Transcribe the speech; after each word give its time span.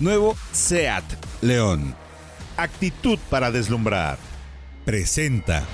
Nuevo 0.00 0.36
SEAT 0.52 1.04
León. 1.40 1.94
Actitud 2.56 3.18
para 3.30 3.50
deslumbrar. 3.50 4.18
Presenta. 4.84 5.64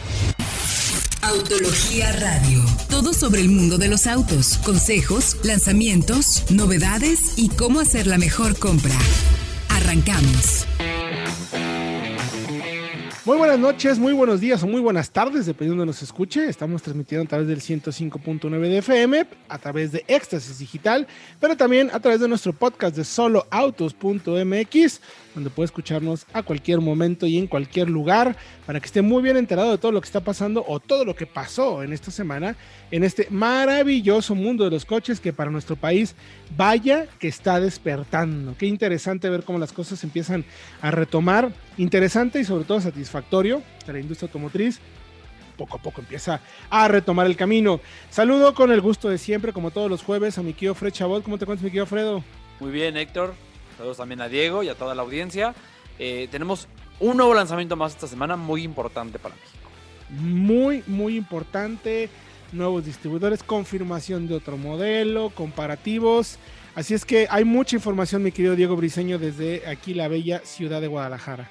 Autología 1.22 2.12
Radio. 2.12 2.64
Todo 2.88 3.12
sobre 3.12 3.40
el 3.40 3.48
mundo 3.48 3.78
de 3.78 3.88
los 3.88 4.06
autos, 4.06 4.58
consejos, 4.58 5.36
lanzamientos, 5.42 6.44
novedades 6.50 7.34
y 7.36 7.48
cómo 7.50 7.80
hacer 7.80 8.06
la 8.06 8.18
mejor 8.18 8.58
compra. 8.58 8.96
Arrancamos. 9.68 10.66
Muy 13.30 13.38
buenas 13.38 13.60
noches, 13.60 13.96
muy 13.96 14.12
buenos 14.12 14.40
días 14.40 14.60
o 14.64 14.66
muy 14.66 14.80
buenas 14.80 15.12
tardes, 15.12 15.46
dependiendo 15.46 15.82
de 15.82 15.86
nos 15.86 16.02
escuche. 16.02 16.48
Estamos 16.48 16.82
transmitiendo 16.82 17.26
a 17.26 17.28
través 17.28 17.46
del 17.46 17.60
105.9 17.60 18.60
de 18.60 18.78
FM, 18.78 19.24
a 19.48 19.58
través 19.58 19.92
de 19.92 20.04
Éxtasis 20.08 20.58
Digital, 20.58 21.06
pero 21.38 21.56
también 21.56 21.90
a 21.92 22.00
través 22.00 22.18
de 22.18 22.26
nuestro 22.26 22.52
podcast 22.52 22.96
de 22.96 23.04
soloautos.mx 23.04 25.00
donde 25.32 25.48
puede 25.48 25.66
escucharnos 25.66 26.26
a 26.32 26.42
cualquier 26.42 26.80
momento 26.80 27.24
y 27.24 27.38
en 27.38 27.46
cualquier 27.46 27.88
lugar 27.88 28.36
para 28.66 28.80
que 28.80 28.86
esté 28.86 29.00
muy 29.00 29.22
bien 29.22 29.36
enterado 29.36 29.70
de 29.70 29.78
todo 29.78 29.92
lo 29.92 30.00
que 30.00 30.06
está 30.06 30.20
pasando 30.20 30.64
o 30.66 30.80
todo 30.80 31.04
lo 31.04 31.14
que 31.14 31.24
pasó 31.24 31.84
en 31.84 31.92
esta 31.92 32.10
semana 32.10 32.56
en 32.90 33.04
este 33.04 33.28
maravilloso 33.30 34.34
mundo 34.34 34.64
de 34.64 34.70
los 34.70 34.84
coches 34.84 35.20
que 35.20 35.32
para 35.32 35.52
nuestro 35.52 35.76
país 35.76 36.16
vaya 36.56 37.06
que 37.20 37.28
está 37.28 37.60
despertando. 37.60 38.56
Qué 38.58 38.66
interesante 38.66 39.30
ver 39.30 39.44
cómo 39.44 39.60
las 39.60 39.72
cosas 39.72 40.02
empiezan 40.02 40.44
a 40.82 40.90
retomar. 40.90 41.52
Interesante 41.76 42.40
y 42.40 42.44
sobre 42.44 42.64
todo 42.64 42.80
satisfactorio 42.80 43.19
para 43.22 43.92
la 43.94 44.00
industria 44.00 44.26
automotriz 44.26 44.80
poco 45.60 45.76
a 45.76 45.82
poco 45.82 46.00
empieza 46.00 46.40
a 46.70 46.88
retomar 46.88 47.26
el 47.26 47.36
camino. 47.36 47.80
Saludo 48.08 48.54
con 48.54 48.72
el 48.72 48.80
gusto 48.80 49.10
de 49.10 49.18
siempre, 49.18 49.52
como 49.52 49.70
todos 49.70 49.90
los 49.90 50.02
jueves, 50.02 50.38
a 50.38 50.42
mi 50.42 50.54
tío 50.54 50.74
Fred 50.74 50.92
Chabot. 50.92 51.22
¿Cómo 51.22 51.36
te 51.36 51.44
cuentas, 51.44 51.62
mi 51.62 51.70
tío 51.70 51.84
Fredo? 51.84 52.24
Muy 52.60 52.70
bien, 52.70 52.96
Héctor. 52.96 53.34
Saludos 53.76 53.98
también 53.98 54.22
a 54.22 54.28
Diego 54.28 54.62
y 54.62 54.70
a 54.70 54.74
toda 54.74 54.94
la 54.94 55.02
audiencia. 55.02 55.54
Eh, 55.98 56.28
tenemos 56.30 56.66
un 56.98 57.18
nuevo 57.18 57.34
lanzamiento 57.34 57.76
más 57.76 57.92
esta 57.92 58.06
semana 58.06 58.36
muy 58.36 58.62
importante 58.62 59.18
para 59.18 59.34
México. 59.34 59.70
Muy, 60.08 60.82
muy 60.86 61.16
importante. 61.16 62.08
Nuevos 62.52 62.86
distribuidores, 62.86 63.42
confirmación 63.42 64.28
de 64.28 64.36
otro 64.36 64.56
modelo, 64.56 65.30
comparativos. 65.30 66.38
Así 66.74 66.94
es 66.94 67.04
que 67.04 67.26
hay 67.30 67.44
mucha 67.44 67.76
información, 67.76 68.22
mi 68.22 68.32
querido 68.32 68.56
Diego 68.56 68.76
Briseño, 68.76 69.18
desde 69.18 69.68
aquí, 69.68 69.92
la 69.92 70.08
bella 70.08 70.40
ciudad 70.44 70.80
de 70.80 70.86
Guadalajara. 70.86 71.50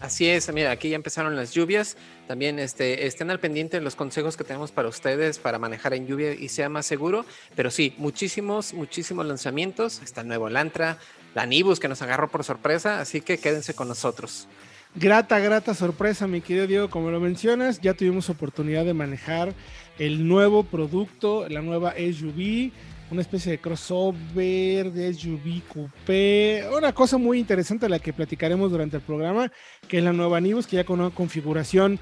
Así 0.00 0.28
es, 0.28 0.52
mira, 0.52 0.70
aquí 0.70 0.90
ya 0.90 0.96
empezaron 0.96 1.34
las 1.34 1.52
lluvias. 1.52 1.96
También 2.28 2.60
este, 2.60 3.06
estén 3.06 3.30
al 3.30 3.40
pendiente 3.40 3.78
de 3.78 3.82
los 3.82 3.96
consejos 3.96 4.36
que 4.36 4.44
tenemos 4.44 4.70
para 4.70 4.88
ustedes 4.88 5.38
para 5.38 5.58
manejar 5.58 5.92
en 5.92 6.06
lluvia 6.06 6.34
y 6.34 6.48
sea 6.48 6.68
más 6.68 6.86
seguro. 6.86 7.26
Pero 7.56 7.70
sí, 7.70 7.94
muchísimos, 7.98 8.74
muchísimos 8.74 9.26
lanzamientos. 9.26 10.00
Está 10.02 10.20
el 10.20 10.28
nuevo 10.28 10.48
Lantra, 10.48 10.98
la 11.34 11.46
Nibus 11.46 11.80
que 11.80 11.88
nos 11.88 12.00
agarró 12.00 12.28
por 12.28 12.44
sorpresa, 12.44 13.00
así 13.00 13.20
que 13.20 13.38
quédense 13.38 13.74
con 13.74 13.88
nosotros. 13.88 14.46
Grata, 14.94 15.38
grata 15.38 15.74
sorpresa, 15.74 16.26
mi 16.26 16.40
querido 16.40 16.66
Diego, 16.66 16.90
como 16.90 17.10
lo 17.10 17.20
mencionas, 17.20 17.80
ya 17.80 17.94
tuvimos 17.94 18.30
oportunidad 18.30 18.84
de 18.84 18.94
manejar 18.94 19.52
el 19.98 20.26
nuevo 20.26 20.64
producto, 20.64 21.48
la 21.48 21.60
nueva 21.60 21.94
SUV, 21.94 22.72
una 23.10 23.22
especie 23.22 23.52
de 23.52 23.58
crossover 23.58 24.92
de 24.92 25.14
SUV 25.14 25.62
coupé, 25.66 26.64
una 26.76 26.92
cosa 26.92 27.18
muy 27.18 27.38
interesante 27.38 27.86
de 27.86 27.90
la 27.90 27.98
que 27.98 28.12
platicaremos 28.12 28.70
durante 28.70 28.96
el 28.96 29.02
programa, 29.02 29.50
que 29.88 29.98
es 29.98 30.04
la 30.04 30.12
nueva 30.12 30.40
Nibus, 30.40 30.66
que 30.66 30.76
ya 30.76 30.84
con 30.84 31.00
una 31.00 31.10
configuración 31.10 31.98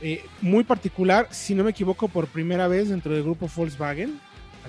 eh, 0.00 0.24
muy 0.40 0.64
particular, 0.64 1.28
si 1.30 1.54
no 1.54 1.64
me 1.64 1.70
equivoco, 1.70 2.08
por 2.08 2.26
primera 2.26 2.68
vez 2.68 2.88
dentro 2.88 3.12
del 3.12 3.22
grupo 3.22 3.50
Volkswagen. 3.54 4.18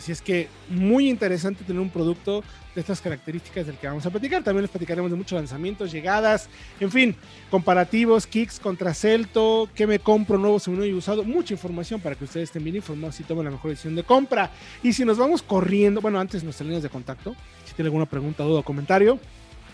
Así 0.01 0.11
es 0.11 0.21
que 0.23 0.47
muy 0.67 1.07
interesante 1.07 1.63
tener 1.63 1.79
un 1.79 1.91
producto 1.91 2.43
de 2.73 2.81
estas 2.81 2.99
características 2.99 3.67
del 3.67 3.77
que 3.77 3.85
vamos 3.85 4.03
a 4.03 4.09
platicar. 4.09 4.43
También 4.43 4.63
les 4.63 4.71
platicaremos 4.71 5.11
de 5.11 5.15
muchos 5.15 5.37
lanzamientos, 5.37 5.91
llegadas, 5.91 6.49
en 6.79 6.89
fin, 6.89 7.15
comparativos, 7.51 8.25
kicks 8.25 8.59
contra 8.59 8.95
Celto, 8.95 9.69
qué 9.75 9.85
me 9.85 9.99
compro 9.99 10.39
nuevo, 10.39 10.59
según 10.59 10.83
y 10.85 10.91
usado. 10.91 11.23
Mucha 11.23 11.53
información 11.53 12.01
para 12.01 12.15
que 12.15 12.23
ustedes 12.23 12.49
estén 12.49 12.63
bien 12.63 12.77
informados 12.77 13.19
y 13.19 13.23
tomen 13.25 13.45
la 13.45 13.51
mejor 13.51 13.69
decisión 13.69 13.95
de 13.95 14.01
compra. 14.01 14.49
Y 14.81 14.91
si 14.91 15.05
nos 15.05 15.19
vamos 15.19 15.43
corriendo, 15.43 16.01
bueno, 16.01 16.19
antes 16.19 16.43
nuestras 16.43 16.65
líneas 16.65 16.81
de 16.81 16.89
contacto, 16.89 17.35
si 17.65 17.75
tienen 17.75 17.89
alguna 17.89 18.07
pregunta, 18.07 18.43
duda 18.43 18.61
o 18.61 18.63
comentario, 18.63 19.19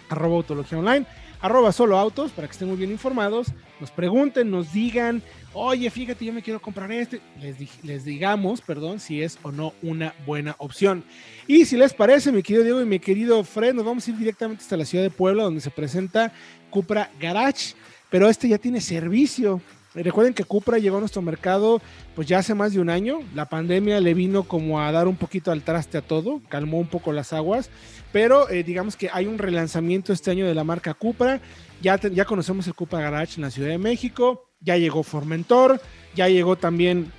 arroba 0.10 0.36
autología 0.36 0.78
online 0.78 1.06
arroba 1.42 1.72
solo 1.72 1.98
autos 1.98 2.32
para 2.32 2.48
que 2.48 2.54
estén 2.54 2.68
muy 2.68 2.78
bien 2.78 2.92
informados, 2.92 3.48
nos 3.80 3.92
pregunten, 3.92 4.50
nos 4.50 4.74
digan, 4.74 5.22
oye, 5.54 5.90
fíjate, 5.90 6.26
yo 6.26 6.34
me 6.34 6.42
quiero 6.42 6.62
comprar 6.62 6.92
este, 6.92 7.22
les, 7.40 7.84
les 7.84 8.06
digamos, 8.06 8.62
perdón, 8.62 9.00
si 9.00 9.22
es 9.22 9.38
o 9.44 9.52
no 9.52 9.74
una 9.82 10.14
buena 10.26 10.56
opción. 10.58 11.04
Y 11.48 11.66
si 11.66 11.78
les 11.78 11.94
parece, 11.94 12.32
mi 12.32 12.44
querido 12.44 12.64
Diego 12.64 12.82
y 12.82 12.86
mi 12.86 13.00
querido 13.00 13.44
Fred, 13.44 13.74
nos 13.74 13.86
vamos 13.86 14.08
a 14.08 14.12
ir 14.12 14.18
directamente 14.18 14.64
hasta 14.64 14.78
la 14.78 14.86
ciudad 14.86 15.04
de 15.04 15.10
Puebla, 15.10 15.44
donde 15.44 15.62
se 15.62 15.72
presenta 15.72 16.34
Cupra 16.70 17.12
Garage, 17.20 17.76
pero 18.10 18.30
este 18.30 18.48
ya 18.50 18.58
tiene 18.58 18.82
servicio. 18.82 19.62
Recuerden 20.04 20.34
que 20.34 20.44
Cupra 20.44 20.78
llegó 20.78 20.98
a 20.98 21.00
nuestro 21.00 21.22
mercado 21.22 21.82
pues 22.16 22.28
ya 22.28 22.40
hace 22.40 22.54
más 22.54 22.74
de 22.74 22.80
un 22.80 22.90
año. 22.90 23.20
La 23.34 23.46
pandemia 23.46 24.00
le 24.00 24.14
vino 24.14 24.44
como 24.44 24.80
a 24.80 24.92
dar 24.92 25.08
un 25.08 25.16
poquito 25.16 25.52
al 25.52 25.64
traste 25.64 25.98
a 25.98 26.02
todo, 26.02 26.42
calmó 26.50 26.78
un 26.80 26.88
poco 26.88 27.12
las 27.12 27.34
aguas, 27.34 27.70
pero 28.12 28.50
eh, 28.50 28.64
digamos 28.64 28.96
que 28.96 29.10
hay 29.12 29.26
un 29.26 29.38
relanzamiento 29.38 30.14
este 30.14 30.32
año 30.32 30.46
de 30.46 30.54
la 30.54 30.64
marca 30.64 30.94
Cupra. 30.94 31.42
Ya, 31.82 32.00
ya 32.00 32.26
conocemos 32.26 32.68
el 32.68 32.74
Cupra 32.74 33.02
Garage 33.02 33.36
en 33.36 33.42
la 33.44 33.52
Ciudad 33.52 33.70
de 33.70 33.78
México, 33.78 34.50
ya 34.62 34.78
llegó 34.78 35.04
Formentor, 35.04 35.80
ya 36.16 36.28
llegó 36.28 36.56
también 36.56 37.12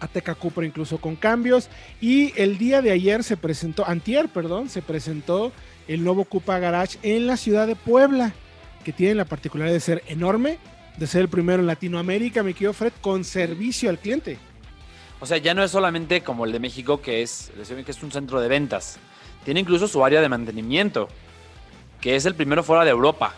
Ateca 0.00 0.34
Cupra 0.34 0.66
incluso 0.66 0.98
con 0.98 1.16
cambios 1.16 1.68
y 2.00 2.32
el 2.40 2.58
día 2.58 2.82
de 2.82 2.90
ayer 2.90 3.24
se 3.24 3.36
presentó, 3.36 3.86
antier, 3.86 4.28
perdón, 4.28 4.68
se 4.68 4.82
presentó 4.82 5.52
el 5.88 6.04
nuevo 6.04 6.24
Cupra 6.24 6.58
Garage 6.58 6.98
en 7.02 7.26
la 7.26 7.36
ciudad 7.36 7.66
de 7.66 7.76
Puebla, 7.76 8.32
que 8.84 8.92
tiene 8.92 9.14
la 9.14 9.24
particularidad 9.24 9.74
de 9.74 9.80
ser 9.80 10.02
enorme, 10.08 10.58
de 10.96 11.06
ser 11.06 11.22
el 11.22 11.28
primero 11.28 11.60
en 11.60 11.66
Latinoamérica, 11.66 12.42
me 12.42 12.54
quiero 12.54 12.72
Fred, 12.72 12.92
con 13.00 13.24
servicio 13.24 13.90
al 13.90 13.98
cliente. 13.98 14.38
O 15.20 15.26
sea, 15.26 15.38
ya 15.38 15.54
no 15.54 15.62
es 15.62 15.70
solamente 15.70 16.22
como 16.22 16.44
el 16.44 16.52
de 16.52 16.58
México, 16.58 17.00
que 17.00 17.22
es, 17.22 17.52
que 17.84 17.90
es 17.90 18.02
un 18.02 18.10
centro 18.10 18.40
de 18.40 18.48
ventas. 18.48 18.98
Tiene 19.44 19.60
incluso 19.60 19.86
su 19.88 20.04
área 20.04 20.20
de 20.20 20.28
mantenimiento, 20.28 21.08
que 22.00 22.16
es 22.16 22.26
el 22.26 22.34
primero 22.34 22.62
fuera 22.62 22.84
de 22.84 22.90
Europa 22.90 23.34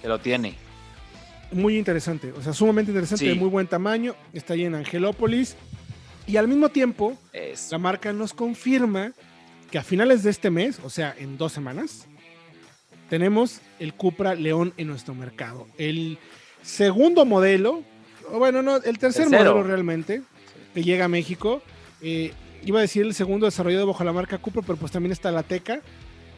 que 0.00 0.08
lo 0.08 0.18
tiene. 0.20 0.54
Muy 1.50 1.78
interesante, 1.78 2.32
o 2.32 2.42
sea, 2.42 2.52
sumamente 2.52 2.90
interesante, 2.90 3.26
de 3.26 3.34
muy 3.34 3.48
buen 3.48 3.66
tamaño. 3.66 4.14
Está 4.32 4.54
ahí 4.54 4.64
en 4.64 4.74
Angelópolis. 4.74 5.56
Y 6.26 6.36
al 6.36 6.48
mismo 6.48 6.68
tiempo, 6.68 7.18
la 7.70 7.78
marca 7.78 8.12
nos 8.12 8.32
confirma 8.32 9.12
que 9.70 9.78
a 9.78 9.82
finales 9.82 10.22
de 10.22 10.30
este 10.30 10.50
mes, 10.50 10.78
o 10.84 10.90
sea, 10.90 11.14
en 11.18 11.36
dos 11.36 11.52
semanas, 11.52 12.06
tenemos 13.08 13.60
el 13.78 13.94
Cupra 13.94 14.34
León 14.34 14.72
en 14.76 14.88
nuestro 14.88 15.14
mercado. 15.14 15.66
El 15.76 16.18
segundo 16.64 17.24
modelo, 17.24 17.82
o 18.32 18.38
bueno, 18.38 18.62
no, 18.62 18.76
el 18.76 18.98
tercer 18.98 19.28
modelo 19.28 19.62
realmente, 19.62 20.22
que 20.72 20.82
llega 20.82 21.04
a 21.04 21.08
México. 21.08 21.62
Eh, 22.02 22.32
iba 22.64 22.78
a 22.78 22.82
decir 22.82 23.04
el 23.04 23.14
segundo 23.14 23.46
desarrollado 23.46 23.86
bajo 23.86 24.02
la 24.02 24.12
marca 24.12 24.38
Cupra, 24.38 24.62
pero 24.62 24.76
pues 24.76 24.90
también 24.90 25.12
está 25.12 25.30
la 25.30 25.42
Teca. 25.42 25.80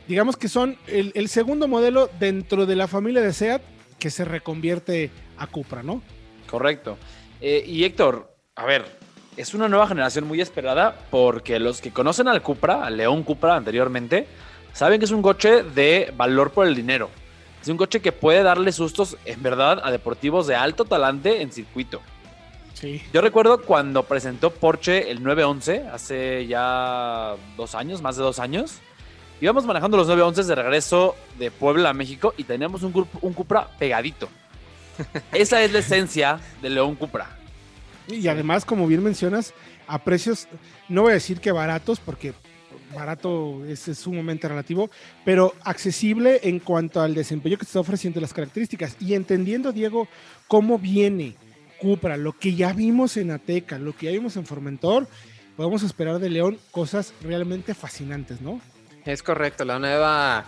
Digamos 0.08 0.36
que 0.36 0.48
son 0.48 0.76
el, 0.86 1.28
segundo 1.28 1.66
modelo 1.66 2.10
dentro 2.18 2.66
de 2.66 2.76
la 2.76 2.86
familia 2.86 3.22
de 3.22 3.32
SEAT 3.32 3.62
que 3.98 4.10
se 4.10 4.24
reconvierte 4.24 5.10
a 5.36 5.46
Cupra, 5.46 5.82
¿no? 5.82 6.02
Correcto. 6.48 6.96
Eh, 7.40 7.64
y 7.66 7.84
Héctor, 7.84 8.32
a 8.54 8.64
ver, 8.66 8.84
es 9.36 9.54
una 9.54 9.68
nueva 9.68 9.88
generación 9.88 10.26
muy 10.26 10.40
esperada 10.40 10.96
porque 11.10 11.58
los 11.58 11.80
que 11.80 11.90
conocen 11.90 12.28
al 12.28 12.42
Cupra, 12.42 12.84
al 12.84 12.96
León 12.96 13.22
Cupra 13.24 13.56
anteriormente, 13.56 14.26
saben 14.72 14.98
que 14.98 15.06
es 15.06 15.10
un 15.10 15.22
coche 15.22 15.62
de 15.62 16.12
valor 16.16 16.52
por 16.52 16.66
el 16.66 16.74
dinero. 16.74 17.10
Es 17.66 17.70
un 17.70 17.78
coche 17.78 17.98
que 17.98 18.12
puede 18.12 18.44
darle 18.44 18.70
sustos, 18.70 19.16
en 19.24 19.42
verdad, 19.42 19.80
a 19.82 19.90
deportivos 19.90 20.46
de 20.46 20.54
alto 20.54 20.84
talante 20.84 21.42
en 21.42 21.50
circuito. 21.50 22.00
Sí. 22.74 23.02
Yo 23.12 23.20
recuerdo 23.20 23.60
cuando 23.62 24.04
presentó 24.04 24.50
Porsche 24.52 25.10
el 25.10 25.20
911, 25.20 25.88
hace 25.92 26.46
ya 26.46 27.34
dos 27.56 27.74
años, 27.74 28.02
más 28.02 28.16
de 28.16 28.22
dos 28.22 28.38
años. 28.38 28.76
Íbamos 29.40 29.66
manejando 29.66 29.96
los 29.96 30.06
911 30.06 30.44
de 30.44 30.54
regreso 30.54 31.16
de 31.40 31.50
Puebla 31.50 31.90
a 31.90 31.92
México 31.92 32.34
y 32.36 32.44
teníamos 32.44 32.84
un, 32.84 33.08
un 33.20 33.32
Cupra 33.32 33.66
pegadito. 33.80 34.28
Esa 35.32 35.60
es 35.64 35.72
la 35.72 35.80
esencia 35.80 36.38
de 36.62 36.70
León 36.70 36.94
Cupra. 36.94 37.36
Y 38.06 38.28
además, 38.28 38.64
como 38.64 38.86
bien 38.86 39.02
mencionas, 39.02 39.54
a 39.88 39.98
precios, 40.04 40.46
no 40.88 41.02
voy 41.02 41.10
a 41.10 41.14
decir 41.14 41.40
que 41.40 41.50
baratos, 41.50 41.98
porque 41.98 42.32
barato 42.94 43.64
es, 43.66 43.80
sumamente 43.98 44.48
relativo, 44.48 44.90
pero 45.24 45.54
accesible 45.64 46.40
en 46.42 46.58
cuanto 46.58 47.00
al 47.00 47.14
desempeño 47.14 47.56
que 47.56 47.64
te 47.64 47.70
está 47.70 47.80
ofreciendo 47.80 48.20
las 48.20 48.32
características. 48.32 48.96
Y 49.00 49.14
entendiendo, 49.14 49.72
Diego, 49.72 50.08
cómo 50.48 50.78
viene 50.78 51.34
Cupra, 51.80 52.16
lo 52.16 52.32
que 52.32 52.54
ya 52.54 52.72
vimos 52.72 53.16
en 53.16 53.30
Ateca, 53.30 53.78
lo 53.78 53.94
que 53.94 54.06
ya 54.06 54.12
vimos 54.12 54.36
en 54.36 54.46
Formentor, 54.46 55.06
podemos 55.56 55.82
esperar 55.82 56.18
de 56.18 56.30
León 56.30 56.58
cosas 56.70 57.12
realmente 57.22 57.74
fascinantes, 57.74 58.40
¿no? 58.40 58.60
Es 59.04 59.22
correcto, 59.22 59.64
la 59.64 59.78
nueva 59.78 60.46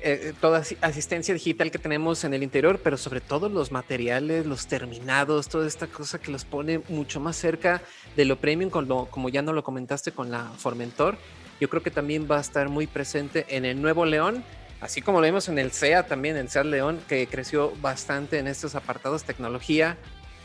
eh, 0.00 0.32
toda 0.40 0.62
asistencia 0.80 1.34
digital 1.34 1.72
que 1.72 1.78
tenemos 1.78 2.22
en 2.22 2.32
el 2.32 2.44
interior, 2.44 2.80
pero 2.82 2.96
sobre 2.96 3.20
todo 3.20 3.48
los 3.48 3.72
materiales, 3.72 4.46
los 4.46 4.68
terminados, 4.68 5.48
toda 5.48 5.66
esta 5.66 5.88
cosa 5.88 6.20
que 6.20 6.30
los 6.30 6.44
pone 6.44 6.80
mucho 6.88 7.18
más 7.18 7.34
cerca 7.34 7.82
de 8.14 8.24
lo 8.24 8.36
premium, 8.36 8.70
como 8.70 9.28
ya 9.28 9.42
no 9.42 9.52
lo 9.52 9.64
comentaste 9.64 10.12
con 10.12 10.30
la 10.30 10.44
Formentor. 10.56 11.18
Yo 11.60 11.68
creo 11.68 11.82
que 11.82 11.90
también 11.90 12.28
va 12.30 12.38
a 12.38 12.40
estar 12.40 12.68
muy 12.68 12.86
presente 12.86 13.46
en 13.48 13.64
el 13.64 13.80
Nuevo 13.80 14.04
León. 14.04 14.44
Así 14.80 15.02
como 15.02 15.20
lo 15.20 15.26
vimos 15.26 15.48
en 15.48 15.58
el 15.58 15.72
SEA 15.72 16.06
también, 16.06 16.36
en 16.36 16.48
SEAT 16.48 16.66
León, 16.66 17.00
que 17.08 17.26
creció 17.26 17.72
bastante 17.80 18.38
en 18.38 18.46
estos 18.46 18.76
apartados, 18.76 19.24
tecnología, 19.24 19.96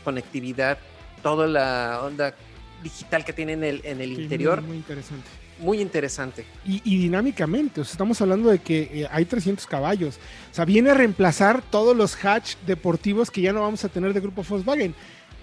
conectividad, 0.02 0.78
toda 1.22 1.46
la 1.46 2.00
onda 2.02 2.34
digital 2.82 3.24
que 3.24 3.32
tiene 3.32 3.52
en 3.52 3.64
el, 3.64 3.80
en 3.84 4.00
el 4.00 4.12
interior. 4.12 4.60
Muy, 4.60 4.76
interesante. 4.76 5.28
Muy 5.58 5.80
interesante. 5.80 6.44
Y, 6.64 6.80
dinámicamente, 6.98 7.80
o 7.80 7.84
sea, 7.84 7.92
estamos 7.92 8.20
hablando 8.20 8.50
de 8.50 8.58
que 8.58 8.90
eh, 8.92 9.08
hay 9.10 9.24
300 9.24 9.66
caballos. 9.66 10.18
O 10.50 10.54
sea, 10.54 10.64
viene 10.64 10.90
a 10.90 10.94
reemplazar 10.94 11.62
todos 11.62 11.96
los 11.96 12.16
hatch 12.22 12.56
deportivos 12.66 13.30
que 13.30 13.40
ya 13.40 13.52
no 13.52 13.60
vamos 13.60 13.84
a 13.84 13.88
tener 13.88 14.12
de 14.12 14.20
grupo 14.20 14.42
Volkswagen. 14.42 14.94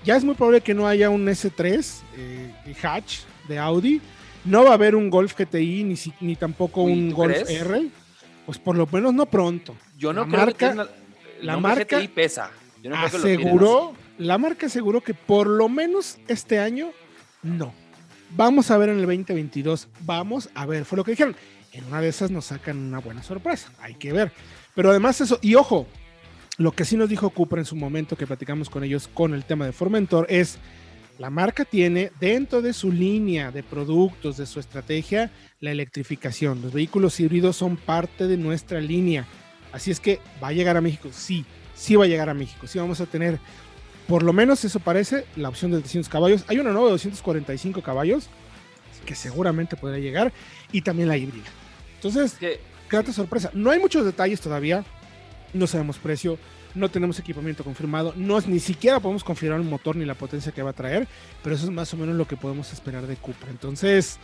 Ya 0.03 0.17
es 0.17 0.23
muy 0.23 0.35
probable 0.35 0.61
que 0.61 0.73
no 0.73 0.87
haya 0.87 1.09
un 1.09 1.25
S3 1.25 2.01
eh, 2.17 2.75
hatch 2.81 3.19
de 3.47 3.57
Audi. 3.57 4.01
No 4.45 4.63
va 4.63 4.71
a 4.71 4.73
haber 4.73 4.95
un 4.95 5.09
Golf 5.09 5.35
GTI 5.37 5.83
ni, 5.83 5.95
ni 6.21 6.35
tampoco 6.35 6.83
un 6.83 7.11
Golf 7.11 7.49
R. 7.49 7.89
Pues 8.45 8.57
por 8.57 8.75
lo 8.75 8.87
menos 8.87 9.13
no 9.13 9.25
pronto. 9.25 9.75
Yo 9.97 10.13
no 10.13 10.27
creo 10.27 10.55
que 10.55 10.73
la 11.41 11.57
marca 11.57 11.99
GTI 11.99 12.07
pesa. 12.07 12.51
Yo 12.81 12.89
no 12.89 12.97
aseguró, 12.97 13.93
la 14.17 14.37
marca 14.37 14.65
aseguró 14.65 15.01
que 15.01 15.13
por 15.13 15.47
lo 15.47 15.69
menos 15.69 16.17
este 16.27 16.59
año 16.59 16.91
no. 17.43 17.73
Vamos 18.35 18.71
a 18.71 18.77
ver 18.77 18.89
en 18.89 18.99
el 18.99 19.05
2022. 19.05 19.87
Vamos 20.01 20.49
a 20.55 20.65
ver. 20.65 20.85
Fue 20.85 20.97
lo 20.97 21.03
que 21.03 21.11
dijeron. 21.11 21.35
En 21.73 21.85
una 21.85 22.01
de 22.01 22.09
esas 22.09 22.31
nos 22.31 22.45
sacan 22.45 22.77
una 22.77 22.99
buena 22.99 23.23
sorpresa. 23.23 23.71
Hay 23.79 23.95
que 23.95 24.11
ver. 24.11 24.31
Pero 24.75 24.89
además 24.89 25.21
eso, 25.21 25.39
y 25.41 25.55
ojo, 25.55 25.87
lo 26.57 26.71
que 26.71 26.85
sí 26.85 26.97
nos 26.97 27.09
dijo 27.09 27.29
Cooper 27.29 27.59
en 27.59 27.65
su 27.65 27.75
momento 27.75 28.15
que 28.15 28.27
platicamos 28.27 28.69
con 28.69 28.83
ellos 28.83 29.07
con 29.07 29.33
el 29.33 29.45
tema 29.45 29.65
de 29.65 29.71
Formentor 29.71 30.27
es 30.29 30.57
la 31.21 31.29
marca 31.29 31.65
tiene 31.65 32.11
dentro 32.19 32.63
de 32.63 32.73
su 32.73 32.91
línea 32.91 33.51
de 33.51 33.61
productos, 33.61 34.37
de 34.37 34.47
su 34.47 34.59
estrategia, 34.59 35.29
la 35.59 35.69
electrificación. 35.69 36.63
Los 36.63 36.73
vehículos 36.73 37.19
híbridos 37.19 37.55
son 37.57 37.77
parte 37.77 38.25
de 38.25 38.37
nuestra 38.37 38.81
línea. 38.81 39.27
Así 39.71 39.91
es 39.91 39.99
que 39.99 40.19
va 40.43 40.47
a 40.47 40.51
llegar 40.51 40.77
a 40.77 40.81
México. 40.81 41.09
Sí, 41.11 41.45
sí 41.75 41.95
va 41.95 42.05
a 42.05 42.07
llegar 42.07 42.27
a 42.29 42.33
México. 42.33 42.65
Sí 42.65 42.79
vamos 42.79 43.01
a 43.01 43.05
tener, 43.05 43.37
por 44.07 44.23
lo 44.23 44.33
menos 44.33 44.65
eso 44.65 44.79
parece, 44.79 45.25
la 45.35 45.49
opción 45.49 45.69
de 45.69 45.77
300 45.81 46.09
caballos. 46.09 46.43
Hay 46.47 46.57
una 46.57 46.71
nueva 46.71 46.87
de 46.87 46.93
245 46.93 47.83
caballos 47.83 48.27
que 49.05 49.13
seguramente 49.13 49.75
podrá 49.75 49.99
llegar 49.99 50.33
y 50.71 50.81
también 50.81 51.07
la 51.07 51.17
híbrida. 51.17 51.45
Entonces, 51.97 52.35
qué 52.39 53.13
sorpresa. 53.13 53.51
No 53.53 53.69
hay 53.69 53.77
muchos 53.77 54.05
detalles 54.05 54.41
todavía. 54.41 54.83
No 55.53 55.67
sabemos 55.67 55.99
precio 55.99 56.39
no 56.75 56.89
tenemos 56.89 57.19
equipamiento 57.19 57.63
confirmado, 57.63 58.13
no, 58.15 58.39
ni 58.41 58.59
siquiera 58.59 58.99
podemos 58.99 59.23
confirmar 59.23 59.59
el 59.59 59.67
motor 59.67 59.95
ni 59.95 60.05
la 60.05 60.15
potencia 60.15 60.51
que 60.51 60.61
va 60.61 60.71
a 60.71 60.73
traer, 60.73 61.07
pero 61.43 61.55
eso 61.55 61.65
es 61.65 61.71
más 61.71 61.93
o 61.93 61.97
menos 61.97 62.15
lo 62.15 62.27
que 62.27 62.37
podemos 62.37 62.71
esperar 62.73 63.07
de 63.07 63.15
Cupra. 63.15 63.49
Entonces, 63.49 64.19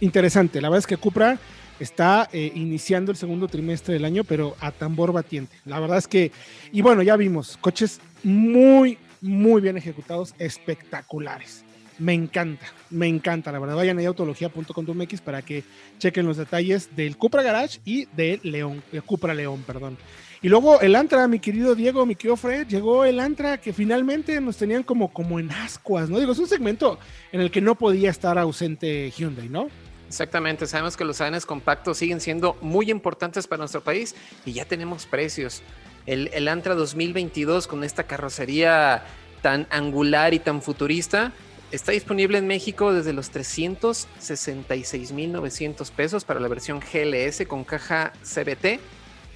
interesante, 0.00 0.60
la 0.60 0.68
verdad 0.68 0.80
es 0.80 0.86
que 0.86 0.96
Cupra 0.96 1.38
está 1.78 2.28
eh, 2.32 2.52
iniciando 2.54 3.10
el 3.10 3.16
segundo 3.16 3.48
trimestre 3.48 3.94
del 3.94 4.04
año, 4.04 4.24
pero 4.24 4.56
a 4.60 4.70
tambor 4.72 5.12
batiente. 5.12 5.56
La 5.64 5.80
verdad 5.80 5.98
es 5.98 6.08
que, 6.08 6.32
y 6.72 6.82
bueno, 6.82 7.02
ya 7.02 7.16
vimos, 7.16 7.58
coches 7.60 8.00
muy, 8.22 8.98
muy 9.20 9.60
bien 9.60 9.76
ejecutados, 9.76 10.34
espectaculares. 10.38 11.65
Me 11.98 12.12
encanta, 12.12 12.66
me 12.90 13.06
encanta, 13.06 13.50
la 13.52 13.58
verdad. 13.58 13.76
Vayan 13.76 13.98
a 13.98 14.06
autología.com.mx 14.06 15.20
para 15.22 15.42
que 15.42 15.64
chequen 15.98 16.26
los 16.26 16.36
detalles 16.36 16.94
del 16.94 17.16
Cupra 17.16 17.42
Garage 17.42 17.80
y 17.84 18.04
del 18.16 18.40
León, 18.42 18.82
de 18.92 19.00
Cupra 19.00 19.32
León, 19.32 19.64
perdón. 19.66 19.96
Y 20.42 20.48
luego 20.48 20.80
el 20.82 20.94
Antra, 20.94 21.26
mi 21.26 21.38
querido 21.38 21.74
Diego, 21.74 22.04
mi 22.04 22.14
querido 22.14 22.36
Fred, 22.36 22.66
llegó 22.68 23.06
el 23.06 23.18
Antra 23.18 23.58
que 23.58 23.72
finalmente 23.72 24.38
nos 24.42 24.58
tenían 24.58 24.82
como, 24.82 25.10
como 25.12 25.40
en 25.40 25.50
ascuas, 25.50 26.10
¿no? 26.10 26.20
Digo, 26.20 26.32
es 26.32 26.38
un 26.38 26.46
segmento 26.46 26.98
en 27.32 27.40
el 27.40 27.50
que 27.50 27.62
no 27.62 27.74
podía 27.76 28.10
estar 28.10 28.38
ausente 28.38 29.10
Hyundai, 29.16 29.48
¿no? 29.48 29.68
Exactamente, 30.06 30.66
sabemos 30.66 30.96
que 30.96 31.04
los 31.04 31.16
sedanes 31.16 31.46
compactos 31.46 31.98
siguen 31.98 32.20
siendo 32.20 32.56
muy 32.60 32.90
importantes 32.90 33.46
para 33.46 33.60
nuestro 33.60 33.82
país 33.82 34.14
y 34.44 34.52
ya 34.52 34.66
tenemos 34.66 35.06
precios. 35.06 35.62
El 36.04 36.46
Antra 36.46 36.76
2022 36.76 37.66
con 37.66 37.82
esta 37.82 38.04
carrocería 38.04 39.02
tan 39.42 39.66
angular 39.70 40.34
y 40.34 40.38
tan 40.38 40.62
futurista 40.62 41.32
está 41.70 41.92
disponible 41.92 42.38
en 42.38 42.46
México 42.46 42.92
desde 42.92 43.12
los 43.12 43.32
366.900 43.32 45.90
pesos 45.90 46.24
para 46.24 46.40
la 46.40 46.48
versión 46.48 46.80
GLS 46.80 47.46
con 47.46 47.64
caja 47.64 48.12
CBT 48.22 48.80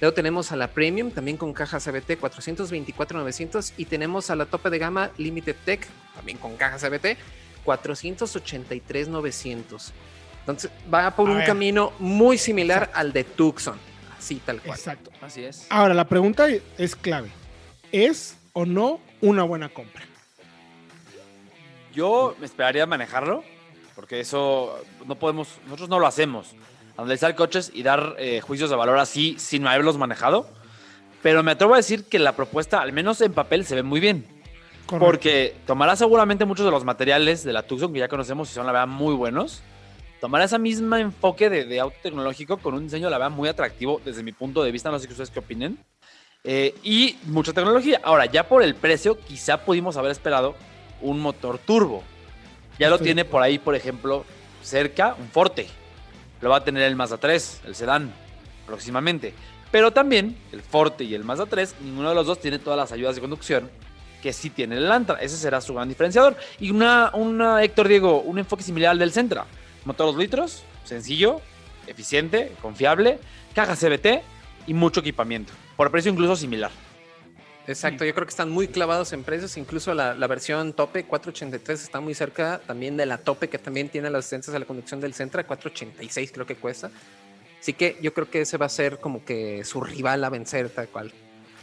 Luego 0.01 0.13
tenemos 0.15 0.51
a 0.51 0.55
la 0.55 0.67
Premium, 0.67 1.11
también 1.11 1.37
con 1.37 1.53
caja 1.53 1.79
CBT 1.79 2.19
424.900 2.19 3.73
y 3.77 3.85
tenemos 3.85 4.31
a 4.31 4.35
la 4.35 4.47
tope 4.47 4.71
de 4.71 4.79
gama 4.79 5.11
Limited 5.17 5.55
Tech, 5.63 5.87
también 6.15 6.39
con 6.39 6.57
caja 6.57 6.77
CBT 6.77 7.17
483.900. 7.63 9.91
Entonces 10.39 10.71
va 10.91 11.15
por 11.15 11.29
un 11.29 11.43
camino 11.43 11.93
muy 11.99 12.39
similar 12.39 12.89
al 12.95 13.13
de 13.13 13.23
Tucson, 13.23 13.77
así 14.17 14.41
tal 14.43 14.59
cual. 14.59 14.75
Exacto. 14.75 15.11
Así 15.21 15.43
es. 15.43 15.67
Ahora, 15.69 15.93
la 15.93 16.07
pregunta 16.07 16.47
es 16.79 16.95
clave. 16.95 17.29
¿Es 17.91 18.37
o 18.53 18.65
no 18.65 18.99
una 19.21 19.43
buena 19.43 19.69
compra? 19.69 20.01
Yo 21.93 22.35
me 22.39 22.45
esperaría 22.45 22.85
manejarlo, 22.85 23.43
porque 23.95 24.19
eso 24.19 24.77
no 25.05 25.15
podemos, 25.15 25.59
nosotros 25.65 25.89
no 25.89 25.99
lo 25.99 26.07
hacemos 26.07 26.55
analizar 26.97 27.35
coches 27.35 27.71
y 27.73 27.83
dar 27.83 28.15
eh, 28.19 28.41
juicios 28.41 28.69
de 28.69 28.75
valor 28.75 28.99
así 28.99 29.35
sin 29.37 29.65
haberlos 29.67 29.97
manejado. 29.97 30.47
Pero 31.21 31.43
me 31.43 31.51
atrevo 31.51 31.73
a 31.73 31.77
decir 31.77 32.05
que 32.05 32.19
la 32.19 32.35
propuesta, 32.35 32.81
al 32.81 32.93
menos 32.93 33.21
en 33.21 33.33
papel, 33.33 33.65
se 33.65 33.75
ve 33.75 33.83
muy 33.83 33.99
bien. 33.99 34.25
Porque 34.87 35.55
tomará 35.65 35.95
seguramente 35.95 36.43
muchos 36.43 36.65
de 36.65 36.71
los 36.71 36.83
materiales 36.83 37.45
de 37.45 37.53
la 37.53 37.63
Tucson 37.63 37.93
que 37.93 37.99
ya 37.99 38.09
conocemos 38.09 38.51
y 38.51 38.53
son, 38.53 38.65
la 38.65 38.73
verdad, 38.73 38.87
muy 38.87 39.13
buenos. 39.13 39.61
Tomará 40.19 40.45
ese 40.45 40.59
mismo 40.59 40.97
enfoque 40.97 41.49
de, 41.49 41.79
auto 41.79 41.95
tecnológico 42.03 42.57
con 42.57 42.73
un 42.73 42.83
diseño, 42.83 43.09
la 43.09 43.17
verdad, 43.17 43.31
muy 43.31 43.47
atractivo 43.47 44.01
desde 44.03 44.21
mi 44.21 44.33
punto 44.33 44.61
de 44.63 44.71
vista. 44.71 44.91
No 44.91 44.99
sé 44.99 45.07
qué 45.07 45.13
ustedes 45.13 45.29
qué 45.29 45.39
opinen. 45.39 45.77
Eh, 46.43 46.75
y 46.83 47.15
mucha 47.27 47.53
tecnología. 47.53 48.01
Ahora, 48.03 48.25
ya 48.25 48.49
por 48.49 48.63
el 48.63 48.75
precio, 48.75 49.17
quizá 49.17 49.63
pudimos 49.63 49.95
haber 49.95 50.11
esperado 50.11 50.55
un 51.01 51.19
motor 51.19 51.57
turbo. 51.57 52.03
Ya 52.79 52.89
lo 52.89 52.99
tiene 52.99 53.25
por 53.25 53.43
ahí, 53.43 53.59
por 53.59 53.75
ejemplo, 53.75 54.25
cerca 54.61 55.15
un 55.19 55.27
Forte 55.29 55.67
lo 56.41 56.49
va 56.49 56.57
a 56.57 56.63
tener 56.63 56.83
el 56.83 56.95
Mazda 56.95 57.17
3, 57.17 57.61
el 57.65 57.75
sedán, 57.75 58.11
próximamente. 58.65 59.33
Pero 59.71 59.91
también 59.91 60.35
el 60.51 60.61
Forte 60.61 61.03
y 61.03 61.13
el 61.15 61.23
Mazda 61.23 61.45
3, 61.45 61.75
ninguno 61.81 62.09
de 62.09 62.15
los 62.15 62.25
dos 62.25 62.41
tiene 62.41 62.59
todas 62.59 62.77
las 62.77 62.91
ayudas 62.91 63.15
de 63.15 63.21
conducción 63.21 63.69
que 64.21 64.33
sí 64.33 64.49
tiene 64.49 64.77
el 64.77 64.91
Antra. 64.91 65.17
Ese 65.21 65.37
será 65.37 65.61
su 65.61 65.73
gran 65.73 65.87
diferenciador. 65.87 66.35
Y 66.59 66.71
una, 66.71 67.11
una 67.13 67.63
Héctor 67.63 67.87
Diego, 67.87 68.21
un 68.21 68.37
enfoque 68.37 68.63
similar 68.63 68.91
al 68.91 68.99
del 68.99 69.11
Centra. 69.11 69.45
Motor 69.85 70.07
2 70.07 70.17
litros, 70.17 70.63
sencillo, 70.83 71.41
eficiente, 71.87 72.51
confiable, 72.61 73.19
caja 73.55 73.75
CBT 73.75 74.21
y 74.67 74.73
mucho 74.73 74.99
equipamiento. 74.99 75.53
Por 75.75 75.89
precio 75.89 76.11
incluso 76.11 76.35
similar. 76.35 76.69
Exacto, 77.67 78.03
yo 78.05 78.13
creo 78.13 78.25
que 78.25 78.31
están 78.31 78.49
muy 78.49 78.67
clavados 78.67 79.13
en 79.13 79.23
precios, 79.23 79.55
incluso 79.55 79.93
la, 79.93 80.13
versión 80.27 80.73
tope 80.73 81.05
483 81.05 81.83
está 81.83 81.99
muy 81.99 82.13
cerca 82.13 82.59
también 82.65 82.97
de 82.97 83.05
la 83.05 83.17
tope 83.17 83.49
que 83.49 83.59
también 83.59 83.89
tiene 83.89 84.09
las 84.09 84.19
asistencias 84.25 84.55
a 84.55 84.59
la 84.59 84.65
conducción 84.65 84.99
del 84.99 85.13
Centra, 85.13 85.45
486 85.45 86.31
creo 86.31 86.45
que 86.45 86.55
cuesta. 86.55 86.89
Así 87.59 87.73
que 87.73 87.97
yo 88.01 88.13
creo 88.13 88.29
que 88.29 88.41
ese 88.41 88.57
va 88.57 88.65
a 88.65 88.69
ser 88.69 88.99
como 88.99 89.23
que 89.23 89.63
su 89.63 89.81
rival 89.81 90.23
a 90.23 90.29
vencer 90.29 90.69
tal 90.69 90.87
cual. 90.87 91.13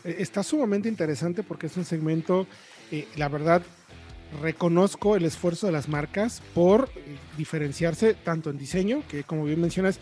Eh, 0.05 0.17
está 0.21 0.45
sumamente 0.45 0.89
interesante 0.89 1.43
porque 1.43 1.67
es 1.67 1.77
un 1.77 1.85
segmento, 1.85 2.47
eh, 2.93 3.09
la 3.17 3.29
verdad, 3.29 3.63
reconozco 4.41 5.17
el 5.17 5.25
esfuerzo 5.25 5.67
de 5.67 5.73
las 5.73 5.89
marcas 5.89 6.43
por 6.55 6.89
eh, 6.95 7.17
diferenciarse 7.37 8.15
tanto 8.15 8.51
en 8.51 8.59
diseño, 8.59 9.03
que 9.09 9.25
como 9.25 9.45
bien 9.45 9.61
mencionas, 9.61 9.99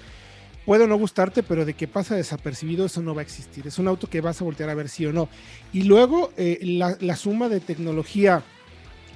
puede 0.66 0.88
no 0.88 0.96
gustarte, 0.96 1.44
pero 1.44 1.64
de 1.64 1.74
que 1.74 1.88
pasa 1.88 2.16
desapercibido, 2.16 2.84
eso 2.84 3.00
no 3.00 3.14
va 3.14 3.22
a 3.22 3.24
existir. 3.24 3.66
Es 3.66 3.78
un 3.78 3.88
auto 3.88 4.10
que 4.10 4.20
vas 4.20 4.40
a 4.40 4.44
voltear 4.44 4.68
a 4.68 4.74
ver 4.74 4.88
sí 4.88 5.06
o 5.06 5.12
no. 5.12 5.28
Y 5.72 5.84
luego 5.84 6.32
eh, 6.36 6.58
la, 6.62 7.16
suma 7.16 7.48
de 7.48 7.60
tecnología 7.60 8.42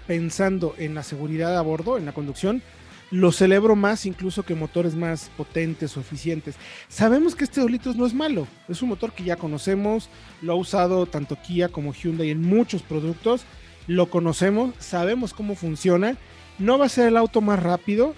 pensando 0.07 0.75
en 0.78 0.95
la 0.95 1.02
seguridad 1.02 1.59
a 1.59 1.62
bordo, 1.62 1.99
en 1.99 2.07
la 2.07 2.14
conducción, 2.14 2.62
lo 3.11 3.33
celebro 3.33 3.75
más 3.75 4.07
incluso 4.07 4.45
que 4.45 4.54
motores 4.54 4.95
más 4.95 5.30
potentes 5.37 5.97
o 5.97 6.00
eficientes. 6.00 6.54
Sabemos 6.88 7.35
que 7.35 7.45
este 7.45 7.61
2 7.61 7.69
litros 7.69 7.97
no 7.97 8.07
es 8.07 8.14
malo, 8.14 8.47
es 8.69 8.80
un 8.83 8.88
motor 8.88 9.12
que 9.12 9.25
ya 9.25 9.35
conocemos, 9.35 10.09
lo 10.42 10.52
ha 10.52 10.57
usado 10.57 11.07
tanto 11.07 11.37
Kia 11.37 11.69
como 11.69 11.92
Hyundai 11.92 12.30
en 12.30 12.42
muchos 12.42 12.83
productos, 12.83 13.42
lo 13.88 14.09
conocemos, 14.09 14.75
sabemos 14.78 15.35
cómo 15.35 15.57
funciona, 15.57 16.16
no 16.61 16.78
va 16.78 16.87
a 16.87 16.90
ser 16.90 17.09
el 17.09 17.16
auto 17.16 17.40
más 17.40 17.61
rápido, 17.61 18.14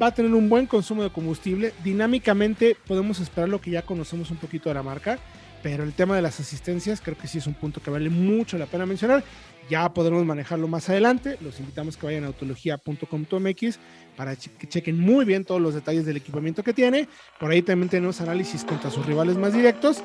va 0.00 0.08
a 0.08 0.14
tener 0.14 0.32
un 0.34 0.48
buen 0.48 0.66
consumo 0.66 1.02
de 1.02 1.10
combustible. 1.10 1.72
Dinámicamente 1.84 2.76
podemos 2.86 3.20
esperar 3.20 3.48
lo 3.48 3.60
que 3.60 3.70
ya 3.70 3.82
conocemos 3.82 4.30
un 4.30 4.36
poquito 4.36 4.68
de 4.68 4.74
la 4.74 4.82
marca, 4.82 5.18
pero 5.62 5.84
el 5.84 5.92
tema 5.92 6.16
de 6.16 6.22
las 6.22 6.40
asistencias 6.40 7.00
creo 7.00 7.16
que 7.16 7.26
sí 7.28 7.38
es 7.38 7.46
un 7.46 7.54
punto 7.54 7.82
que 7.82 7.90
vale 7.90 8.10
mucho 8.10 8.58
la 8.58 8.66
pena 8.66 8.86
mencionar. 8.86 9.22
Ya 9.68 9.88
podremos 9.92 10.24
manejarlo 10.24 10.66
más 10.66 10.88
adelante. 10.88 11.38
Los 11.40 11.60
invitamos 11.60 11.96
que 11.96 12.06
vayan 12.06 12.24
a 12.24 12.28
autología.com.mx 12.28 13.78
para 14.16 14.34
que 14.34 14.66
chequen 14.66 14.98
muy 14.98 15.24
bien 15.24 15.44
todos 15.44 15.60
los 15.60 15.74
detalles 15.74 16.04
del 16.04 16.16
equipamiento 16.16 16.64
que 16.64 16.72
tiene. 16.72 17.08
Por 17.38 17.52
ahí 17.52 17.62
también 17.62 17.88
tenemos 17.88 18.20
análisis 18.20 18.64
contra 18.64 18.90
sus 18.90 19.06
rivales 19.06 19.36
más 19.36 19.52
directos. 19.52 20.02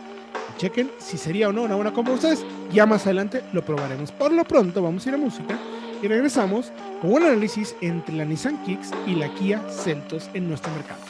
chequen 0.57 0.91
si 0.99 1.17
sería 1.17 1.49
o 1.49 1.51
no 1.51 1.63
una 1.63 1.75
buena 1.75 1.93
compra 1.93 2.13
ustedes. 2.13 2.45
Ya 2.71 2.85
más 2.85 3.05
adelante 3.05 3.41
lo 3.53 3.65
probaremos. 3.65 4.11
Por 4.11 4.31
lo 4.33 4.43
pronto 4.43 4.83
vamos 4.83 5.05
a 5.05 5.09
ir 5.09 5.15
a 5.15 5.17
música 5.17 5.59
y 6.01 6.07
regresamos 6.07 6.71
con 7.01 7.13
un 7.13 7.23
análisis 7.23 7.75
entre 7.81 8.15
la 8.15 8.25
Nissan 8.25 8.63
Kicks 8.63 8.91
y 9.07 9.15
la 9.15 9.33
Kia 9.35 9.61
Celtos 9.69 10.29
en 10.33 10.47
nuestro 10.47 10.71
mercado. 10.73 11.01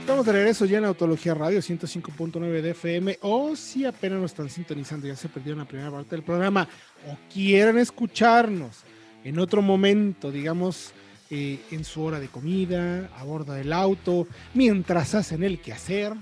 Estamos 0.00 0.26
de 0.26 0.32
regreso 0.32 0.64
ya 0.64 0.78
en 0.78 0.84
Autología 0.84 1.34
Radio 1.34 1.60
105.9 1.60 2.60
de 2.60 2.70
FM 2.70 3.18
o 3.22 3.54
si 3.56 3.84
apenas 3.84 4.20
nos 4.20 4.32
están 4.32 4.50
sintonizando, 4.50 5.06
ya 5.06 5.16
se 5.16 5.28
perdió 5.28 5.54
la 5.54 5.64
primera 5.64 5.90
parte 5.90 6.16
del 6.16 6.24
programa 6.24 6.68
o 7.08 7.16
quieren 7.32 7.78
escucharnos 7.78 8.82
en 9.24 9.38
otro 9.38 9.62
momento, 9.62 10.30
digamos, 10.30 10.92
eh, 11.30 11.60
en 11.70 11.84
su 11.84 12.02
hora 12.02 12.20
de 12.20 12.28
comida, 12.28 13.08
a 13.16 13.24
bordo 13.24 13.52
del 13.54 13.72
auto, 13.72 14.26
mientras 14.54 15.14
hacen 15.14 15.44
el 15.44 15.60
quehacer, 15.60 16.12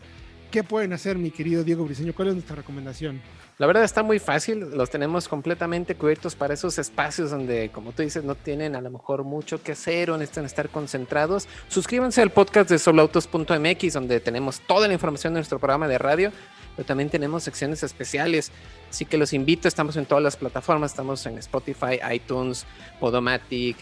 ¿qué 0.50 0.62
pueden 0.62 0.92
hacer, 0.92 1.18
mi 1.18 1.30
querido 1.30 1.64
Diego 1.64 1.84
Briseño? 1.84 2.14
¿Cuál 2.14 2.28
es 2.28 2.34
nuestra 2.34 2.56
recomendación? 2.56 3.20
La 3.60 3.66
verdad 3.66 3.84
está 3.84 4.02
muy 4.02 4.18
fácil, 4.18 4.70
los 4.70 4.88
tenemos 4.88 5.28
completamente 5.28 5.94
cubiertos 5.94 6.34
para 6.34 6.54
esos 6.54 6.78
espacios 6.78 7.30
donde, 7.30 7.68
como 7.68 7.92
tú 7.92 8.00
dices, 8.00 8.24
no 8.24 8.34
tienen 8.34 8.74
a 8.74 8.80
lo 8.80 8.90
mejor 8.90 9.22
mucho 9.22 9.62
que 9.62 9.72
hacer 9.72 10.10
o 10.10 10.16
necesitan 10.16 10.46
estar 10.46 10.70
concentrados. 10.70 11.46
Suscríbanse 11.68 12.22
al 12.22 12.30
podcast 12.30 12.70
de 12.70 12.78
soloautos.mx 12.78 13.92
donde 13.92 14.18
tenemos 14.20 14.60
toda 14.60 14.88
la 14.88 14.94
información 14.94 15.34
de 15.34 15.40
nuestro 15.40 15.58
programa 15.58 15.88
de 15.88 15.98
radio, 15.98 16.32
pero 16.74 16.86
también 16.86 17.10
tenemos 17.10 17.42
secciones 17.42 17.82
especiales. 17.82 18.50
Así 18.88 19.04
que 19.04 19.18
los 19.18 19.34
invito, 19.34 19.68
estamos 19.68 19.94
en 19.96 20.06
todas 20.06 20.24
las 20.24 20.36
plataformas, 20.36 20.92
estamos 20.92 21.26
en 21.26 21.36
Spotify, 21.36 22.00
iTunes, 22.14 22.64
Podomatic, 22.98 23.76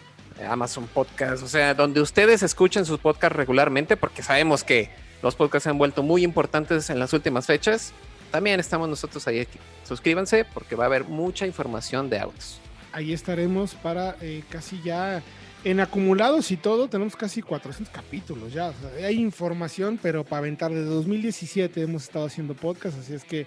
Amazon 0.50 0.88
Podcast, 0.88 1.44
o 1.44 1.48
sea, 1.48 1.74
donde 1.74 2.00
ustedes 2.00 2.42
escuchen 2.42 2.84
sus 2.84 2.98
podcasts 2.98 3.36
regularmente, 3.36 3.96
porque 3.96 4.24
sabemos 4.24 4.64
que 4.64 4.90
los 5.22 5.36
podcasts 5.36 5.62
se 5.62 5.70
han 5.70 5.78
vuelto 5.78 6.02
muy 6.02 6.24
importantes 6.24 6.90
en 6.90 6.98
las 6.98 7.12
últimas 7.12 7.46
fechas 7.46 7.92
también 8.30 8.60
estamos 8.60 8.88
nosotros 8.88 9.26
ahí. 9.26 9.46
Suscríbanse 9.84 10.44
porque 10.44 10.74
va 10.76 10.84
a 10.84 10.86
haber 10.86 11.04
mucha 11.04 11.46
información 11.46 12.10
de 12.10 12.18
autos. 12.18 12.60
Ahí 12.92 13.12
estaremos 13.12 13.74
para 13.74 14.16
eh, 14.20 14.42
casi 14.48 14.80
ya 14.82 15.22
en 15.64 15.80
acumulados 15.80 16.50
y 16.50 16.56
todo, 16.56 16.88
tenemos 16.88 17.16
casi 17.16 17.42
400 17.42 17.92
capítulos 17.92 18.52
ya. 18.52 18.72
hay 19.04 19.18
información, 19.18 19.98
pero 20.00 20.24
para 20.24 20.38
aventar 20.38 20.70
desde 20.70 20.86
2017 20.86 21.82
hemos 21.82 22.04
estado 22.04 22.26
haciendo 22.26 22.54
podcast, 22.54 22.98
así 22.98 23.14
es 23.14 23.24
que 23.24 23.46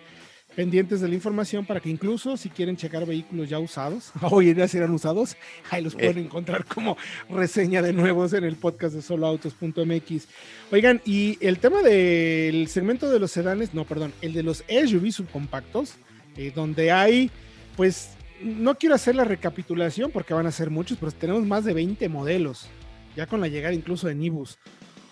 pendientes 0.55 1.01
de 1.01 1.07
la 1.07 1.15
información 1.15 1.65
para 1.65 1.79
que 1.79 1.89
incluso 1.89 2.35
si 2.37 2.49
quieren 2.49 2.75
checar 2.75 3.05
vehículos 3.05 3.49
ya 3.49 3.59
usados, 3.59 4.11
hoy 4.21 4.49
en 4.49 4.55
día 4.55 4.67
serán 4.67 4.91
usados, 4.91 5.37
ahí 5.69 5.83
los 5.83 5.93
pueden 5.95 6.17
eh. 6.17 6.21
encontrar 6.21 6.65
como 6.65 6.97
reseña 7.29 7.81
de 7.81 7.93
nuevos 7.93 8.33
en 8.33 8.43
el 8.43 8.55
podcast 8.55 8.95
de 8.95 9.01
soloautos.mx. 9.01 10.27
Oigan, 10.71 11.01
y 11.05 11.37
el 11.41 11.59
tema 11.59 11.81
del 11.81 12.67
segmento 12.67 13.09
de 13.09 13.19
los 13.19 13.31
sedanes, 13.31 13.73
no, 13.73 13.85
perdón, 13.85 14.13
el 14.21 14.33
de 14.33 14.43
los 14.43 14.63
SUV 14.67 15.11
subcompactos, 15.11 15.95
eh, 16.37 16.51
donde 16.53 16.91
hay, 16.91 17.31
pues, 17.75 18.11
no 18.41 18.75
quiero 18.75 18.95
hacer 18.95 19.15
la 19.15 19.23
recapitulación 19.23 20.11
porque 20.11 20.33
van 20.33 20.47
a 20.47 20.51
ser 20.51 20.69
muchos, 20.69 20.97
pero 20.97 21.11
tenemos 21.11 21.45
más 21.45 21.63
de 21.63 21.73
20 21.73 22.09
modelos, 22.09 22.67
ya 23.15 23.27
con 23.27 23.39
la 23.41 23.47
llegada 23.47 23.73
incluso 23.73 24.07
de 24.07 24.15
Nibus. 24.15 24.57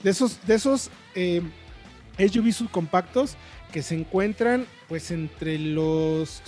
De 0.03 0.11
esos, 0.11 0.45
de 0.47 0.55
esos 0.55 0.89
eh, 1.15 1.41
SUV 2.17 2.51
subcompactos, 2.53 3.35
que 3.71 3.83
se 3.83 3.95
encuentran 3.95 4.65
pues 4.89 5.11
entre 5.11 5.57
los 5.59 6.41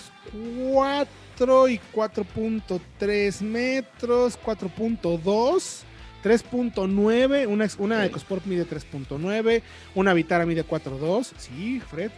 4 0.74 1.70
y 1.70 1.80
4.3 1.94 3.42
metros, 3.42 4.38
4.2, 4.44 5.84
3.9, 6.24 7.48
una, 7.48 7.68
una 7.78 8.06
EcoSport 8.06 8.46
mide 8.46 8.68
3.9, 8.68 9.62
una 9.96 10.14
Vitara 10.14 10.46
mide 10.46 10.66
4.2. 10.66 11.32
Sí, 11.38 11.80
Fred, 11.80 12.12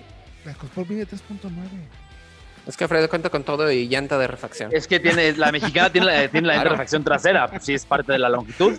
la 0.45 0.53
EcoSport 0.53 0.89
mide 0.89 1.05
3.9. 1.05 1.51
Es 2.65 2.77
que 2.77 2.87
Fred 2.87 3.09
cuenta 3.09 3.29
con 3.29 3.43
todo 3.43 3.69
y 3.71 3.87
llanta 3.89 4.17
de 4.17 4.27
refacción. 4.27 4.71
Es 4.73 4.87
que 4.87 4.99
tiene, 4.99 5.33
la 5.33 5.51
mexicana 5.51 5.91
tiene 5.91 6.07
la, 6.07 6.27
tiene 6.29 6.47
la 6.47 6.63
refacción 6.63 7.03
trasera, 7.03 7.49
pues 7.49 7.65
sí 7.65 7.73
es 7.73 7.85
parte 7.85 8.13
de 8.13 8.19
la 8.19 8.29
longitud. 8.29 8.77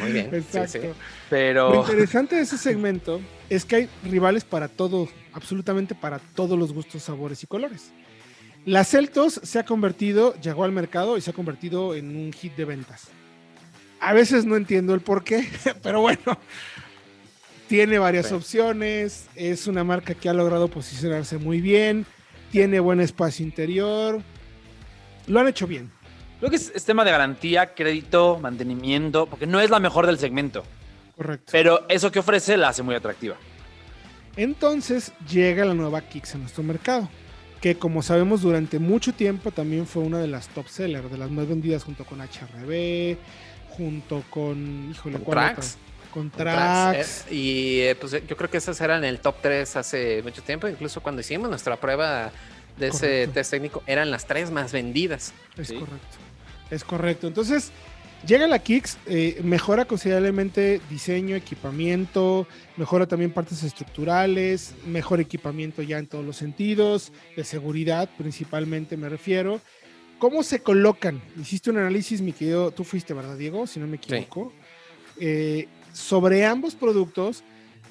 Muy 0.00 0.12
bien. 0.12 0.34
Exacto. 0.34 0.94
Pero... 1.28 1.70
Lo 1.70 1.80
interesante 1.82 2.36
de 2.36 2.42
ese 2.42 2.56
segmento 2.56 3.20
es 3.50 3.64
que 3.66 3.76
hay 3.76 3.88
rivales 4.04 4.44
para 4.44 4.68
todo, 4.68 5.08
absolutamente 5.34 5.94
para 5.94 6.18
todos 6.18 6.58
los 6.58 6.72
gustos, 6.72 7.02
sabores 7.02 7.42
y 7.42 7.46
colores. 7.46 7.92
La 8.64 8.84
Celtos 8.84 9.40
se 9.42 9.58
ha 9.58 9.64
convertido, 9.64 10.34
llegó 10.40 10.64
al 10.64 10.72
mercado 10.72 11.18
y 11.18 11.20
se 11.20 11.30
ha 11.30 11.34
convertido 11.34 11.94
en 11.94 12.16
un 12.16 12.32
hit 12.32 12.56
de 12.56 12.64
ventas. 12.64 13.08
A 14.00 14.14
veces 14.14 14.46
no 14.46 14.56
entiendo 14.56 14.94
el 14.94 15.00
por 15.00 15.24
qué, 15.24 15.46
pero 15.82 16.00
bueno, 16.00 16.38
tiene 17.68 17.98
varias 17.98 18.32
opciones, 18.32 19.26
es 19.34 19.66
una 19.66 19.84
marca 19.84 20.14
que 20.14 20.30
ha 20.30 20.32
logrado 20.32 20.68
posicionarse 20.68 21.36
muy 21.36 21.60
bien 21.60 22.06
tiene 22.50 22.80
buen 22.80 23.00
espacio 23.00 23.44
interior. 23.44 24.20
Lo 25.26 25.40
han 25.40 25.48
hecho 25.48 25.66
bien. 25.66 25.90
Creo 26.38 26.50
que 26.50 26.56
es, 26.56 26.84
tema 26.84 27.04
de 27.04 27.10
garantía, 27.10 27.74
crédito, 27.74 28.38
mantenimiento, 28.40 29.26
porque 29.26 29.46
no 29.46 29.60
es 29.60 29.70
la 29.70 29.80
mejor 29.80 30.06
del 30.06 30.18
segmento. 30.18 30.64
Correcto. 31.16 31.50
Pero 31.50 31.86
eso 31.88 32.12
que 32.12 32.18
ofrece 32.18 32.56
la 32.56 32.68
hace 32.68 32.82
muy 32.82 32.94
atractiva. 32.94 33.36
Entonces 34.36 35.12
llega 35.30 35.64
la 35.64 35.72
nueva 35.72 36.02
Kicks 36.02 36.34
a 36.34 36.38
nuestro 36.38 36.62
mercado, 36.62 37.08
que 37.62 37.76
como 37.76 38.02
sabemos 38.02 38.42
durante 38.42 38.78
mucho 38.78 39.14
tiempo 39.14 39.50
también 39.50 39.86
fue 39.86 40.02
una 40.02 40.18
de 40.18 40.26
las 40.26 40.48
top 40.48 40.68
sellers, 40.68 41.10
de 41.10 41.16
las 41.16 41.30
más 41.30 41.48
vendidas 41.48 41.84
junto 41.84 42.04
con 42.04 42.20
HRB, 42.20 43.16
junto 43.70 44.22
con, 44.28 44.90
híjole, 44.90 45.18
¿Con 45.18 45.30
Trax? 45.30 45.78
Con. 46.16 46.32
Eh, 46.38 47.04
y 47.30 47.80
eh, 47.80 47.94
pues 47.94 48.12
yo 48.26 48.36
creo 48.38 48.48
que 48.48 48.56
esas 48.56 48.80
eran 48.80 49.04
el 49.04 49.20
top 49.20 49.34
3 49.42 49.76
hace 49.76 50.22
mucho 50.22 50.42
tiempo, 50.42 50.66
incluso 50.66 51.02
cuando 51.02 51.20
hicimos 51.20 51.50
nuestra 51.50 51.76
prueba 51.76 52.32
de 52.78 52.88
ese 52.88 53.28
test 53.28 53.50
técnico, 53.50 53.82
eran 53.86 54.10
las 54.10 54.26
tres 54.26 54.50
más 54.50 54.72
vendidas. 54.72 55.34
Es 55.58 55.72
correcto. 55.72 56.16
Es 56.70 56.84
correcto. 56.84 57.26
Entonces, 57.26 57.70
llega 58.26 58.46
la 58.46 58.60
Kicks, 58.60 58.96
eh, 59.04 59.38
mejora 59.44 59.84
considerablemente 59.84 60.80
diseño, 60.88 61.36
equipamiento, 61.36 62.46
mejora 62.78 63.06
también 63.06 63.30
partes 63.30 63.62
estructurales, 63.62 64.72
mejor 64.86 65.20
equipamiento 65.20 65.82
ya 65.82 65.98
en 65.98 66.06
todos 66.06 66.24
los 66.24 66.38
sentidos, 66.38 67.12
de 67.36 67.44
seguridad 67.44 68.08
principalmente 68.16 68.96
me 68.96 69.10
refiero. 69.10 69.60
¿Cómo 70.18 70.42
se 70.42 70.62
colocan? 70.62 71.20
Hiciste 71.38 71.68
un 71.68 71.76
análisis, 71.76 72.22
mi 72.22 72.32
querido, 72.32 72.70
tú 72.70 72.84
fuiste, 72.84 73.12
¿verdad, 73.12 73.36
Diego? 73.36 73.66
Si 73.66 73.78
no 73.78 73.86
me 73.86 73.96
equivoco. 73.96 74.50
Sí 75.18 75.68
sobre 75.96 76.44
ambos 76.44 76.74
productos 76.74 77.42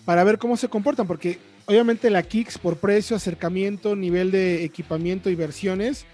para 0.06 0.24
ver 0.24 0.38
cómo 0.38 0.58
se 0.58 0.70
comportan, 0.70 1.08
porque 1.08 1.40
obviamente 1.66 2.10
la 2.10 2.24
Kicks 2.24 2.58
por 2.58 2.78
precio, 2.78 3.16
acercamiento, 3.16 3.96
nivel 3.96 4.32
de 4.32 4.64
equipamiento 4.64 5.30
y 5.30 5.36
versiones 5.36 6.06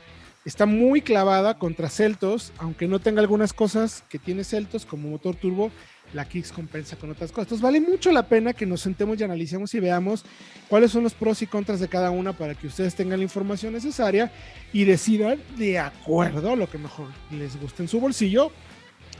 está 0.45 0.65
muy 0.65 1.01
clavada 1.01 1.60
contra 1.60 1.89
Celtos, 1.89 2.51
aunque 2.57 2.88
no 2.88 3.00
tenga 3.00 3.21
algunas 3.21 3.53
cosas 3.53 4.03
que 4.10 4.17
tiene 4.17 4.43
Celtos 4.43 4.86
como 4.86 5.10
motor 5.10 5.36
turbo, 5.36 5.71
la 6.13 6.25
Kicks 6.25 6.51
compensa 6.51 6.95
con 6.95 7.12
otras 7.12 7.31
cosas. 7.31 7.45
Entonces 7.45 7.62
vale 7.62 7.79
mucho 7.79 8.12
la 8.12 8.27
pena 8.27 8.53
que 8.53 8.65
nos 8.65 8.81
sentemos 8.81 9.19
y 9.19 9.24
analicemos 9.24 9.74
y 9.74 9.79
veamos 9.79 10.25
cuáles 10.67 10.91
son 10.91 11.03
los 11.03 11.13
pros 11.13 11.41
y 11.41 11.48
contras 11.48 11.79
de 11.79 11.88
cada 11.88 12.10
una 12.12 12.33
para 12.33 12.55
que 12.55 12.67
ustedes 12.67 12.95
tengan 12.95 13.19
la 13.19 13.24
información 13.24 13.74
necesaria 13.74 14.31
y 14.74 14.86
decidan 14.86 15.39
de 15.57 15.79
acuerdo 15.79 16.53
a 16.53 16.55
lo 16.55 16.69
que 16.69 16.77
mejor 16.77 17.07
les 17.31 17.60
guste 17.60 17.83
en 17.83 17.89
su 17.89 18.00
bolsillo 18.00 18.51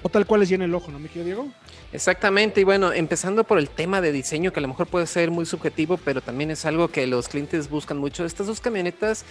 o 0.04 0.10
tal 0.10 0.26
cual 0.26 0.42
les 0.42 0.50
llena 0.50 0.66
el 0.66 0.74
ojo, 0.74 0.92
¿no, 0.92 1.00
me 1.00 1.10
quiero 1.10 1.26
Diego? 1.26 1.48
Exactamente, 1.94 2.62
y 2.62 2.64
bueno, 2.64 2.94
empezando 2.94 3.44
por 3.44 3.60
el 3.60 3.70
tema 3.70 4.02
de 4.02 4.12
diseño, 4.12 4.52
que 4.52 4.60
a 4.60 4.62
lo 4.62 4.68
mejor 4.68 4.88
puede 4.88 5.08
ser 5.08 5.32
muy 5.32 5.46
subjetivo, 5.46 5.98
pero 5.98 6.22
también 6.22 6.52
es 6.52 6.66
algo 6.66 6.88
que 6.88 7.06
los 7.08 7.28
clientes 7.28 7.70
buscan 7.70 7.98
mucho. 7.98 8.26
Estas 8.26 8.48
dos 8.48 8.62
camionetas 8.62 9.26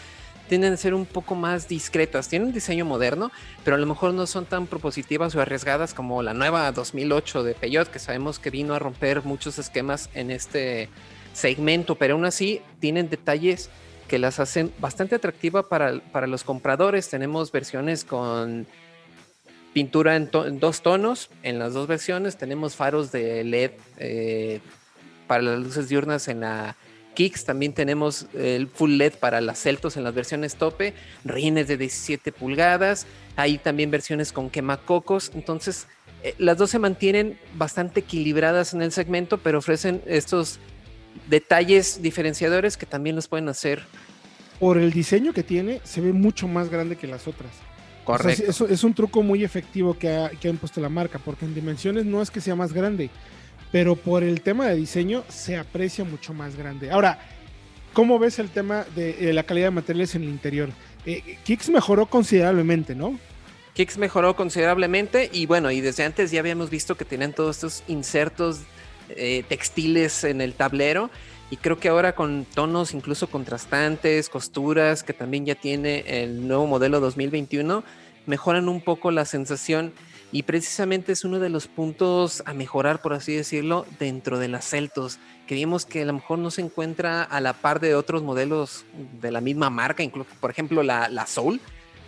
tienden 0.49 0.73
a 0.73 0.77
ser 0.77 0.95
un 0.95 1.07
poco 1.07 1.35
más 1.35 1.69
discretas, 1.69 2.29
tienen 2.29 2.49
un 2.49 2.55
diseño 2.55 2.85
moderno, 2.85 3.31
pero 3.65 3.77
a 3.77 3.79
lo 3.79 3.87
mejor 3.87 4.13
no 4.15 4.27
son 4.27 4.47
tan 4.47 4.67
propositivas 4.67 5.35
o 5.35 5.41
arriesgadas 5.41 5.95
como 5.95 6.23
la 6.23 6.35
nueva 6.35 6.71
2008 6.73 7.45
de 7.45 7.55
Peugeot, 7.55 7.89
que 7.89 8.01
sabemos 8.01 8.39
que 8.39 8.51
vino 8.51 8.75
a 8.75 8.81
romper 8.81 9.23
muchos 9.23 9.59
esquemas 9.59 10.11
en 10.13 10.31
este 10.33 10.89
segmento, 11.33 11.95
pero 11.95 12.15
aún 12.15 12.25
así 12.25 12.63
tienen 12.81 13.09
detalles 13.09 13.71
que 14.09 14.19
las 14.19 14.41
hacen 14.41 14.73
bastante 14.81 15.15
atractiva 15.15 15.69
para, 15.69 16.01
para 16.11 16.27
los 16.27 16.43
compradores. 16.43 17.09
Tenemos 17.09 17.53
versiones 17.53 18.05
con 18.05 18.67
pintura 19.73 20.17
en, 20.17 20.31
dos 20.59 20.83
tonos 20.83 21.31
en 21.43 21.59
las 21.59 21.73
dos 21.75 21.87
versiones. 21.87 22.37
Tenemos 22.37 22.77
faros 22.77 23.13
de 23.13 23.45
LED 23.45 23.73
eh, 23.99 24.61
para 25.27 25.43
las 25.43 25.61
luces 25.61 25.89
diurnas 25.89 26.29
en 26.29 26.41
la 26.41 26.77
Kicks. 27.15 27.45
También 27.45 27.73
tenemos 27.73 28.27
el 28.35 28.69
full 28.69 28.93
LED 28.93 29.15
para 29.15 29.41
las 29.41 29.61
Celtos 29.61 29.97
en 29.97 30.05
las 30.05 30.15
versiones 30.15 30.57
tope. 30.57 30.95
Rines 31.25 31.69
de 31.69 31.77
17 31.77 32.33
pulgadas. 32.33 33.07
Hay 33.37 33.59
también 33.59 33.91
versiones 33.91 34.33
con 34.33 34.51
quemacocos. 34.51 35.31
Entonces, 35.35 35.87
eh, 36.23 36.35
las 36.39 36.59
dos 36.59 36.71
se 36.71 36.79
mantienen 36.79 37.39
bastante 37.55 38.01
equilibradas 38.01 38.75
en 38.75 38.83
el 38.83 38.93
segmento, 38.93 39.39
pero 39.39 39.59
ofrecen 39.59 40.03
estos 40.07 40.59
detalles 41.29 42.03
diferenciadores 42.03 42.77
que 42.77 42.87
también 42.87 43.17
los 43.17 43.29
pueden 43.29 43.49
hacer. 43.49 43.83
Por 44.59 44.77
el 44.77 44.93
diseño 44.93 45.33
que 45.33 45.43
tiene, 45.43 45.81
se 45.85 46.03
ve 46.03 46.13
mucho 46.13 46.47
más 46.47 46.69
grande 46.69 46.97
que 46.97 47.07
las 47.07 47.27
otras 47.27 47.51
es, 48.29 48.85
un 48.85 48.95
truco 48.95 49.23
muy 49.23 49.45
efectivo 49.45 49.97
que 49.99 50.09
ha, 50.09 50.31
que 50.31 50.49
impuesto 50.49 50.81
la 50.81 50.89
marca, 50.89 51.19
porque 51.19 51.45
en 51.45 51.55
dimensiones 51.55 52.05
no 52.05 52.23
es 52.23 52.31
que 52.31 52.41
sea 52.41 52.55
más 52.55 52.73
grande, 52.73 53.11
pero 53.73 53.97
por 53.97 54.23
el 54.23 54.41
tema 54.41 54.67
de 54.67 54.77
diseño 54.77 55.25
se 55.29 55.57
aprecia 55.57 56.05
mucho 56.05 56.35
más 56.35 56.57
grande. 56.57 56.91
Ahora, 56.91 57.19
¿cómo 57.93 58.19
ves 58.19 58.39
el 58.39 58.51
tema 58.51 58.85
de, 58.95 59.33
la 59.33 59.45
calidad 59.45 59.69
de 59.69 59.73
materiales 59.73 60.15
en 60.15 60.23
el 60.23 60.29
interior? 60.29 60.71
Eh, 61.07 61.39
Kicks 61.45 61.69
mejoró 61.71 62.07
considerablemente, 62.07 62.95
¿no? 62.95 63.19
Kicks 63.75 63.99
mejoró 63.99 64.35
considerablemente 64.35 65.31
y 65.33 65.47
bueno, 65.47 65.71
y 65.71 65.81
desde 65.81 66.05
antes 66.05 66.31
ya 66.31 66.41
habíamos 66.41 66.71
visto 66.71 66.97
que 66.97 67.05
tenían 67.05 67.33
todos 67.33 67.57
estos 67.57 67.85
insertos 67.87 68.61
eh, 69.11 69.45
textiles 69.49 70.25
en 70.25 70.41
el 70.41 70.55
tablero. 70.55 71.11
Y 71.51 71.57
creo 71.57 71.79
que 71.79 71.89
ahora 71.89 72.15
con 72.15 72.45
tonos 72.45 72.95
incluso 72.95 73.27
contrastantes, 73.29 74.29
costuras 74.29 75.03
que 75.03 75.13
también 75.13 75.45
ya 75.45 75.57
tiene 75.57 76.05
el 76.07 76.47
nuevo 76.47 76.67
modelo 76.67 77.01
2021, 77.01 77.83
mejoran 78.27 78.69
un 78.69 78.81
poco 78.81 79.11
la 79.11 79.25
sensación 79.25 79.93
y 80.33 80.45
precisamente 80.45 81.11
es 81.11 81.25
uno 81.25 81.41
de 81.41 81.49
los 81.49 81.67
puntos 81.67 82.45
a 82.47 82.55
mejorar, 82.55 83.03
por 83.03 83.15
así 83.15 83.35
decirlo, 83.35 83.85
dentro 83.99 84.39
de 84.39 84.47
las 84.47 84.69
Celtos, 84.69 85.19
que 85.49 85.57
vimos 85.57 85.87
que 85.87 86.03
a 86.03 86.05
lo 86.05 86.13
mejor 86.13 86.39
no 86.39 86.53
se 86.53 86.61
encuentra 86.61 87.25
a 87.25 87.41
la 87.41 87.53
par 87.53 87.81
de 87.81 87.97
otros 87.97 88.23
modelos 88.23 88.85
de 89.21 89.33
la 89.33 89.41
misma 89.41 89.71
marca, 89.71 90.05
incluso, 90.05 90.31
por 90.41 90.53
ejemplo, 90.53 90.85
la, 90.85 91.09
la 91.09 91.27
Soul, 91.27 91.61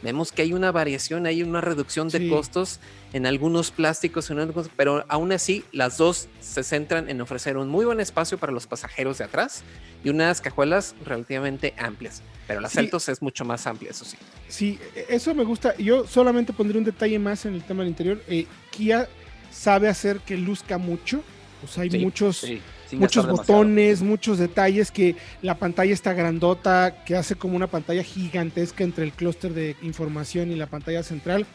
Vemos 0.03 0.33
que 0.33 0.43
hay 0.43 0.53
una 0.53 0.73
variación, 0.73 1.27
hay 1.27 1.43
una 1.43 1.61
reducción 1.61 2.09
de 2.09 2.29
costos 2.29 2.81
en 3.13 3.27
algunos 3.27 3.71
plásticos, 3.71 4.31
pero 4.77 5.05
aún 5.09 5.33
así 5.33 5.65
las 5.73 5.97
dos 5.97 6.29
se 6.41 6.63
centran 6.65 7.09
en 7.09 7.21
ofrecer 7.21 7.57
un 7.57 7.69
muy 7.69 7.85
buen 7.85 8.01
espacio 8.01 8.39
para 8.39 8.53
los 8.53 8.67
pasajeros 8.67 9.19
de 9.19 9.25
atrás 9.25 9.63
y 10.03 10.09
unas 10.09 10.41
cajuelas 10.41 10.95
relativamente 11.05 11.75
amplias. 11.79 12.23
Pero 12.49 12.61
la 12.61 12.69
Celtos 12.69 13.09
es 13.09 13.23
mucho 13.23 13.45
más 13.45 13.67
amplia, 13.67 13.91
eso 13.91 14.05
sí. 14.05 14.17
Sí, 14.49 14.79
eso 15.09 15.35
me 15.35 15.45
gusta. 15.45 15.77
Yo 15.77 16.07
solamente 16.07 16.53
pondré 16.53 16.79
un 16.79 16.85
detalle 16.85 17.19
más 17.19 17.47
en 17.47 17.55
el 17.55 17.63
tema 17.63 17.83
del 17.83 17.91
interior. 17.91 18.23
Eh, 18.29 18.47
Kia 18.71 19.09
sabe 19.53 19.89
hacer 19.89 20.19
que 20.21 20.37
luzca 20.37 20.79
mucho. 20.79 21.23
O 21.65 21.69
sea, 21.69 21.85
hay 21.85 22.05
muchos 22.05 22.45
muchos 22.93 23.27
botones, 23.27 24.03
muchos 24.03 24.39
detalles, 24.39 24.91
que 24.91 25.17
la 25.43 25.57
pantalla 25.57 25.93
está 25.93 26.13
grandota, 26.13 27.05
que 27.05 27.17
hace 27.17 27.37
como 27.37 27.57
una 27.57 27.67
pantalla 27.67 28.03
gigantesca 28.03 28.85
entre 28.85 29.05
el 29.05 29.13
clúster 29.13 29.53
de 29.55 29.77
información 29.83 30.51
y 30.51 30.57
la 30.57 30.67
pantalla 30.67 31.03
central. 31.03 31.47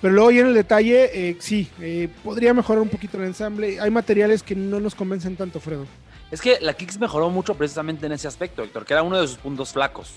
Pero 0.00 0.14
luego 0.14 0.30
ya 0.30 0.40
en 0.42 0.46
el 0.48 0.54
detalle, 0.54 1.10
eh, 1.12 1.36
sí, 1.40 1.68
eh, 1.80 2.08
podría 2.22 2.54
mejorar 2.54 2.82
un 2.82 2.88
poquito 2.88 3.16
el 3.18 3.24
ensamble. 3.24 3.80
Hay 3.80 3.90
materiales 3.90 4.42
que 4.42 4.54
no 4.54 4.78
nos 4.78 4.94
convencen 4.94 5.36
tanto, 5.36 5.58
Fredo. 5.58 5.86
Es 6.30 6.40
que 6.40 6.58
la 6.60 6.74
Kicks 6.74 6.98
mejoró 6.98 7.30
mucho 7.30 7.54
precisamente 7.54 8.06
en 8.06 8.12
ese 8.12 8.28
aspecto, 8.28 8.62
Héctor, 8.62 8.84
que 8.84 8.92
era 8.92 9.02
uno 9.02 9.20
de 9.20 9.26
sus 9.26 9.38
puntos 9.38 9.72
flacos. 9.72 10.14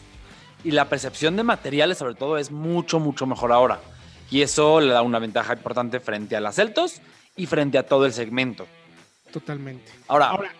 Y 0.64 0.72
la 0.72 0.88
percepción 0.88 1.36
de 1.36 1.44
materiales, 1.44 1.98
sobre 1.98 2.14
todo, 2.14 2.38
es 2.38 2.52
mucho, 2.52 3.00
mucho 3.00 3.26
mejor 3.26 3.52
ahora. 3.52 3.80
Y 4.30 4.42
eso 4.42 4.80
le 4.80 4.94
da 4.94 5.02
una 5.02 5.20
ventaja 5.20 5.54
importante 5.54 6.00
frente 6.00 6.36
a 6.36 6.42
las 6.42 6.56
Celtos 6.56 7.02
y 7.36 7.48
frente 7.48 7.78
a 7.78 7.86
todo 7.86 8.06
el 8.06 8.14
segmento. 8.14 8.68
Totalmente. 9.32 9.92
Ahora, 10.08 10.28
ahora 10.28 10.52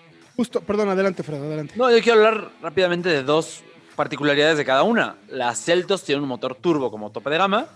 Justo, 0.42 0.60
perdón, 0.60 0.90
adelante, 0.90 1.22
Fred, 1.22 1.38
adelante. 1.38 1.76
No, 1.78 1.92
yo 1.92 2.02
quiero 2.02 2.18
hablar 2.18 2.50
rápidamente 2.64 3.10
de 3.10 3.22
dos 3.22 3.62
particularidades 3.96 4.58
de 4.58 4.66
cada 4.66 4.82
una. 4.82 5.18
La 5.30 5.54
Celtos 5.54 6.04
tiene 6.04 6.20
un 6.20 6.28
motor 6.28 6.56
turbo 6.56 6.90
como 6.90 7.12
tope 7.12 7.30
de 7.30 7.38
gama 7.38 7.68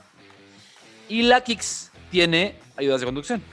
y 1.07 1.21
la 1.21 1.41
Kicks 1.41 1.91
tiene 2.09 2.55
ayudas 2.75 3.01
de 3.01 3.05
conducción. 3.05 3.43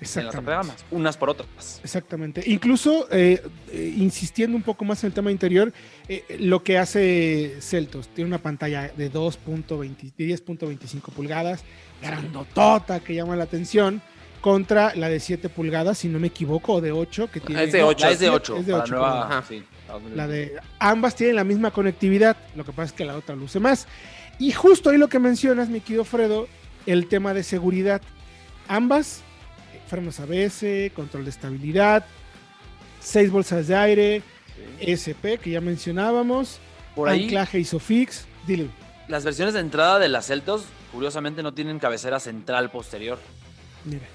Exactamente. 0.00 0.52
En 0.52 0.56
las 0.56 0.84
unas 0.90 1.16
por 1.18 1.28
otras. 1.28 1.82
Exactamente. 1.84 2.42
Incluso, 2.46 3.08
eh, 3.10 3.42
eh, 3.70 3.94
insistiendo 3.94 4.56
un 4.56 4.62
poco 4.62 4.86
más 4.86 5.04
en 5.04 5.08
el 5.08 5.12
tema 5.12 5.30
interior, 5.30 5.70
eh, 6.08 6.38
lo 6.40 6.62
que 6.62 6.78
hace 6.78 7.58
Celtos, 7.60 8.08
tiene 8.08 8.28
una 8.28 8.38
pantalla 8.38 8.90
de 8.96 9.12
10.25 9.12 11.12
pulgadas, 11.12 11.62
grandotota, 12.00 13.00
que 13.00 13.14
llama 13.14 13.36
la 13.36 13.44
atención 13.44 14.00
contra 14.44 14.94
la 14.94 15.08
de 15.08 15.20
7 15.20 15.48
pulgadas, 15.48 15.96
si 15.96 16.08
no 16.08 16.20
me 16.20 16.26
equivoco, 16.26 16.74
o 16.74 16.80
de 16.82 16.92
8, 16.92 17.30
que 17.30 17.40
tiene... 17.40 17.64
Es 17.64 17.72
de 17.72 17.82
8. 17.82 18.08
es 18.08 18.18
de 18.18 18.28
8. 18.28 18.56
Es 18.58 18.66
de 18.66 18.74
8 18.74 18.94
la 20.14 20.28
de, 20.28 20.60
ambas 20.78 21.16
tienen 21.16 21.36
la 21.36 21.44
misma 21.44 21.70
conectividad, 21.70 22.36
lo 22.54 22.62
que 22.62 22.72
pasa 22.72 22.88
es 22.88 22.92
que 22.92 23.06
la 23.06 23.16
otra 23.16 23.34
luce 23.34 23.58
más. 23.58 23.86
Y 24.38 24.52
justo 24.52 24.90
ahí 24.90 24.98
lo 24.98 25.08
que 25.08 25.18
mencionas, 25.18 25.70
mi 25.70 25.80
querido 25.80 26.04
Fredo, 26.04 26.46
el 26.84 27.08
tema 27.08 27.32
de 27.32 27.42
seguridad. 27.42 28.02
Ambas, 28.68 29.22
eh, 29.72 29.80
frenos 29.86 30.20
ABS, 30.20 30.92
control 30.94 31.24
de 31.24 31.30
estabilidad, 31.30 32.04
6 33.00 33.30
bolsas 33.30 33.66
de 33.66 33.76
aire, 33.76 34.22
SP, 34.84 35.38
que 35.38 35.52
ya 35.52 35.62
mencionábamos, 35.62 36.58
Por 36.94 37.08
ahí, 37.08 37.24
anclaje 37.24 37.60
ISOFIX, 37.60 38.26
dile. 38.46 38.68
Las 39.08 39.24
versiones 39.24 39.54
de 39.54 39.60
entrada 39.60 39.98
de 39.98 40.10
las 40.10 40.26
Celtos, 40.26 40.66
curiosamente, 40.92 41.42
no 41.42 41.54
tienen 41.54 41.78
cabecera 41.78 42.20
central 42.20 42.70
posterior. 42.70 43.18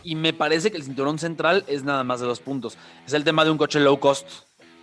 Y 0.04 0.16
me 0.16 0.34
parece 0.34 0.72
que 0.72 0.78
el 0.78 0.84
cinturón 0.84 1.20
central 1.20 1.64
es 1.68 1.84
nada 1.84 2.04
más 2.04 2.20
de 2.20 2.28
dos 2.28 2.40
puntos. 2.40 2.78
Es 3.06 3.14
el 3.14 3.24
tema 3.24 3.44
de 3.44 3.52
un 3.52 3.58
coche 3.58 3.80
low 3.80 4.00
cost, 4.00 4.28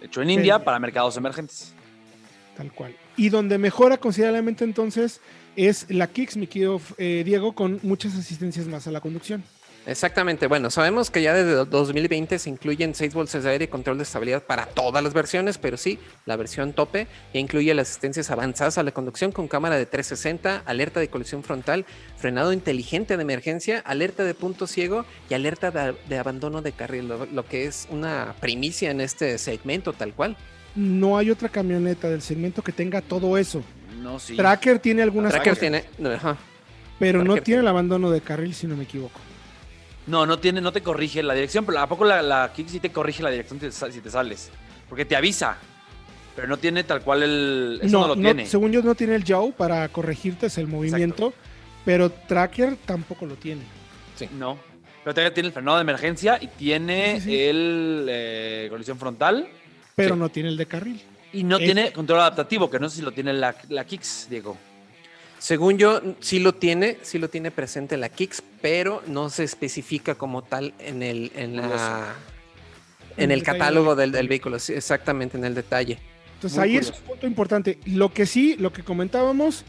hecho 0.01 0.23
en 0.23 0.31
India 0.31 0.63
para 0.63 0.79
mercados 0.79 1.17
emergentes. 1.17 1.75
Tal 2.57 2.73
cual. 2.73 2.97
Y 3.17 3.29
donde 3.29 3.59
mejora 3.59 3.99
considerablemente 3.99 4.65
entonces 4.65 5.21
es 5.57 5.87
la 5.91 6.07
Kicks, 6.07 6.37
mi 6.37 6.47
querido 6.47 6.81
eh, 6.99 7.23
Diego, 7.25 7.53
con 7.53 7.81
muchas 7.83 8.15
asistencias 8.15 8.67
más 8.67 8.87
a 8.87 8.91
la 8.91 9.01
conducción. 9.01 9.43
Exactamente, 9.87 10.49
bueno, 10.49 10.69
sabemos 10.69 11.13
que 11.13 11.23
ya 11.23 11.33
desde 11.33 11.65
2020 11.65 12.41
se 12.41 12.51
incluyen 12.51 12.93
seis 12.93 13.15
bolsas 13.15 13.45
de 13.45 13.51
aire 13.51 13.65
y 13.67 13.69
control 13.69 13.99
de 13.99 14.03
estabilidad 14.03 14.43
para 14.43 14.67
todas 14.67 15.03
las 15.03 15.15
versiones, 15.15 15.59
pero 15.59 15.77
sí, 15.77 16.01
la 16.25 16.35
versión 16.35 16.73
tope 16.73 17.07
ya 17.33 17.39
incluye 17.39 17.73
las 17.73 17.91
asistencias 17.91 18.33
avanzadas 18.33 18.79
a 18.79 18.83
la 18.83 18.91
conducción 18.91 19.31
con 19.31 19.47
cámara 19.47 19.77
de 19.77 19.87
360, 19.87 20.65
alerta 20.67 20.99
de 20.99 21.07
colisión 21.07 21.45
frontal, 21.45 21.87
frenado 22.17 22.53
inteligente 22.53 23.17
de 23.17 23.23
emergencia, 23.23 23.79
alerta 23.79 24.25
de 24.25 24.35
punto 24.35 24.67
ciego 24.67 25.05
y 25.31 25.35
alerta 25.35 25.71
de, 25.71 26.19
abandono 26.19 26.63
de 26.63 26.73
carril, 26.73 27.07
lo, 27.07 27.47
que 27.47 27.67
es 27.67 27.87
una 27.89 28.35
primicia 28.41 28.91
en 28.91 29.01
este 29.01 29.39
segmento 29.39 29.93
tal 29.93 30.15
cual. 30.15 30.37
No 30.75 31.17
hay 31.17 31.31
otra 31.31 31.49
camioneta 31.49 32.11
del 32.11 32.23
segmento 32.23 32.61
que 32.61 32.73
tenga 32.73 33.03
todo 33.03 33.39
eso. 33.39 33.63
No, 34.03 34.19
sí. 34.19 34.35
Tracker 34.35 34.81
tiene 34.81 35.03
algunas 35.03 35.33
Tracker 35.33 35.57
tiene, 35.57 35.85
pero 36.99 37.23
no 37.23 37.37
tiene 37.37 37.61
el 37.61 37.69
abandono 37.69 38.11
de 38.11 38.21
carril 38.21 38.53
si 38.53 38.67
no 38.67 38.77
me 38.77 38.83
equivoco. 38.83 39.21
No, 40.07 40.25
no 40.25 40.39
tiene, 40.39 40.61
no 40.61 40.73
te 40.73 40.83
corrige 40.83 41.23
la 41.23 41.35
dirección, 41.35 41.65
pero 41.65 41.81
¿a 41.81 41.89
poco 41.89 42.05
la, 42.05 42.23
la 42.23 42.53
Kick 42.55 42.69
sí 42.69 42.81
te 42.81 42.93
corrige 42.93 43.23
la 43.23 43.31
dirección 43.31 43.61
si 43.61 44.01
te 44.01 44.11
sales? 44.11 44.51
Porque 44.89 45.05
te 45.05 45.17
avisa. 45.17 45.59
Pero 46.37 46.49
no 46.49 46.59
tiene 46.59 46.85
tal 46.85 47.01
cual 47.01 47.23
el. 47.23 47.81
Eso 47.83 48.01
no, 48.01 48.09
lo 48.09 48.15
tiene. 48.15 48.47
Según 48.47 48.71
yo, 48.71 48.83
no 48.83 48.95
tiene 48.95 49.15
el 49.15 49.25
yaw 49.25 49.53
para 49.53 49.89
corregirte 49.89 50.49
el 50.57 50.67
movimiento, 50.67 51.33
pero 51.85 52.11
Tracker 52.11 52.77
tampoco 52.85 53.25
lo 53.25 53.37
tiene. 53.37 53.63
Sí. 54.17 54.29
No. 54.39 54.59
Pero 55.03 55.15
Tracker 55.15 55.33
tiene 55.33 55.47
el 55.49 55.53
frenado 55.53 55.79
de 55.79 55.83
emergencia 55.83 56.39
y 56.41 56.49
tiene 56.49 57.17
el 57.17 58.07
eh, 58.09 58.67
colisión 58.71 58.99
frontal. 58.99 59.49
Pero 59.95 60.15
no 60.15 60.29
tiene 60.29 60.51
el 60.51 60.59
de 60.59 60.67
carril. 60.67 61.03
Y 61.33 61.43
no 61.43 61.59
tiene 61.59 61.91
control 61.93 62.21
adaptativo, 62.21 62.71
que 62.71 62.79
no 62.79 62.89
sé 62.91 62.97
si 62.97 63.03
lo 63.03 63.13
tiene 63.13 63.33
la, 63.33 63.57
la 63.71 63.85
Kicks, 63.85 64.27
Diego. 64.29 64.57
Según 65.39 65.79
yo, 65.79 66.01
sí 66.21 66.39
lo 66.39 66.55
tiene, 66.55 66.99
sí 67.03 67.19
lo 67.19 67.29
tiene 67.29 67.51
presente 67.51 67.97
la 67.97 68.09
Kicks, 68.09 68.43
pero 68.63 69.03
no 69.07 69.29
se 69.31 69.45
especifica 69.45 70.15
como 70.15 70.43
tal 70.43 70.75
en 70.79 71.03
el, 71.03 71.31
en 71.37 71.57
la, 71.57 72.15
en 73.17 73.31
el 73.31 73.43
catálogo 73.43 73.95
del, 73.95 74.29
vehículo, 74.29 74.57
exactamente 74.57 75.37
en 75.37 75.45
el 75.45 75.55
detalle. 75.55 75.99
Entonces 76.35 76.59
ahí 76.59 76.77
es 76.77 76.91
un 76.91 77.07
punto 77.07 77.27
importante. 77.27 77.79
Lo 77.87 78.13
que 78.13 78.27
sí, 78.27 78.57
lo 78.59 78.73
que 78.73 78.83
comentábamos, 78.83 79.65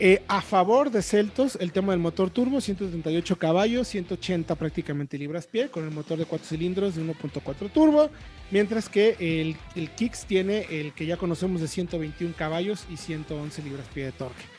eh, 0.00 0.22
a 0.28 0.42
favor 0.42 0.90
de 0.90 1.02
Celtos, 1.02 1.56
el 1.60 1.72
tema 1.72 1.92
del 1.92 2.00
motor 2.00 2.30
turbo, 2.30 2.60
138 2.60 3.36
caballos, 3.38 3.88
180 3.88 4.54
prácticamente 4.54 5.16
libras 5.16 5.46
pie, 5.46 5.68
con 5.70 5.84
el 5.84 5.90
motor 5.90 6.18
de 6.18 6.26
4 6.26 6.46
cilindros 6.46 6.94
de 6.94 7.02
1.4 7.02 7.70
turbo, 7.72 8.10
mientras 8.50 8.88
que 8.88 9.16
el, 9.18 9.56
el 9.76 9.90
Kicks 9.90 10.26
tiene 10.26 10.66
el 10.70 10.92
que 10.92 11.06
ya 11.06 11.16
conocemos 11.16 11.60
de 11.60 11.68
121 11.68 12.34
caballos 12.36 12.86
y 12.90 12.96
111 12.96 13.62
libras 13.62 13.86
pie 13.92 14.04
de 14.04 14.12
torque 14.12 14.53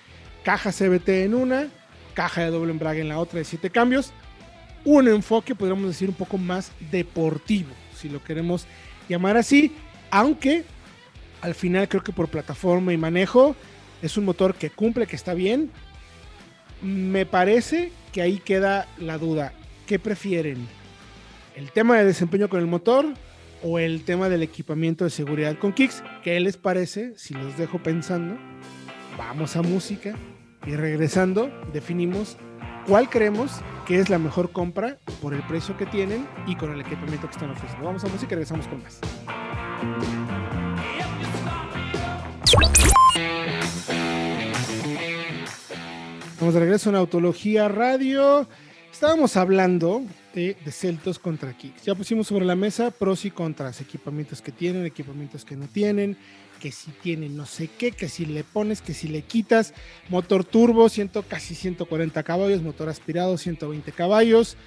caja 0.45 0.71
CBT 0.71 1.09
en 1.25 1.33
una, 1.33 1.67
caja 2.13 2.43
de 2.43 2.51
doble 2.51 2.71
embrague 2.71 3.01
en 3.01 3.09
la 3.09 3.17
otra 3.17 3.39
de 3.39 3.45
siete 3.45 3.71
cambios. 3.71 4.13
Un 4.85 5.07
enfoque, 5.07 5.55
podríamos 5.55 5.87
decir, 5.87 6.07
un 6.07 6.15
poco 6.15 6.37
más 6.37 6.71
deportivo, 6.91 7.71
si 7.95 8.09
lo 8.09 8.23
queremos 8.23 8.67
llamar 9.09 9.37
así, 9.37 9.75
aunque 10.11 10.63
al 11.41 11.55
final 11.55 11.89
creo 11.89 12.03
que 12.03 12.13
por 12.13 12.29
plataforma 12.29 12.93
y 12.93 12.97
manejo 12.97 13.55
es 14.03 14.17
un 14.17 14.25
motor 14.25 14.53
que 14.53 14.69
cumple, 14.69 15.07
que 15.07 15.15
está 15.15 15.33
bien. 15.33 15.71
Me 16.83 17.25
parece 17.25 17.91
que 18.13 18.21
ahí 18.21 18.37
queda 18.37 18.87
la 18.99 19.17
duda. 19.17 19.51
¿Qué 19.87 19.97
prefieren? 19.97 20.67
¿El 21.55 21.71
tema 21.71 21.97
de 21.97 22.05
desempeño 22.05 22.49
con 22.49 22.59
el 22.59 22.67
motor 22.67 23.05
o 23.63 23.79
el 23.79 24.03
tema 24.03 24.29
del 24.29 24.43
equipamiento 24.43 25.05
de 25.05 25.09
seguridad 25.09 25.57
con 25.57 25.73
Kicks? 25.73 26.03
¿Qué 26.23 26.39
les 26.39 26.55
parece? 26.57 27.17
Si 27.17 27.33
los 27.33 27.57
dejo 27.57 27.81
pensando, 27.81 28.37
vamos 29.17 29.55
a 29.55 29.63
música 29.63 30.15
y 30.65 30.75
regresando, 30.75 31.49
definimos 31.73 32.37
cuál 32.87 33.09
creemos 33.09 33.51
que 33.85 33.99
es 33.99 34.09
la 34.09 34.17
mejor 34.17 34.51
compra 34.51 34.97
por 35.21 35.33
el 35.33 35.41
precio 35.43 35.77
que 35.77 35.85
tienen 35.85 36.27
y 36.47 36.55
con 36.55 36.71
el 36.71 36.81
equipamiento 36.81 37.27
que 37.27 37.33
están 37.33 37.51
ofreciendo. 37.51 37.85
Vamos 37.85 38.03
a 38.03 38.07
música 38.07 38.33
y 38.33 38.35
regresamos 38.35 38.67
con 38.67 38.81
más. 38.81 38.99
Vamos 46.39 46.53
de 46.53 46.59
regreso 46.59 46.89
en 46.89 46.95
Autología 46.95 47.67
Radio. 47.67 48.47
Estábamos 48.91 49.37
hablando 49.37 50.03
de, 50.33 50.55
de, 50.63 50.71
Celtos 50.71 51.19
contra 51.19 51.55
Kicks. 51.55 51.83
Ya 51.83 51.95
pusimos 51.95 52.27
sobre 52.27 52.45
la 52.45 52.55
mesa 52.55 52.91
pros 52.91 53.25
y 53.25 53.31
contras, 53.31 53.81
equipamientos 53.81 54.41
que 54.41 54.51
tienen, 54.51 54.85
equipamientos 54.85 55.43
que 55.43 55.55
no 55.55 55.67
tienen, 55.67 56.17
que 56.59 56.71
si 56.71 56.91
tiene 56.91 57.29
no 57.29 57.45
sé 57.45 57.69
qué, 57.77 57.91
que 57.91 58.09
si 58.09 58.25
le 58.25 58.43
pones, 58.43 58.81
que 58.81 58.93
si 58.93 59.07
le 59.07 59.21
quitas, 59.21 59.73
motor 60.09 60.43
turbo, 60.43 60.89
ciento, 60.89 61.23
casi 61.23 61.55
140 61.55 62.23
caballos, 62.23 62.61
motor 62.61 62.89
aspirado, 62.89 63.37
120 63.37 63.91
caballos. 63.91 64.57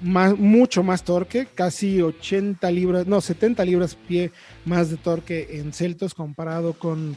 más, 0.00 0.38
mucho 0.38 0.82
más 0.82 1.04
torque, 1.04 1.46
casi 1.54 2.00
80 2.00 2.70
libras, 2.70 3.06
no, 3.06 3.20
70 3.20 3.64
libras 3.64 3.94
pie 3.94 4.32
más 4.64 4.90
de 4.90 4.96
torque 4.96 5.58
en 5.58 5.72
Celtos 5.72 6.14
comparado 6.14 6.72
con, 6.74 7.16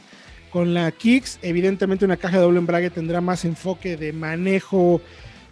con 0.50 0.74
la 0.74 0.90
Kicks. 0.92 1.38
Evidentemente 1.42 2.04
una 2.04 2.16
caja 2.16 2.36
de 2.36 2.42
doble 2.42 2.58
embrague 2.58 2.90
tendrá 2.90 3.20
más 3.20 3.44
enfoque 3.44 3.96
de 3.96 4.12
manejo, 4.12 5.00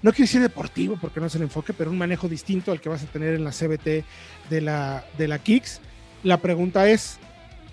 no 0.03 0.11
quiero 0.11 0.25
decir 0.25 0.41
deportivo 0.41 0.99
porque 1.01 1.21
no 1.21 1.27
es 1.27 1.35
el 1.37 1.43
enfoque, 1.43 1.73
pero 1.73 1.91
un 1.91 1.99
manejo 1.99 2.29
distinto 2.29 2.73
al 2.73 2.81
que 2.81 2.89
vas 2.89 3.05
a 3.05 3.07
tener 3.07 3.35
en 3.35 3.45
la 3.45 3.53
CBT 3.53 4.05
de 4.51 4.61
la, 4.61 5.05
de 5.17 5.29
la 5.29 5.39
Kicks. 5.39 5.81
La 6.25 6.39
pregunta 6.39 6.89
es, 6.89 7.19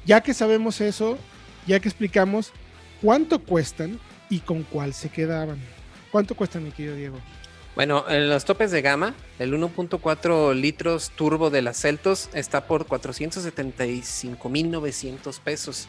ya 0.10 0.20
que 0.22 0.34
sabemos 0.34 0.82
eso, 0.82 1.18
ya 1.68 1.80
que 1.80 1.88
explicamos, 1.88 2.52
¿cuánto 3.00 3.38
cuestan 3.38 4.00
y 4.28 4.40
con 4.40 4.64
cuál 4.64 4.96
se 4.96 5.10
quedaban? 5.10 5.60
¿Cuánto 6.12 6.34
cuestan, 6.34 6.64
mi 6.64 6.72
querido 6.72 6.96
Diego? 6.96 7.20
Bueno, 7.76 8.04
en 8.10 8.28
los 8.28 8.44
topes 8.44 8.72
de 8.72 8.82
gama, 8.82 9.14
el 9.38 9.54
1.4 9.54 10.56
litros 10.56 11.12
turbo 11.12 11.52
de 11.52 11.62
las 11.62 11.80
Celtos 11.80 12.32
está 12.34 12.66
por 12.66 12.88
475.900 12.88 15.40
pesos. 15.42 15.88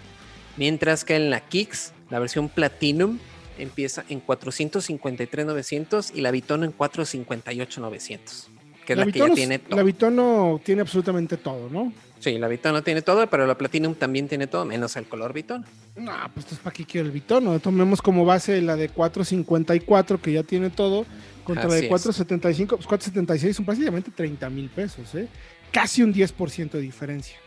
Mientras 0.58 1.06
que 1.06 1.16
en 1.16 1.30
la 1.30 1.40
Kicks, 1.40 1.94
la 2.10 2.18
versión 2.18 2.50
Platinum, 2.50 3.18
empieza 3.56 4.04
en 4.10 4.22
453.900 4.22 6.12
y 6.14 6.20
la 6.20 6.30
Bitono 6.30 6.66
en 6.66 6.76
458.900. 6.76 8.48
Que 8.84 8.92
es 8.92 8.98
la, 8.98 9.06
que 9.06 9.18
ya 9.18 9.30
tiene 9.30 9.60
todo. 9.60 9.76
La 9.76 9.82
Bitono 9.82 10.60
tiene 10.62 10.82
absolutamente 10.82 11.38
todo, 11.38 11.70
¿no? 11.70 11.90
Sí, 12.20 12.38
la 12.38 12.48
Bitono 12.48 12.82
tiene 12.82 13.00
todo, 13.00 13.26
pero 13.28 13.46
la 13.46 13.56
Platinum 13.56 13.94
también 13.94 14.28
tiene 14.28 14.46
todo, 14.46 14.66
menos 14.66 14.94
el 14.96 15.06
color 15.06 15.32
Bitono. 15.32 15.64
No, 15.96 16.12
pues 16.34 16.44
entonces 16.44 16.58
para 16.58 16.74
qué 16.74 16.84
quiero 16.84 17.06
el 17.06 17.12
Bitono. 17.12 17.58
Tomemos 17.60 18.02
como 18.02 18.26
base 18.26 18.60
la 18.60 18.76
de 18.76 18.90
454 18.90 20.20
que 20.20 20.32
ya 20.32 20.42
tiene 20.42 20.68
todo 20.68 21.06
contra 21.44 21.66
la 21.66 21.76
de 21.76 21.88
475, 21.88 22.76
pues 22.76 22.86
476 22.86 23.56
son 23.56 23.64
prácticamente 23.64 24.10
30 24.10 24.50
mil 24.50 24.68
pesos, 24.68 25.14
¿eh? 25.14 25.28
Casi 25.72 26.02
un 26.02 26.12
10% 26.12 26.70
de 26.72 26.80
diferencia. 26.80 27.38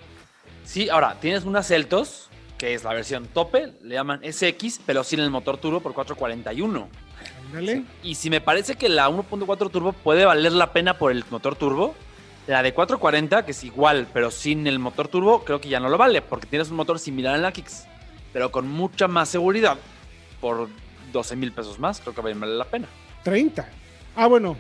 Sí, 0.66 0.90
ahora, 0.90 1.18
tienes 1.20 1.44
unas 1.44 1.68
Celtos, 1.68 2.30
que 2.58 2.74
es 2.74 2.84
la 2.84 2.94
versión 2.94 3.28
tope, 3.28 3.74
le 3.84 3.94
llaman 3.94 4.22
SX, 4.24 4.80
pero 4.86 5.04
sin 5.04 5.20
el 5.20 5.30
motor 5.30 5.58
turbo 5.58 5.82
por 5.82 5.94
441. 5.94 6.90
Ándale. 7.48 7.84
Y 8.02 8.16
si 8.16 8.32
me 8.32 8.42
parece 8.42 8.76
que 8.76 8.90
la 8.90 9.08
1.4 9.08 9.70
turbo 9.70 9.94
puede 9.94 10.26
valer 10.26 10.54
la 10.54 10.74
pena 10.74 10.98
por 10.98 11.12
el 11.12 11.24
motor 11.30 11.56
turbo, 11.56 11.94
la 12.48 12.62
de 12.64 12.74
440, 12.74 13.46
que 13.46 13.52
es 13.52 13.64
igual, 13.64 14.08
pero 14.14 14.30
sin 14.32 14.68
el 14.68 14.80
motor 14.80 15.08
turbo, 15.08 15.44
creo 15.46 15.62
que 15.62 15.70
ya 15.70 15.80
no 15.80 15.90
lo 15.90 15.98
vale, 15.98 16.22
porque 16.22 16.48
tienes 16.48 16.70
un 16.70 16.76
motor 16.78 17.00
similar 17.00 17.36
en 17.36 17.42
la 17.42 17.52
Kicks, 17.52 17.86
pero 18.34 18.52
con 18.52 18.68
mucha 18.68 19.08
más 19.08 19.30
seguridad, 19.30 19.78
por 20.42 20.68
12 21.12 21.36
mil 21.36 21.52
pesos 21.54 21.80
más, 21.80 22.00
creo 22.02 22.14
que 22.14 22.22
vale 22.22 22.36
la 22.36 22.66
pena. 22.66 22.88
30. 23.24 23.70
Ah, 24.16 24.28
bueno, 24.28 24.58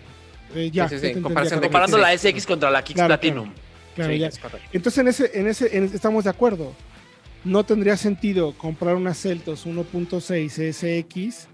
eh, 0.56 0.69
ya. 0.72 0.88
Sí, 0.88 1.13
Comparando 1.22 1.98
la 1.98 2.17
sí. 2.17 2.32
SX 2.32 2.46
contra 2.46 2.72
la 2.72 2.84
Kicks 2.84 2.96
Claro, 2.98 3.10
Platinum. 3.10 3.52
Claro, 3.96 4.13
Sí, 4.13 4.19
ya. 4.19 4.30
Entonces 4.72 4.98
en 5.00 5.08
ese, 5.08 5.32
en 5.39 5.48
ese, 5.48 5.78
en- 5.78 5.84
estamos 5.93 6.24
de 6.24 6.30
acuerdo. 6.30 6.74
No 7.43 7.65
tendría 7.65 7.98
sentido 7.98 8.54
comprar 8.58 8.96
una 8.96 9.13
Celtos 9.13 9.65
1.6 9.67 10.72
SX 10.72 11.48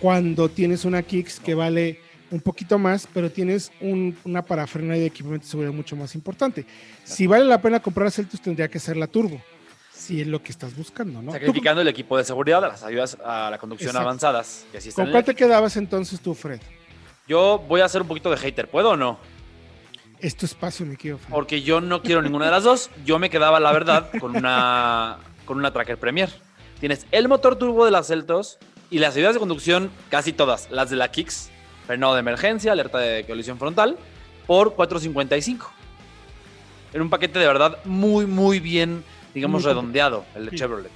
cuando 0.00 0.48
tienes 0.48 0.84
una 0.84 1.02
Kicks 1.02 1.38
que 1.38 1.54
vale 1.54 2.00
un 2.30 2.40
poquito 2.40 2.78
más, 2.78 3.08
pero 3.12 3.30
tienes 3.30 3.72
un- 3.80 4.16
una 4.24 4.42
parafernalia 4.42 5.00
de 5.02 5.06
equipamiento 5.06 5.44
de 5.46 5.50
seguridad 5.50 5.72
mucho 5.72 5.96
más 5.96 6.14
importante. 6.14 6.66
Si 7.04 7.26
vale 7.26 7.44
la 7.44 7.60
pena 7.60 7.80
comprar 7.80 8.10
Celtos, 8.10 8.40
tendría 8.40 8.68
que 8.68 8.78
ser 8.78 8.96
la 8.96 9.06
Turbo. 9.06 9.40
Si 9.92 10.20
es 10.20 10.26
lo 10.26 10.42
que 10.42 10.52
estás 10.52 10.76
buscando, 10.76 11.20
¿no? 11.20 11.32
¿Tú 11.32 11.38
Sacrificando 11.38 11.82
el 11.82 11.88
equipo 11.88 12.16
de 12.16 12.24
seguridad, 12.24 12.60
las 12.62 12.82
ayudas 12.82 13.16
a 13.24 13.50
la 13.50 13.58
conducción 13.58 13.88
Exacto. 13.90 14.08
avanzadas. 14.08 14.64
Así 14.76 14.92
¿Con 14.92 15.10
cuál 15.10 15.24
te 15.24 15.34
quedabas 15.34 15.76
entonces 15.76 16.20
tú, 16.20 16.34
Fred? 16.34 16.60
Yo 17.26 17.62
voy 17.68 17.80
a 17.80 17.86
hacer 17.86 18.00
un 18.02 18.08
poquito 18.08 18.30
de 18.30 18.36
hater, 18.36 18.70
¿puedo 18.70 18.90
o 18.90 18.96
no? 18.96 19.18
Es 20.20 20.36
tu 20.36 20.46
espacio, 20.46 20.86
mi 20.86 20.96
querido 20.96 21.18
Fred. 21.18 21.30
Porque 21.30 21.62
yo 21.62 21.80
no 21.80 22.02
quiero 22.02 22.22
ninguna 22.22 22.46
de 22.46 22.50
las 22.52 22.64
dos. 22.64 22.90
Yo 23.04 23.18
me 23.18 23.28
quedaba, 23.30 23.60
la 23.60 23.72
verdad, 23.72 24.10
con 24.20 24.36
una, 24.36 25.18
con 25.44 25.58
una 25.58 25.72
Tracker 25.72 25.98
Premier. 25.98 26.30
Tienes 26.80 27.06
el 27.10 27.28
motor 27.28 27.56
turbo 27.56 27.84
de 27.84 27.90
las 27.90 28.06
Celtos 28.06 28.58
y 28.90 28.98
las 29.00 29.16
ayudas 29.16 29.34
de 29.34 29.40
conducción, 29.40 29.90
casi 30.10 30.32
todas, 30.32 30.70
las 30.70 30.90
de 30.90 30.96
la 30.96 31.10
Kicks, 31.10 31.50
frenado 31.88 32.12
de 32.14 32.20
emergencia, 32.20 32.70
alerta 32.72 32.98
de 32.98 33.24
colisión 33.24 33.58
frontal, 33.58 33.96
por 34.46 34.74
455. 34.74 35.72
En 36.92 37.00
un 37.02 37.08
paquete 37.10 37.38
de 37.38 37.46
verdad 37.46 37.78
muy, 37.86 38.26
muy 38.26 38.60
bien, 38.60 39.02
digamos, 39.34 39.62
Muy 39.62 39.70
redondeado, 39.72 40.24
el 40.36 40.44
de 40.44 40.50
Sí. 40.50 40.58
Chevrolet. 40.58 40.90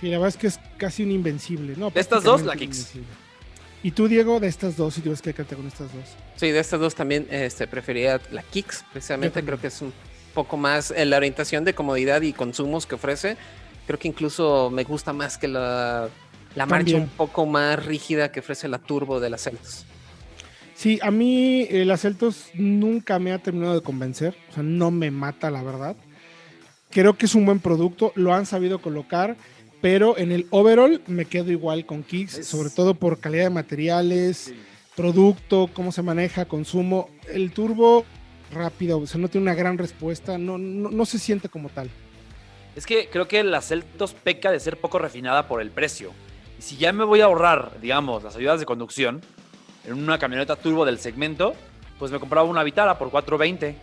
Sí, 0.00 0.06
la 0.08 0.16
verdad 0.16 0.28
es 0.28 0.36
que 0.38 0.46
es 0.46 0.58
casi 0.78 1.02
un 1.02 1.10
invencible, 1.12 1.74
¿no? 1.76 1.90
De 1.90 2.00
estas 2.00 2.24
dos, 2.24 2.42
la 2.42 2.56
Kicks. 2.56 2.92
Y 3.82 3.90
tú, 3.90 4.08
Diego, 4.08 4.40
de 4.40 4.48
estas 4.48 4.78
dos, 4.78 4.94
si 4.94 5.02
tuvieras 5.02 5.20
que 5.20 5.34
quedarte 5.34 5.56
con 5.56 5.66
estas 5.66 5.92
dos. 5.92 6.04
Sí, 6.36 6.50
de 6.50 6.58
estas 6.58 6.80
dos 6.80 6.94
también 6.94 7.26
este, 7.30 7.66
preferiría 7.66 8.18
la 8.32 8.42
Kicks, 8.42 8.82
precisamente. 8.92 9.44
Creo 9.44 9.60
que 9.60 9.66
es 9.66 9.82
un 9.82 9.92
poco 10.32 10.56
más 10.56 10.90
en 10.90 11.10
la 11.10 11.18
orientación 11.18 11.64
de 11.64 11.74
comodidad 11.74 12.22
y 12.22 12.32
consumos 12.32 12.86
que 12.86 12.94
ofrece. 12.94 13.36
Creo 13.86 13.98
que 13.98 14.08
incluso 14.08 14.70
me 14.70 14.84
gusta 14.84 15.12
más 15.12 15.36
que 15.36 15.48
la, 15.48 16.08
la 16.54 16.64
marcha 16.66 16.96
un 16.96 17.08
poco 17.08 17.44
más 17.44 17.84
rígida 17.84 18.32
que 18.32 18.40
ofrece 18.40 18.68
la 18.68 18.78
turbo 18.78 19.20
de 19.20 19.28
las 19.28 19.42
Celtos. 19.42 19.84
Sí, 20.74 20.98
a 21.02 21.10
mí 21.10 21.66
el 21.70 21.90
Aceltos 21.90 22.48
nunca 22.54 23.18
me 23.18 23.32
ha 23.32 23.38
terminado 23.38 23.74
de 23.74 23.80
convencer, 23.82 24.36
o 24.50 24.54
sea, 24.54 24.62
no 24.62 24.90
me 24.90 25.10
mata 25.10 25.50
la 25.50 25.62
verdad. 25.62 25.96
Creo 26.90 27.16
que 27.16 27.26
es 27.26 27.34
un 27.34 27.46
buen 27.46 27.60
producto, 27.60 28.12
lo 28.16 28.34
han 28.34 28.44
sabido 28.46 28.80
colocar, 28.80 29.36
pero 29.80 30.18
en 30.18 30.32
el 30.32 30.46
overall 30.50 31.00
me 31.06 31.26
quedo 31.26 31.52
igual 31.52 31.86
con 31.86 32.02
Kicks, 32.02 32.38
Es- 32.38 32.46
sobre 32.48 32.70
todo 32.70 32.94
por 32.94 33.18
calidad 33.20 33.44
de 33.44 33.50
materiales, 33.50 34.52
producto, 34.96 35.70
cómo 35.72 35.92
se 35.92 36.02
maneja, 36.02 36.44
consumo. 36.46 37.08
El 37.28 37.52
turbo 37.52 38.04
rápido, 38.52 38.98
o 38.98 39.06
sea, 39.06 39.20
no 39.20 39.28
tiene 39.28 39.42
una 39.44 39.54
gran 39.54 39.78
respuesta, 39.78 40.38
no, 40.38 40.58
no, 40.58 40.90
no 40.90 41.06
se 41.06 41.18
siente 41.18 41.48
como 41.48 41.68
tal. 41.68 41.88
Es 42.76 42.86
que 42.86 43.08
creo 43.10 43.28
que 43.28 43.42
la 43.44 43.60
Celtos 43.62 44.12
peca 44.14 44.50
de 44.50 44.58
ser 44.58 44.76
poco 44.78 44.98
refinada 44.98 45.46
por 45.46 45.60
el 45.60 45.70
precio. 45.70 46.10
Y 46.58 46.62
si 46.62 46.76
ya 46.76 46.92
me 46.92 47.04
voy 47.04 47.20
a 47.20 47.26
ahorrar, 47.26 47.78
digamos, 47.80 48.24
las 48.24 48.34
ayudas 48.36 48.58
de 48.60 48.66
conducción 48.66 49.20
en 49.86 49.94
una 49.94 50.18
camioneta 50.18 50.56
turbo 50.56 50.84
del 50.84 50.98
segmento, 50.98 51.54
pues 51.98 52.10
me 52.10 52.18
compraba 52.18 52.48
una 52.48 52.62
Vitara 52.62 52.98
por 52.98 53.10
420. 53.10 53.76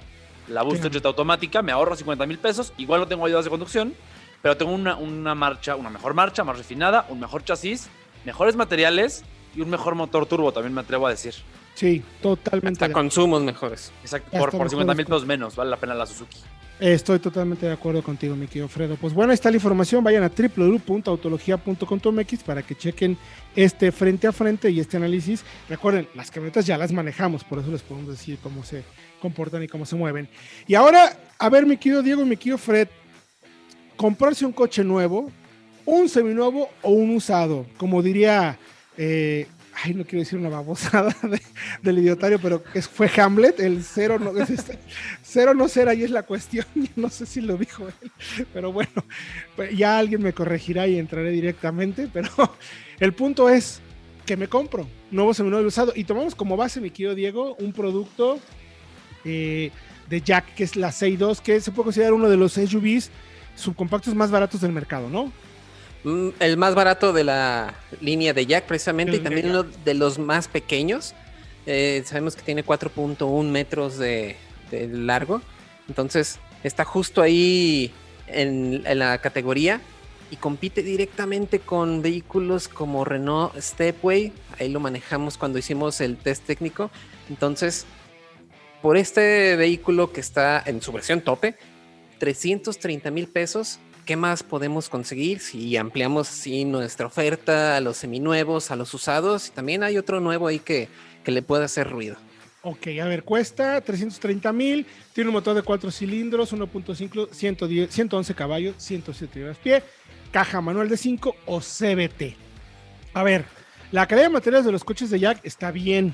La 0.48 0.64
Booster 0.64 0.92
Claro. 0.92 1.10
Automática, 1.10 1.62
me 1.62 1.72
ahorro 1.72 1.96
50 1.96 2.26
mil 2.26 2.40
pesos. 2.40 2.74
Igual 2.78 3.02
no 3.02 3.08
tengo 3.08 3.26
ayudas 3.26 3.46
de 3.46 3.50
conducción, 3.52 3.94
pero 4.42 4.58
tengo 4.58 4.72
una, 4.72 4.96
una 4.96 5.36
marcha, 5.36 5.76
una 5.76 5.90
mejor 5.90 6.14
marcha, 6.14 6.44
más 6.44 6.58
refinada, 6.58 7.06
un 7.10 7.20
mejor 7.20 7.44
chasis, 7.44 7.90
mejores 8.26 8.56
materiales 8.56 9.24
y 9.56 9.62
un 9.62 9.70
mejor 9.70 9.96
motor 9.96 10.26
turbo, 10.26 10.52
también 10.52 10.74
me 10.74 10.82
atrevo 10.82 11.08
a 11.08 11.12
decir. 11.12 11.36
Sí, 11.76 12.04
totalmente. 12.22 12.84
Hasta 12.84 12.94
consumos 12.94 13.42
mejores. 13.44 13.92
Exacto, 14.02 14.32
por, 14.32 14.40
por 14.40 14.54
mejores 14.54 14.72
50 14.72 14.94
mil 14.96 15.06
pesos 15.06 15.26
menos, 15.26 15.56
vale 15.56 15.70
la 15.70 15.78
pena 15.78 15.94
la 15.94 16.06
Suzuki. 16.06 16.38
Estoy 16.82 17.20
totalmente 17.20 17.66
de 17.68 17.74
acuerdo 17.74 18.02
contigo, 18.02 18.36
mi 18.36 18.48
querido 18.48 18.68
Fredo. 18.68 18.96
Pues 18.96 19.14
bueno, 19.14 19.30
ahí 19.30 19.36
está 19.36 19.52
la 19.52 19.58
información. 19.58 20.04
Vayan 20.04 20.24
a 20.24 20.30
www.autologia.com.mx 20.30 22.44
para 22.44 22.64
que 22.64 22.74
chequen 22.74 23.20
este 23.56 23.92
frente 23.92 24.26
a 24.26 24.32
frente 24.32 24.72
y 24.72 24.80
este 24.80 24.98
análisis. 24.98 25.44
Recuerden, 25.70 26.08
las 26.16 26.32
camionetas 26.32 26.66
ya 26.66 26.80
las 26.80 26.92
manejamos, 26.92 27.44
por 27.44 27.60
eso 27.60 27.70
les 27.70 27.84
podemos 27.84 28.10
decir 28.10 28.40
cómo 28.42 28.64
se 28.64 28.84
comportan 29.22 29.62
y 29.62 29.68
cómo 29.68 29.86
se 29.86 29.96
mueven. 29.96 30.28
Y 30.66 30.74
ahora, 30.74 31.16
a 31.38 31.50
ver, 31.50 31.68
mi 31.68 31.78
querido 31.78 32.02
Diego 32.02 32.24
y 32.24 32.26
mi 32.26 32.36
querido 32.36 32.58
Fred, 32.58 32.88
comprarse 33.96 34.44
un 34.44 34.52
coche 34.52 34.84
nuevo, 34.84 35.30
un 35.86 36.10
seminuevo 36.10 36.68
o 36.82 36.90
un 36.90 37.16
usado, 37.16 37.68
como 37.78 38.02
diría, 38.02 38.58
eh, 38.98 39.46
ay, 39.84 39.94
no 39.94 40.04
quiero 40.04 40.20
decir 40.20 40.38
una 40.40 40.50
babosada 40.50 41.16
de- 41.24 41.42
del 41.82 42.00
idiotario, 42.00 42.40
pero 42.42 42.64
es, 42.74 42.88
fue 42.88 43.10
Hamlet, 43.18 43.60
el 43.60 43.84
cero 43.84 44.18
no, 44.20 44.38
es 44.38 44.50
este- 44.50 44.80
cero 45.24 45.54
no 45.54 45.68
ser 45.68 45.90
ahí 45.90 46.04
es 46.04 46.12
la 46.12 46.24
cuestión, 46.24 46.66
no 46.96 47.10
sé 47.10 47.26
si 47.26 47.42
lo 47.42 47.58
dijo 47.58 47.88
él, 47.88 48.12
pero 48.54 48.72
bueno, 48.72 48.92
pues 49.56 49.76
ya 49.78 49.98
alguien 49.98 50.22
me 50.22 50.34
corregirá 50.34 50.88
y 50.88 50.98
entraré 50.98 51.32
directamente, 51.32 52.10
pero 52.12 52.30
el 53.00 53.14
punto 53.14 53.50
es 53.50 53.80
que 54.26 54.38
me 54.38 54.48
compro 54.48 54.88
nuevo 55.10 55.34
seminuevo 55.34 55.64
y 55.64 55.68
usado 55.68 55.94
y 55.96 56.04
tomamos 56.04 56.36
como 56.36 56.56
base, 56.58 56.80
mi 56.80 56.92
querido 56.92 57.16
Diego, 57.16 57.56
un 57.56 57.74
producto 57.74 58.40
eh, 59.26 59.72
de 60.10 60.22
Jack, 60.22 60.54
que 60.56 60.64
es 60.64 60.76
la 60.76 60.90
6.2, 60.90 61.40
que 61.40 61.60
se 61.62 61.72
puede 61.72 61.86
considerar 61.86 62.14
uno 62.14 62.30
de 62.30 62.38
los 62.38 62.54
SUVs 62.54 63.10
subcompactos 63.56 64.14
más 64.16 64.32
baratos 64.32 64.62
del 64.62 64.72
mercado, 64.72 65.10
¿no? 65.10 65.32
Mm, 66.04 66.30
El 66.40 66.58
más 66.58 66.76
barato 66.76 67.14
de 67.14 67.24
la 67.24 67.76
línea 68.00 68.34
de 68.34 68.46
Jack, 68.46 68.66
precisamente, 68.66 69.18
y 69.18 69.20
también 69.20 69.50
uno 69.50 69.64
de 69.64 69.94
los 69.94 70.20
más 70.20 70.48
pequeños. 70.48 71.14
Eh, 71.66 72.02
sabemos 72.06 72.36
que 72.36 72.42
tiene 72.42 72.66
4.1 72.66 73.44
metros 73.50 73.98
de, 73.98 74.36
de 74.72 74.88
largo. 74.88 75.42
Entonces, 75.88 76.40
está 76.64 76.86
justo 76.86 77.22
ahí 77.22 77.92
en, 78.28 78.84
en 78.86 79.00
la 79.00 79.20
categoría 79.20 79.82
y 80.32 80.38
compite 80.38 80.82
directamente 80.82 81.60
con 81.60 82.02
vehículos 82.02 82.68
como 82.68 83.04
Renault 83.06 83.56
Stepway. 83.60 84.32
Ahí 84.58 84.70
lo 84.70 84.80
manejamos 84.80 85.38
cuando 85.38 85.60
hicimos 85.60 86.02
el 86.02 86.18
test 86.18 86.46
técnico. 86.46 86.90
Entonces, 87.30 87.86
por 88.82 88.98
este 88.98 89.56
vehículo 89.58 90.12
que 90.12 90.22
está 90.22 90.64
en 90.66 90.82
su 90.82 90.92
versión 90.92 91.22
tope, 91.22 91.56
330 92.20 93.12
mil 93.12 93.28
pesos. 93.28 93.80
¿Qué 94.06 94.16
más 94.16 94.44
podemos 94.44 94.90
conseguir 94.90 95.40
si 95.40 95.78
ampliamos 95.78 96.30
así 96.30 96.66
nuestra 96.66 97.06
oferta 97.06 97.78
a 97.78 97.82
los 97.82 97.98
seminuevos, 97.98 98.72
a 98.72 98.76
los 98.76 98.94
usados? 98.94 99.48
Y 99.48 99.52
también 99.52 99.84
hay 99.84 99.98
otro 99.98 100.20
nuevo 100.20 100.48
ahí 100.48 100.60
que, 100.60 100.90
que 101.24 101.32
le 101.32 101.42
puede 101.42 101.66
hacer 101.66 101.90
ruido. 101.90 102.18
Ok, 102.64 102.88
a 103.02 103.06
ver, 103.06 103.24
cuesta 103.24 103.80
330 103.82 104.52
mil, 104.54 104.86
tiene 105.14 105.30
un 105.30 105.34
motor 105.34 105.56
de 105.56 105.62
4 105.64 105.90
cilindros, 105.92 106.54
1.5, 106.54 107.30
110 107.32 107.90
111 107.92 108.36
caballos, 108.36 108.76
107 108.78 109.40
libras 109.40 109.58
pie, 109.58 109.82
caja 110.32 110.62
manual 110.62 110.88
de 110.90 110.98
5 110.98 111.36
o 111.48 111.60
CBT. 111.60 112.36
A 113.14 113.24
ver, 113.24 113.46
la 113.92 114.08
calidad 114.08 114.28
de 114.28 114.34
materiales 114.34 114.66
de 114.66 114.72
los 114.72 114.84
coches 114.84 115.10
de 115.10 115.20
Jack 115.20 115.40
está 115.44 115.72
bien. 115.72 116.14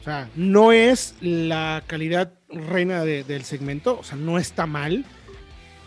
O 0.00 0.04
sea, 0.04 0.28
no 0.36 0.72
es 0.72 1.14
la 1.20 1.82
calidad 1.86 2.32
reina 2.48 3.04
de- 3.04 3.24
del 3.24 3.44
segmento, 3.44 3.98
o 3.98 4.04
sea, 4.04 4.16
no 4.16 4.38
está 4.38 4.66
mal. 4.66 5.04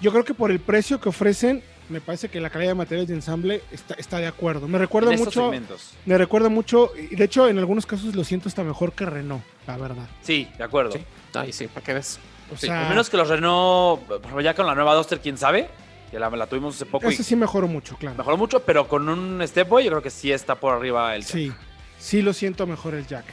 Yo 0.01 0.11
creo 0.11 0.23
que 0.23 0.33
por 0.33 0.51
el 0.51 0.59
precio 0.59 0.99
que 0.99 1.09
ofrecen, 1.09 1.61
me 1.89 1.99
parece 2.01 2.29
que 2.29 2.39
la 2.39 2.49
calidad 2.49 2.71
de 2.71 2.75
materiales 2.75 3.07
de 3.09 3.15
ensamble 3.15 3.61
está, 3.71 3.95
está 3.95 4.17
de 4.19 4.27
acuerdo. 4.27 4.67
Me 4.67 4.77
recuerda 4.77 5.11
en 5.13 5.19
mucho, 5.19 5.31
segmentos. 5.41 5.93
me 6.05 6.17
recuerda 6.17 6.49
mucho, 6.49 6.91
y 6.95 7.15
de 7.15 7.23
hecho 7.25 7.47
en 7.47 7.57
algunos 7.57 7.85
casos 7.85 8.15
lo 8.15 8.23
siento 8.23 8.47
hasta 8.47 8.63
mejor 8.63 8.93
que 8.93 9.05
Renault, 9.05 9.43
la 9.67 9.77
verdad. 9.77 10.07
Sí, 10.21 10.47
de 10.57 10.63
acuerdo. 10.63 10.91
Sí. 10.93 10.99
Ay, 11.33 11.51
sí, 11.51 11.67
¿para 11.67 11.83
qué 11.85 11.93
ves? 11.93 12.19
O 12.53 12.57
Sí, 12.57 12.67
sea, 12.67 12.83
Al 12.83 12.89
menos 12.89 13.09
que 13.09 13.17
los 13.17 13.27
Renault, 13.27 14.01
ya 14.41 14.53
con 14.53 14.65
la 14.65 14.75
nueva 14.75 14.95
Duster, 14.95 15.19
quién 15.19 15.37
sabe, 15.37 15.69
que 16.11 16.17
la, 16.19 16.29
la 16.29 16.47
tuvimos 16.47 16.75
hace 16.75 16.85
poco 16.85 17.09
y 17.09 17.13
ese 17.13 17.23
sí 17.23 17.35
mejoró 17.35 17.67
mucho, 17.67 17.95
claro. 17.97 18.15
mejoró 18.17 18.37
mucho, 18.37 18.61
pero 18.61 18.87
con 18.87 19.07
un 19.09 19.45
Stepway 19.47 19.85
yo 19.85 19.91
creo 19.91 20.01
que 20.01 20.09
sí 20.09 20.31
está 20.31 20.55
por 20.55 20.73
arriba 20.73 21.15
el 21.15 21.23
Sí, 21.23 21.51
sí 21.99 22.21
lo 22.21 22.33
siento 22.33 22.65
mejor 22.65 22.93
el 22.95 23.05
jack. 23.05 23.25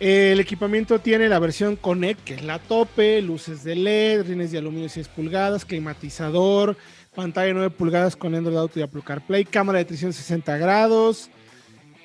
El 0.00 0.40
equipamiento 0.40 0.98
tiene 0.98 1.28
la 1.28 1.38
versión 1.38 1.76
Connect, 1.76 2.24
que 2.24 2.34
es 2.34 2.44
la 2.44 2.58
tope, 2.58 3.22
luces 3.22 3.62
de 3.64 3.76
LED, 3.76 4.26
rines 4.26 4.50
de 4.52 4.58
aluminio 4.58 4.88
6 4.88 5.08
pulgadas, 5.08 5.64
climatizador, 5.64 6.76
pantalla 7.14 7.52
9 7.54 7.70
pulgadas 7.70 8.16
con 8.16 8.34
Android 8.34 8.56
Auto 8.56 8.78
y 8.80 8.82
Apple 8.82 9.02
CarPlay, 9.04 9.44
cámara 9.44 9.78
de 9.78 9.84
360 9.86 10.58
grados, 10.58 11.30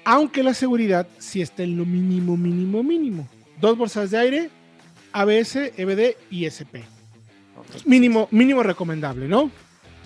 aunque 0.05 0.43
la 0.43 0.53
seguridad 0.53 1.07
sí 1.17 1.41
está 1.41 1.63
en 1.63 1.77
lo 1.77 1.85
mínimo, 1.85 2.37
mínimo, 2.37 2.83
mínimo. 2.83 3.27
Dos 3.59 3.75
bolsas 3.77 4.11
de 4.11 4.17
aire, 4.19 4.49
ABS, 5.11 5.55
EBD 5.75 6.15
y 6.29 6.45
SP. 6.45 6.85
Mínimo, 7.85 8.27
mínimo 8.31 8.63
recomendable, 8.63 9.27
¿no? 9.27 9.51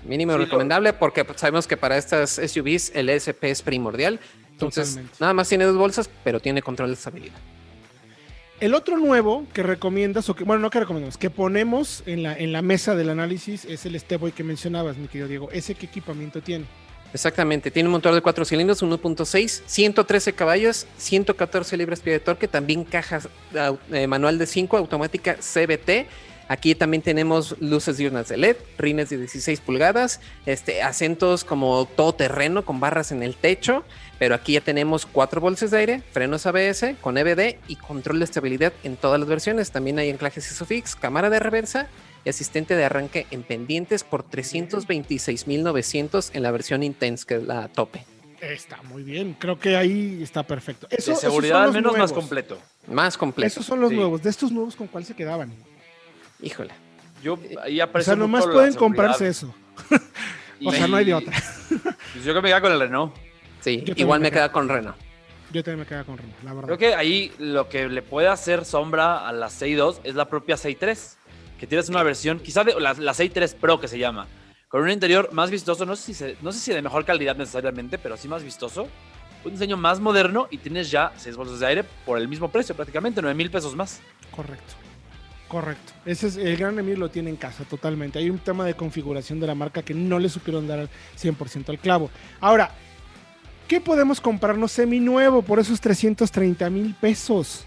Mínimo 0.07 0.31
Sí, 0.33 0.37
lo- 0.39 0.45
recomendable 0.45 0.93
porque 0.93 1.25
sabemos 1.35 1.67
que 1.67 1.77
para 1.77 1.97
estas 1.97 2.31
SUVs 2.39 2.91
el 2.95 3.09
ESP 3.09 3.43
es 3.51 3.61
primordial. 3.61 4.19
Entonces, 4.51 4.89
Totalmente. 4.89 5.17
nada 5.19 5.33
más 5.33 5.49
tiene 5.49 5.65
dos 5.65 5.77
bolsas, 5.77 6.09
pero 6.23 6.39
tiene 6.39 6.61
control 6.61 6.89
de 6.89 6.93
estabilidad. 6.95 7.35
El 8.63 8.75
otro 8.75 8.97
nuevo 8.97 9.45
que 9.51 9.61
recomiendas, 9.61 10.29
o 10.29 10.35
que, 10.37 10.45
bueno, 10.45 10.61
no 10.61 10.69
que 10.69 10.79
recomendamos, 10.79 11.17
que 11.17 11.29
ponemos 11.29 12.01
en 12.05 12.23
la, 12.23 12.33
en 12.33 12.53
la 12.53 12.61
mesa 12.61 12.95
del 12.95 13.09
análisis 13.09 13.65
es 13.65 13.85
el 13.85 13.99
Stepway 13.99 14.31
que 14.31 14.45
mencionabas, 14.45 14.95
mi 14.95 15.09
querido 15.09 15.27
Diego. 15.27 15.51
¿Ese 15.51 15.75
qué 15.75 15.85
equipamiento 15.85 16.41
tiene? 16.41 16.63
Exactamente, 17.13 17.71
tiene 17.71 17.89
un 17.89 17.91
motor 17.91 18.15
de 18.15 18.21
4 18.21 18.45
cilindros, 18.45 18.81
1.6, 18.81 19.63
113 19.65 20.31
caballos, 20.31 20.87
114 20.97 21.75
libras-pie 21.75 22.13
de 22.13 22.19
torque, 22.21 22.47
también 22.47 22.85
caja 22.85 23.19
eh, 23.91 24.07
manual 24.07 24.37
de 24.37 24.45
5, 24.45 24.77
automática 24.77 25.35
CBT. 25.35 26.07
Aquí 26.53 26.75
también 26.75 27.01
tenemos 27.01 27.55
luces 27.61 27.97
diurnas 27.97 28.29
de 28.29 28.37
LED, 28.37 28.57
rines 28.77 29.09
de 29.09 29.17
16 29.17 29.59
pulgadas, 29.61 30.19
este, 30.45 30.83
acentos 30.83 31.43
como 31.43 31.83
todoterreno 31.87 32.63
con 32.63 32.79
barras 32.79 33.11
en 33.11 33.23
el 33.23 33.35
techo, 33.35 33.83
pero 34.19 34.35
aquí 34.35 34.53
ya 34.53 34.61
tenemos 34.61 35.07
cuatro 35.07 35.41
bolsas 35.41 35.71
de 35.71 35.79
aire, 35.79 36.03
frenos 36.11 36.45
ABS 36.45 36.93
con 37.01 37.17
EBD 37.17 37.55
y 37.67 37.75
control 37.77 38.19
de 38.19 38.25
estabilidad 38.25 38.71
en 38.83 38.97
todas 38.97 39.19
las 39.19 39.27
versiones. 39.27 39.71
También 39.71 39.97
hay 39.97 40.11
anclajes 40.11 40.45
ISOFIX, 40.51 40.95
cámara 40.95 41.31
de 41.31 41.39
reversa 41.39 41.87
y 42.23 42.29
asistente 42.29 42.75
de 42.75 42.85
arranque 42.85 43.25
en 43.31 43.41
pendientes 43.41 44.03
por 44.03 44.23
326.900 44.29 46.29
en 46.35 46.43
la 46.43 46.51
versión 46.51 46.83
Intense, 46.83 47.25
que 47.25 47.35
es 47.37 47.43
la 47.43 47.67
tope. 47.67 48.05
Está 48.41 48.79
muy 48.83 49.01
bien, 49.01 49.35
creo 49.39 49.57
que 49.57 49.75
ahí 49.75 50.19
está 50.21 50.43
perfecto. 50.43 50.85
Eso- 50.91 51.11
De 51.11 51.17
seguridad 51.17 51.63
al 51.63 51.73
menos 51.73 51.97
más 51.97 52.13
completo. 52.13 52.59
Más 52.87 53.17
completo. 53.17 53.47
Esos 53.47 53.65
son 53.65 53.81
los 53.81 53.89
Sí. 53.89 53.95
nuevos. 53.95 54.21
De 54.21 54.29
estos 54.29 54.51
nuevos, 54.51 54.75
¿con 54.75 54.85
cuál 54.87 55.03
se 55.03 55.15
quedaban? 55.15 55.51
Híjole. 56.43 56.71
Yo 57.23 57.39
ahí 57.61 57.79
O 57.81 58.01
sea, 58.01 58.15
nomás 58.15 58.45
pueden 58.45 58.73
comprarse 58.75 59.27
eso. 59.27 59.53
O 60.65 60.71
sea, 60.71 60.87
no 60.87 60.95
hay 60.95 61.03
de 61.03 61.13
otra. 61.13 61.33
Pues 62.13 62.23
yo 62.23 62.33
que 62.33 62.41
me 62.41 62.47
queda 62.47 62.61
con 62.61 62.71
el 62.71 62.79
Renault. 62.79 63.13
Sí, 63.59 63.83
Yo 63.85 63.93
igual 63.97 64.21
me 64.21 64.27
me 64.27 64.31
queda 64.31 64.49
con 64.51 64.69
Renault. 64.69 64.95
Yo 65.51 65.61
también 65.61 65.79
me 65.81 65.85
quedo 65.85 66.05
con 66.05 66.17
Renault, 66.17 66.43
la 66.43 66.53
verdad. 66.53 66.67
Creo 66.67 66.77
que 66.77 66.95
ahí 66.95 67.33
lo 67.37 67.67
que 67.67 67.89
le 67.89 68.01
puede 68.01 68.29
hacer 68.29 68.63
sombra 68.63 69.27
a 69.27 69.33
la 69.33 69.47
6.2 69.47 69.99
es 70.05 70.15
la 70.15 70.29
propia 70.29 70.55
6.3, 70.55 71.15
que 71.59 71.67
tienes 71.67 71.89
una 71.89 72.01
versión, 72.01 72.39
quizás 72.39 72.65
de 72.65 72.79
la, 72.79 72.93
la 72.93 73.11
6.3 73.13 73.55
Pro 73.55 73.79
que 73.79 73.89
se 73.89 73.97
llama, 73.99 74.27
con 74.69 74.83
un 74.83 74.89
interior 74.89 75.29
más 75.33 75.51
vistoso, 75.51 75.85
no 75.85 75.95
sé, 75.97 76.03
si 76.05 76.13
se- 76.13 76.37
no 76.41 76.51
sé 76.53 76.59
si 76.59 76.71
de 76.71 76.81
mejor 76.81 77.03
calidad 77.03 77.35
necesariamente, 77.35 77.97
pero 77.97 78.15
sí 78.15 78.27
más 78.29 78.41
vistoso, 78.43 78.87
un 79.43 79.51
diseño 79.51 79.75
más 79.75 79.99
moderno 79.99 80.47
y 80.49 80.59
tienes 80.59 80.89
ya 80.89 81.11
6 81.17 81.35
bolsas 81.35 81.59
de 81.59 81.67
aire 81.67 81.83
por 82.05 82.17
el 82.17 82.27
mismo 82.29 82.49
precio 82.49 82.73
prácticamente, 82.73 83.21
9 83.21 83.35
mil 83.35 83.51
pesos 83.51 83.75
más. 83.75 83.99
Correcto. 84.33 84.73
Correcto. 85.53 85.93
Ese 86.03 86.25
es 86.25 86.37
el 86.37 86.57
gran 86.57 86.79
Emir 86.79 86.97
lo 86.97 87.11
tiene 87.11 87.29
en 87.29 87.35
casa 87.35 87.63
totalmente. 87.63 88.17
Hay 88.17 88.27
un 88.27 88.39
tema 88.39 88.65
de 88.65 88.73
configuración 88.73 89.39
de 89.39 89.45
la 89.45 89.53
marca 89.53 89.83
que 89.83 89.93
no 89.93 90.17
le 90.17 90.27
supieron 90.27 90.67
dar 90.67 90.79
al 90.79 90.89
100% 91.15 91.69
al 91.69 91.77
clavo. 91.77 92.09
Ahora, 92.41 92.71
¿qué 93.67 93.79
podemos 93.79 94.19
comprarnos 94.19 94.71
semi 94.71 94.99
nuevo 94.99 95.43
por 95.43 95.59
esos 95.59 95.79
330 95.79 96.71
mil 96.71 96.95
pesos? 96.95 97.65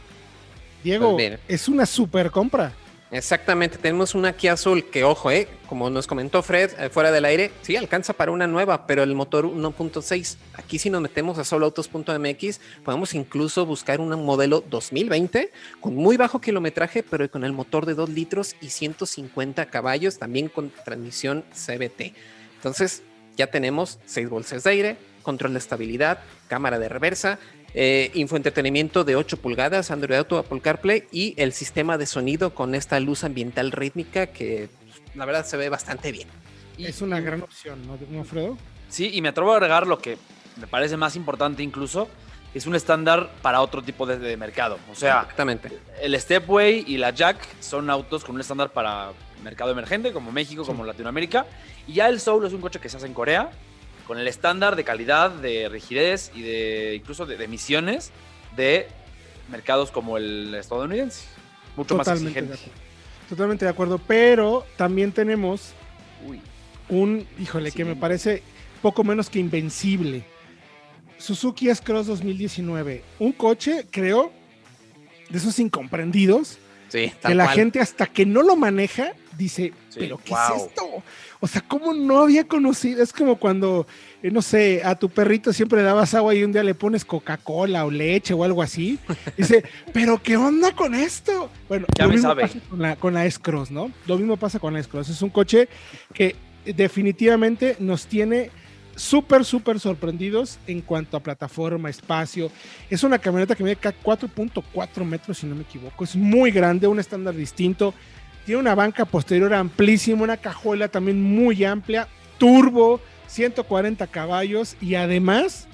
Diego, 0.82 1.14
Pues 1.14 1.38
es 1.46 1.68
una 1.68 1.86
super 1.86 2.32
compra. 2.32 2.72
Exactamente, 3.16 3.78
tenemos 3.78 4.14
una 4.14 4.34
Kia 4.34 4.52
Azul 4.52 4.84
que, 4.90 5.02
ojo, 5.02 5.30
eh, 5.30 5.48
como 5.70 5.88
nos 5.88 6.06
comentó 6.06 6.42
Fred 6.42 6.72
eh, 6.78 6.90
fuera 6.90 7.10
del 7.10 7.24
aire, 7.24 7.50
sí 7.62 7.74
alcanza 7.74 8.12
para 8.12 8.30
una 8.30 8.46
nueva, 8.46 8.86
pero 8.86 9.02
el 9.02 9.14
motor 9.14 9.46
1.6. 9.46 10.36
Aquí 10.52 10.78
si 10.78 10.90
nos 10.90 11.00
metemos 11.00 11.38
a 11.38 11.44
soloautos.mx, 11.44 12.60
podemos 12.84 13.14
incluso 13.14 13.64
buscar 13.64 14.00
un 14.00 14.22
modelo 14.22 14.62
2020 14.68 15.50
con 15.80 15.96
muy 15.96 16.18
bajo 16.18 16.42
kilometraje, 16.42 17.02
pero 17.02 17.30
con 17.30 17.44
el 17.44 17.54
motor 17.54 17.86
de 17.86 17.94
2 17.94 18.10
litros 18.10 18.54
y 18.60 18.68
150 18.68 19.64
caballos, 19.70 20.18
también 20.18 20.50
con 20.50 20.70
transmisión 20.84 21.42
CBT. 21.54 22.12
Entonces, 22.56 23.02
ya 23.34 23.46
tenemos 23.46 23.98
6 24.04 24.28
bolsas 24.28 24.64
de 24.64 24.70
aire, 24.70 24.96
control 25.22 25.54
de 25.54 25.58
estabilidad, 25.60 26.18
cámara 26.48 26.78
de 26.78 26.90
reversa, 26.90 27.38
eh, 27.78 28.10
infoentretenimiento 28.14 29.04
de 29.04 29.16
8 29.16 29.36
pulgadas, 29.36 29.90
Android 29.90 30.16
Auto, 30.16 30.38
Apple 30.38 30.62
CarPlay 30.62 31.04
y 31.12 31.34
el 31.36 31.52
sistema 31.52 31.98
de 31.98 32.06
sonido 32.06 32.54
con 32.54 32.74
esta 32.74 32.98
luz 33.00 33.22
ambiental 33.22 33.70
rítmica 33.70 34.28
que 34.28 34.70
pues, 34.82 35.02
la 35.14 35.26
verdad 35.26 35.44
se 35.44 35.58
ve 35.58 35.68
bastante 35.68 36.10
bien. 36.10 36.26
Es 36.78 37.02
una 37.02 37.20
gran 37.20 37.42
opción, 37.42 37.86
¿no, 37.86 37.98
¿no, 38.10 38.24
Fredo? 38.24 38.56
Sí, 38.88 39.10
y 39.12 39.20
me 39.20 39.28
atrevo 39.28 39.52
a 39.52 39.56
agregar 39.56 39.86
lo 39.86 39.98
que 39.98 40.16
me 40.56 40.66
parece 40.66 40.96
más 40.96 41.16
importante 41.16 41.62
incluso, 41.62 42.08
es 42.54 42.66
un 42.66 42.74
estándar 42.74 43.30
para 43.42 43.60
otro 43.60 43.82
tipo 43.82 44.06
de, 44.06 44.18
de 44.18 44.38
mercado. 44.38 44.78
O 44.90 44.94
sea, 44.94 45.20
Exactamente. 45.20 45.70
el 46.00 46.18
Stepway 46.18 46.82
y 46.86 46.96
la 46.96 47.10
Jack 47.10 47.36
son 47.60 47.90
autos 47.90 48.24
con 48.24 48.36
un 48.36 48.40
estándar 48.40 48.70
para 48.70 49.12
mercado 49.44 49.70
emergente, 49.70 50.14
como 50.14 50.32
México, 50.32 50.64
como 50.64 50.82
Latinoamérica. 50.82 51.44
Y 51.86 51.92
ya 51.92 52.08
el 52.08 52.20
Soul 52.20 52.46
es 52.46 52.54
un 52.54 52.62
coche 52.62 52.80
que 52.80 52.88
se 52.88 52.96
hace 52.96 53.06
en 53.06 53.12
Corea, 53.12 53.50
con 54.06 54.18
el 54.18 54.28
estándar 54.28 54.76
de 54.76 54.84
calidad, 54.84 55.30
de 55.30 55.68
rigidez 55.68 56.30
y 56.34 56.42
de 56.42 56.94
incluso 56.94 57.26
de, 57.26 57.36
de 57.36 57.44
emisiones 57.44 58.12
de 58.56 58.86
mercados 59.50 59.90
como 59.90 60.16
el 60.16 60.54
estadounidense. 60.54 61.24
Mucho 61.76 61.96
más 61.96 62.06
Totalmente 62.06 62.40
de 62.40 62.46
exigente. 62.46 62.70
acuerdo. 62.70 62.86
Totalmente 63.28 63.64
de 63.64 63.70
acuerdo. 63.70 63.98
Pero 64.06 64.64
también 64.76 65.12
tenemos 65.12 65.72
Uy, 66.26 66.40
un, 66.88 67.26
híjole, 67.38 67.72
que 67.72 67.84
me 67.84 67.96
parece 67.96 68.42
poco 68.80 69.04
menos 69.04 69.28
que 69.28 69.38
invencible. 69.38 70.24
Suzuki 71.18 71.68
S-Cross 71.68 72.06
2019. 72.06 73.02
Un 73.18 73.32
coche, 73.32 73.86
creo, 73.90 74.32
de 75.28 75.38
esos 75.38 75.58
incomprendidos, 75.58 76.58
Sí, 76.88 77.12
que 77.26 77.34
la 77.34 77.44
cual. 77.46 77.56
gente 77.56 77.80
hasta 77.80 78.06
que 78.06 78.24
no 78.24 78.42
lo 78.42 78.54
maneja 78.56 79.12
dice, 79.36 79.72
Sí, 79.90 79.98
pero 80.00 80.18
¿qué 80.18 80.30
wow. 80.32 80.56
es 80.56 80.62
esto? 80.64 80.82
O 81.40 81.46
sea, 81.46 81.60
¿cómo 81.62 81.92
no 81.94 82.20
había 82.22 82.44
conocido? 82.44 83.02
Es 83.02 83.12
como 83.12 83.36
cuando, 83.36 83.86
eh, 84.22 84.30
no 84.30 84.40
sé, 84.42 84.82
a 84.84 84.94
tu 84.94 85.08
perrito 85.08 85.52
siempre 85.52 85.78
le 85.78 85.84
dabas 85.84 86.14
agua 86.14 86.34
y 86.34 86.42
un 86.44 86.52
día 86.52 86.62
le 86.64 86.74
pones 86.74 87.04
Coca-Cola 87.04 87.84
o 87.84 87.90
leche 87.90 88.32
o 88.34 88.42
algo 88.44 88.62
así. 88.62 88.98
Dice, 89.36 89.62
pero 89.92 90.20
¿qué 90.22 90.36
onda 90.36 90.72
con 90.72 90.94
esto? 90.94 91.50
Bueno, 91.68 91.86
Ya 91.98 92.06
lo 92.06 92.12
mismo 92.12 92.28
sabe. 92.30 92.42
pasa 92.42 92.58
con 92.70 92.82
la, 92.82 92.96
con 92.96 93.14
la 93.14 93.26
S-Cross, 93.26 93.70
¿no? 93.70 93.90
Lo 94.06 94.16
mismo 94.18 94.36
pasa 94.36 94.58
con 94.58 94.72
la 94.74 94.80
S-Cross. 94.80 95.10
Es 95.10 95.22
un 95.22 95.30
coche 95.30 95.68
que 96.14 96.34
definitivamente 96.64 97.76
nos 97.78 98.06
tiene 98.06 98.50
súper, 98.96 99.44
súper 99.44 99.78
sorprendidos 99.78 100.58
en 100.66 100.80
cuanto 100.80 101.18
a 101.18 101.20
plataforma, 101.22 101.90
espacio. 101.90 102.50
Es 102.88 103.02
una 103.04 103.18
camioneta 103.18 103.54
que 103.54 103.62
mide 103.62 103.76
ca- 103.76 103.94
4.4 104.02 105.04
metros, 105.04 105.36
si 105.38 105.46
no 105.46 105.54
me 105.54 105.62
equivoco. 105.62 106.02
Es 106.04 106.16
muy 106.16 106.50
grande, 106.50 106.86
un 106.86 106.98
estándar 106.98 107.34
distinto. 107.34 107.92
Tiene 108.46 108.60
una 108.60 108.76
banca 108.76 109.04
posterior 109.04 109.52
amplísima, 109.52 110.22
una 110.22 110.36
cajuela 110.36 110.86
también 110.86 111.20
muy 111.20 111.64
amplia, 111.64 112.06
turbo, 112.38 113.00
140 113.26 114.06
caballos 114.06 114.76
y 114.80 114.94
además 114.94 115.66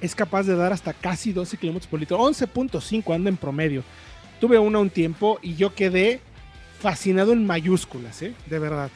es 0.00 0.14
capaz 0.14 0.44
de 0.44 0.54
dar 0.54 0.72
hasta 0.72 0.92
casi 0.92 1.32
12 1.32 1.56
kilómetros 1.56 1.90
por 1.90 1.98
litro. 1.98 2.16
11.5 2.18 3.12
anda 3.12 3.28
en 3.28 3.36
promedio. 3.36 3.82
Tuve 4.40 4.56
una 4.56 4.78
un 4.78 4.88
tiempo 4.88 5.40
y 5.42 5.56
yo 5.56 5.74
quedé 5.74 6.20
fascinado 6.78 7.32
en 7.32 7.44
mayúsculas, 7.44 8.22
¿eh? 8.22 8.34
De 8.46 8.60
verdad. 8.60 8.88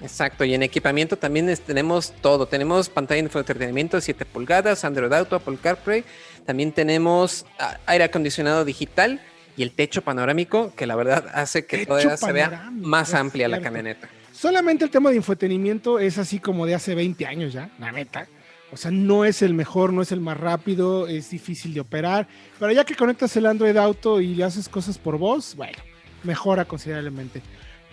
Exacto, 0.00 0.44
y 0.44 0.54
en 0.54 0.62
equipamiento 0.62 1.18
también 1.18 1.54
tenemos 1.66 2.14
todo. 2.22 2.46
Tenemos 2.46 2.88
pantalla 2.88 3.22
de 3.22 3.28
entretenimiento 3.28 3.98
de 3.98 4.00
7 4.00 4.24
pulgadas, 4.24 4.86
Android 4.86 5.12
Auto, 5.12 5.36
Apple 5.36 5.58
CarPlay. 5.62 6.02
También 6.46 6.72
tenemos 6.72 7.44
aire 7.84 8.04
acondicionado 8.04 8.64
digital 8.64 9.20
y 9.56 9.62
el 9.62 9.72
techo 9.72 10.02
panorámico, 10.02 10.72
que 10.76 10.86
la 10.86 10.96
verdad 10.96 11.26
hace 11.34 11.66
que 11.66 11.86
todavía 11.86 12.16
se 12.16 12.32
vea 12.32 12.70
más 12.72 13.14
amplia 13.14 13.48
la 13.48 13.60
camioneta. 13.60 14.08
Solamente 14.32 14.84
el 14.84 14.90
tema 14.90 15.10
de 15.10 15.16
infotenimiento 15.16 15.98
es 15.98 16.18
así 16.18 16.38
como 16.38 16.66
de 16.66 16.74
hace 16.74 16.94
20 16.94 17.26
años 17.26 17.54
ya, 17.54 17.70
la 17.78 17.90
neta. 17.90 18.28
O 18.70 18.76
sea, 18.76 18.90
no 18.90 19.24
es 19.24 19.42
el 19.42 19.54
mejor, 19.54 19.92
no 19.92 20.02
es 20.02 20.12
el 20.12 20.20
más 20.20 20.36
rápido, 20.36 21.06
es 21.06 21.30
difícil 21.30 21.72
de 21.72 21.80
operar. 21.80 22.28
Pero 22.58 22.72
ya 22.72 22.84
que 22.84 22.94
conectas 22.94 23.34
el 23.36 23.46
Android 23.46 23.76
Auto 23.76 24.20
y 24.20 24.34
le 24.34 24.44
haces 24.44 24.68
cosas 24.68 24.98
por 24.98 25.16
voz, 25.16 25.54
bueno, 25.54 25.78
mejora 26.24 26.64
considerablemente. 26.64 27.40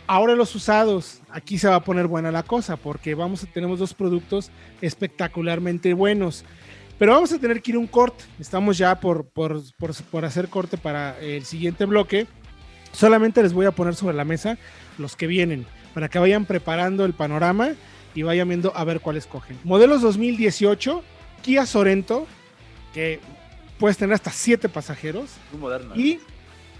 Ahora 0.05 0.35
los 0.35 0.53
usados, 0.55 1.21
aquí 1.29 1.57
se 1.57 1.69
va 1.69 1.75
a 1.75 1.83
poner 1.83 2.07
buena 2.07 2.31
la 2.31 2.43
cosa 2.43 2.75
porque 2.75 3.15
vamos 3.15 3.43
a 3.43 3.47
tenemos 3.47 3.79
dos 3.79 3.93
productos 3.93 4.51
espectacularmente 4.81 5.93
buenos. 5.93 6.43
Pero 6.99 7.13
vamos 7.13 7.31
a 7.33 7.39
tener 7.39 7.61
que 7.61 7.71
ir 7.71 7.75
a 7.75 7.79
un 7.79 7.87
corte. 7.87 8.23
Estamos 8.39 8.77
ya 8.77 8.99
por, 8.99 9.25
por, 9.25 9.61
por, 9.77 9.93
por 10.05 10.25
hacer 10.25 10.47
corte 10.49 10.77
para 10.77 11.19
el 11.19 11.43
siguiente 11.45 11.85
bloque. 11.85 12.27
Solamente 12.91 13.41
les 13.41 13.53
voy 13.53 13.65
a 13.65 13.71
poner 13.71 13.95
sobre 13.95 14.15
la 14.15 14.23
mesa 14.25 14.57
los 14.97 15.15
que 15.15 15.27
vienen 15.27 15.65
para 15.93 16.09
que 16.09 16.19
vayan 16.19 16.45
preparando 16.45 17.05
el 17.05 17.13
panorama 17.13 17.71
y 18.15 18.21
vayan 18.21 18.47
viendo 18.47 18.75
a 18.75 18.83
ver 18.83 18.99
cuáles 18.99 19.25
cogen. 19.25 19.57
Modelos 19.63 20.01
2018, 20.01 21.03
Kia 21.41 21.65
Sorento, 21.65 22.27
que 22.93 23.19
puedes 23.79 23.97
tener 23.97 24.13
hasta 24.13 24.31
7 24.31 24.69
pasajeros, 24.69 25.31
Muy 25.51 25.61
moderno. 25.61 25.95
y 25.95 26.19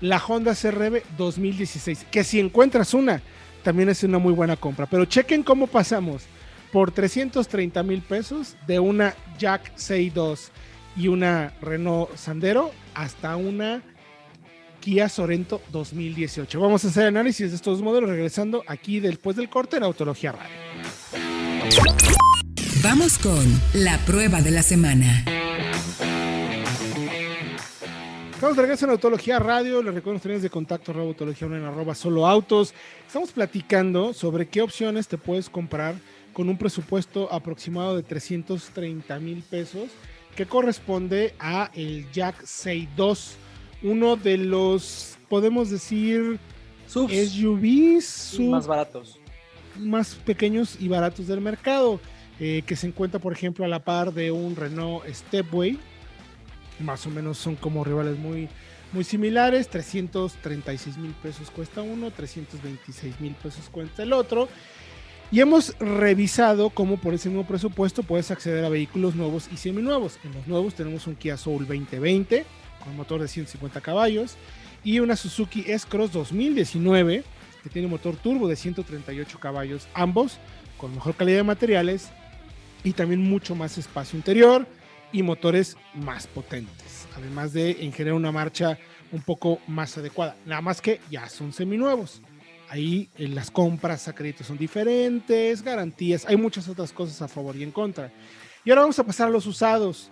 la 0.02 0.18
Honda 0.18 0.54
CRV 0.54 1.02
2016, 1.18 2.06
que 2.12 2.24
si 2.24 2.40
encuentras 2.40 2.94
una, 2.94 3.22
también 3.64 3.90
es 3.90 4.04
una 4.04 4.20
muy 4.20 4.34
buena 4.34 4.56
compra. 4.56 4.86
Pero 4.86 5.06
chequen 5.06 5.42
cómo 5.44 5.66
pasamos 5.68 6.24
por 6.74 6.92
330 6.92 7.84
mil 7.84 8.02
pesos 8.02 8.58
de 8.66 8.80
una 8.80 9.14
Jack 9.38 9.72
62 9.76 10.52
y 10.98 11.08
una 11.08 11.54
Renault 11.62 12.16
Sandero 12.16 12.72
hasta 12.96 13.36
una 13.36 13.84
Kia 14.80 15.08
Sorento 15.08 15.62
2018. 15.72 16.60
Vamos 16.60 16.84
a 16.84 16.88
hacer 16.88 17.06
análisis 17.06 17.52
de 17.52 17.56
estos 17.56 17.84
modelos 17.84 18.10
regresando 18.10 18.64
aquí 18.66 19.00
después 19.00 19.36
del 19.36 19.50
corte 19.50 19.78
en 19.78 19.84
Autología 19.84 20.32
Radio. 20.32 20.56
Vamos 22.84 23.20
con 23.20 23.46
la 23.76 24.00
prueba 24.00 24.42
de 24.42 24.52
la 24.52 24.64
semana. 24.64 25.26
Estamos 28.34 28.58
de 28.58 28.62
regreso 28.64 28.86
en 28.86 28.92
Autología 28.92 29.38
Radio. 29.38 29.84
Les 29.84 29.94
recuerdo 29.94 30.20
los 30.28 30.42
de 30.42 30.50
contacto 30.50 30.92
arroba 30.92 31.10
autología 31.10 31.48
online, 31.48 31.68
arroba 31.68 31.94
solo 31.94 32.28
autos. 32.28 32.74
Estamos 33.06 33.32
platicando 33.32 34.12
sobre 34.14 34.48
qué 34.48 34.64
opciones 34.64 35.08
te 35.08 35.20
puedes 35.20 35.52
comprar 35.52 35.96
con 36.34 36.50
un 36.50 36.58
presupuesto 36.58 37.32
aproximado 37.32 37.96
de 37.96 38.04
330 38.04 39.20
mil 39.20 39.42
pesos 39.44 39.90
que 40.36 40.46
corresponde 40.48 41.36
a 41.40 41.70
el 41.76 42.12
Jack 42.12 42.44
62, 42.44 43.36
uno 43.84 44.16
de 44.16 44.38
los, 44.38 45.16
podemos 45.30 45.70
decir, 45.70 46.40
SUVs 46.88 48.06
sub- 48.06 48.50
más 48.50 48.68
baratos. 48.68 49.20
más 49.78 50.16
pequeños 50.16 50.78
y 50.80 50.88
baratos 50.88 51.28
del 51.28 51.42
mercado, 51.42 52.00
eh, 52.40 52.64
que 52.66 52.76
se 52.76 52.88
encuentra, 52.88 53.20
por 53.20 53.34
ejemplo, 53.34 53.64
a 53.66 53.68
la 53.68 53.84
par 53.84 54.14
de 54.14 54.32
un 54.32 54.56
Renault 54.56 55.06
Stepway. 55.08 55.78
Más 56.80 57.06
o 57.06 57.10
menos 57.12 57.38
son 57.38 57.56
como 57.56 57.84
rivales 57.84 58.18
muy, 58.18 58.50
muy 58.92 59.04
similares. 59.04 59.70
336 59.70 60.98
mil 60.98 61.12
pesos 61.22 61.52
cuesta 61.52 61.82
uno, 61.84 62.10
326 62.12 63.20
mil 63.22 63.34
pesos 63.36 63.70
cuesta 63.70 64.02
el 64.04 64.14
otro. 64.14 64.50
Y 65.34 65.40
hemos 65.40 65.76
revisado 65.80 66.70
cómo 66.70 66.98
por 66.98 67.16
ese 67.16 67.28
mismo 67.28 67.48
presupuesto 67.48 68.04
puedes 68.04 68.30
acceder 68.30 68.64
a 68.64 68.70
vehículos 68.70 69.16
nuevos 69.16 69.50
y 69.52 69.58
seminuevos. 69.58 70.20
En 70.24 70.32
los 70.32 70.46
nuevos 70.46 70.76
tenemos 70.76 71.08
un 71.08 71.16
Kia 71.16 71.38
Soul 71.38 71.66
2020 71.66 72.46
con 72.84 72.96
motor 72.96 73.20
de 73.20 73.28
150 73.28 73.82
caballos 73.82 74.36
y 74.84 75.00
una 75.00 75.16
Suzuki 75.16 75.64
S-Cross 75.66 76.12
2019 76.12 77.24
que 77.64 77.70
tiene 77.72 77.88
motor 77.88 78.16
turbo 78.16 78.48
de 78.48 78.56
138 78.56 79.40
caballos, 79.40 79.88
ambos 79.96 80.38
con 80.78 80.94
mejor 80.94 81.16
calidad 81.16 81.38
de 81.38 81.44
materiales 81.46 82.12
y 82.84 82.92
también 82.92 83.28
mucho 83.28 83.56
más 83.56 83.80
espacio 83.80 84.16
interior 84.16 84.68
y 85.12 85.24
motores 85.24 85.78
más 85.96 86.28
potentes, 86.28 87.08
además 87.18 87.54
de 87.54 87.72
en 87.84 87.92
generar 87.92 88.14
una 88.14 88.32
marcha 88.32 88.78
un 89.12 89.24
poco 89.24 89.58
más 89.66 89.98
adecuada. 89.98 90.36
Nada 90.46 90.62
más 90.62 90.80
que 90.80 91.02
ya 91.10 91.28
son 91.28 91.54
seminuevos. 91.54 92.22
Ahí 92.70 93.10
eh, 93.18 93.28
las 93.28 93.52
compras 93.52 94.08
a 94.08 94.14
crédito 94.14 94.44
son 94.44 94.58
diferentes, 94.58 95.62
garantías, 95.62 96.26
hay 96.26 96.38
muchas 96.38 96.68
otras 96.68 96.92
cosas 96.92 97.22
a 97.22 97.28
favor 97.28 97.56
y 97.56 97.64
en 97.64 97.72
contra. 97.72 98.12
Y 98.66 98.70
ahora 98.70 98.82
vamos 98.82 98.98
a 99.00 99.04
pasar 99.04 99.28
a 99.28 99.32
los 99.32 99.46
usados, 99.46 100.10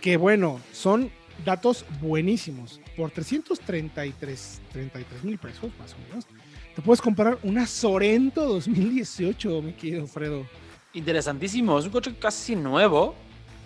que 0.00 0.16
bueno, 0.16 0.60
son 0.72 1.10
datos 1.44 1.84
buenísimos. 2.00 2.80
Por 2.96 3.10
333 3.10 4.60
33 4.72 5.24
mil 5.24 5.38
pesos, 5.38 5.70
más 5.78 5.94
o 5.94 5.98
menos, 6.08 6.26
te 6.74 6.82
puedes 6.82 7.00
comprar 7.00 7.38
una 7.42 7.66
Sorento 7.66 8.46
2018, 8.46 9.62
mi 9.62 9.72
querido 9.72 10.06
Fredo. 10.06 10.46
Interesantísimo. 10.94 11.78
Es 11.78 11.86
un 11.86 11.90
coche 11.90 12.14
casi 12.18 12.56
nuevo, 12.56 13.14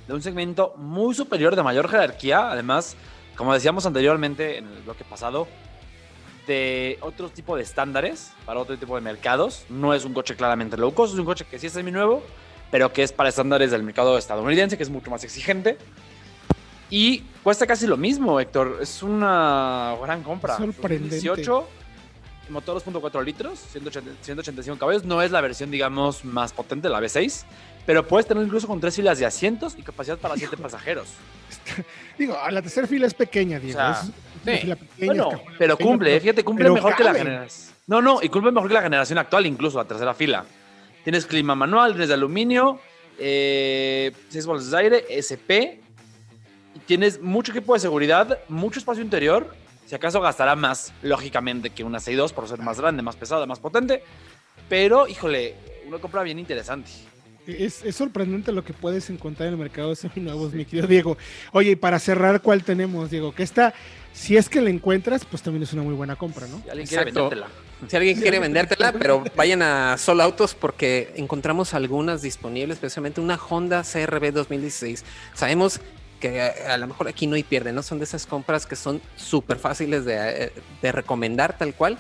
de 0.07 0.14
un 0.14 0.22
segmento 0.22 0.75
muy 0.77 1.14
superior, 1.14 1.57
de 1.57 1.62
mayor 1.62 1.88
jerarquía. 1.88 2.51
Además, 2.51 2.96
como 3.37 3.53
decíamos 3.53 3.87
anteriormente 3.87 4.59
en 4.59 4.68
el 4.68 4.83
bloque 4.83 5.05
pasado, 5.05 5.49
de 6.47 6.99
otro 7.01 7.29
tipo 7.29 7.57
de 7.57 7.63
estándares 7.63 8.33
para 8.45 8.61
otro 8.61 8.77
tipo 8.77 8.95
de 8.95 9.01
mercados. 9.01 9.65
No 9.69 9.95
es 9.95 10.05
un 10.05 10.15
coche 10.15 10.37
claramente 10.37 10.77
low 10.77 10.95
cost, 10.95 11.15
es 11.15 11.19
un 11.19 11.27
coche 11.27 11.45
que 11.51 11.59
sí 11.59 11.67
es 11.67 11.73
semi-nuevo, 11.73 12.23
pero 12.71 12.93
que 12.93 13.03
es 13.03 13.13
para 13.13 13.29
estándares 13.29 13.71
del 13.71 13.83
mercado 13.83 14.17
estadounidense, 14.19 14.77
que 14.77 14.83
es 14.83 14.91
mucho 14.91 15.11
más 15.11 15.25
exigente. 15.25 15.79
Y 16.91 17.21
cuesta 17.43 17.67
casi 17.67 17.87
lo 17.87 17.97
mismo, 17.97 18.39
Héctor. 18.39 18.79
Es 18.81 19.03
una 19.03 19.97
gran 20.01 20.23
compra. 20.23 20.57
Sorprendente. 20.57 21.21
18, 21.21 21.69
motor 22.51 22.81
2.4 22.83 23.25
litros, 23.25 23.59
180 23.59 24.13
185 24.23 24.79
caballos. 24.79 25.05
No 25.05 25.21
es 25.23 25.31
la 25.31 25.41
versión, 25.41 25.71
digamos, 25.71 26.25
más 26.25 26.53
potente, 26.53 26.89
la 26.89 27.01
V6, 27.01 27.45
pero 27.85 28.07
puedes 28.07 28.27
tener 28.27 28.45
incluso 28.45 28.69
con 28.69 28.81
tres 28.81 28.95
filas 28.95 29.19
de 29.19 29.27
asientos 29.27 29.75
y 29.77 29.83
capacidad 29.83 30.19
para 30.19 30.37
siete 30.37 30.57
pasajeros. 30.57 31.09
Digo, 32.19 32.37
la 32.51 32.63
tercera 32.63 32.87
fila 32.87 33.07
es 33.07 33.15
pequeña, 33.15 33.59
Diego. 33.59 33.79
O 33.79 33.83
sea, 33.83 34.01
es 34.01 34.05
una 34.05 34.15
sí. 34.47 34.73
Bueno, 35.07 35.31
pero 35.59 35.77
pequeña, 35.77 35.91
cumple, 35.91 36.11
pero- 36.11 36.21
fíjate, 36.23 36.45
cumple 36.45 36.65
pero 36.65 36.75
mejor 36.75 36.97
que 36.97 37.05
la 37.05 37.15
generación. 37.15 37.75
No, 37.87 38.03
no, 38.03 38.21
y 38.23 38.29
cumple 38.29 38.51
mejor 38.53 38.69
que 38.69 38.75
la 38.75 38.83
generación 38.83 39.19
actual, 39.19 39.47
incluso 39.47 39.79
la 39.79 39.85
tercera 39.85 40.15
fila. 40.15 40.45
Tienes 41.05 41.27
clima 41.27 41.55
manual, 41.55 41.93
tienes 41.93 42.09
de 42.09 42.15
aluminio, 42.15 42.81
eh, 43.19 44.13
6 44.29 44.47
bolsas 44.47 44.71
de 44.73 44.79
aire, 44.79 45.05
SP, 45.15 45.81
y 46.75 46.79
tienes 46.81 47.21
mucho 47.21 47.53
equipo 47.53 47.75
de 47.75 47.81
seguridad, 47.81 48.39
mucho 48.49 48.79
espacio 48.79 49.03
interior. 49.03 49.55
Si 49.87 49.95
acaso 49.95 50.21
gastará 50.21 50.57
más, 50.57 50.93
lógicamente, 51.03 51.71
que 51.71 51.85
una 51.85 51.99
6.2 52.01 52.33
por 52.33 52.49
ser 52.49 52.59
más 52.59 52.81
grande, 52.81 53.03
más 53.03 53.15
pesada, 53.15 53.47
más 53.47 53.61
potente. 53.61 54.03
Pero, 54.69 55.07
híjole, 55.07 55.55
una 55.87 55.99
compra 55.99 56.25
bien 56.25 56.41
interesante. 56.41 56.91
Es, 57.47 57.85
es 57.85 57.95
sorprendente 57.95 58.51
lo 58.51 58.65
que 58.65 58.73
puedes 58.73 59.09
encontrar 59.11 59.47
en 59.47 59.55
el 59.55 59.61
mercado 59.61 59.91
de 59.91 59.97
seminuevos, 59.97 60.53
mi 60.53 60.65
querido 60.65 60.89
Diego. 60.89 61.17
Oye, 61.53 61.71
y 61.71 61.77
para 61.77 62.01
cerrar, 62.01 62.43
¿cuál 62.43 62.65
tenemos, 62.65 63.09
Diego? 63.11 63.33
Que 63.33 63.45
esta, 63.45 63.73
si 64.16 64.37
es 64.38 64.48
que 64.48 64.62
la 64.62 64.70
encuentras, 64.70 65.26
pues 65.26 65.42
también 65.42 65.62
es 65.62 65.74
una 65.74 65.83
muy 65.83 65.92
buena 65.92 66.16
compra, 66.16 66.46
¿no? 66.46 66.62
Si 66.64 66.70
alguien 66.70 66.87
quiere 66.88 67.02
Exacto. 67.02 67.29
vendértela. 67.29 67.48
Si 67.87 67.96
alguien 67.96 68.18
quiere 68.18 68.38
vendértela, 68.38 68.92
pero 68.92 69.22
vayan 69.37 69.61
a 69.61 69.98
Solo 69.98 70.22
Autos 70.22 70.55
porque 70.55 71.12
encontramos 71.16 71.74
algunas 71.74 72.22
disponibles, 72.22 72.79
especialmente 72.79 73.20
una 73.20 73.37
Honda 73.37 73.83
CRV 73.83 74.33
2016. 74.33 75.05
Sabemos 75.35 75.81
que 76.18 76.40
a, 76.40 76.72
a 76.72 76.79
lo 76.79 76.87
mejor 76.87 77.09
aquí 77.09 77.26
no 77.26 77.35
hay 77.35 77.42
pierde, 77.42 77.72
¿no? 77.74 77.83
Son 77.83 77.98
de 77.98 78.05
esas 78.05 78.24
compras 78.24 78.64
que 78.64 78.74
son 78.74 79.02
súper 79.16 79.59
fáciles 79.59 80.07
de, 80.07 80.14
eh, 80.44 80.52
de 80.81 80.92
recomendar 80.92 81.59
tal 81.59 81.74
cual, 81.74 81.98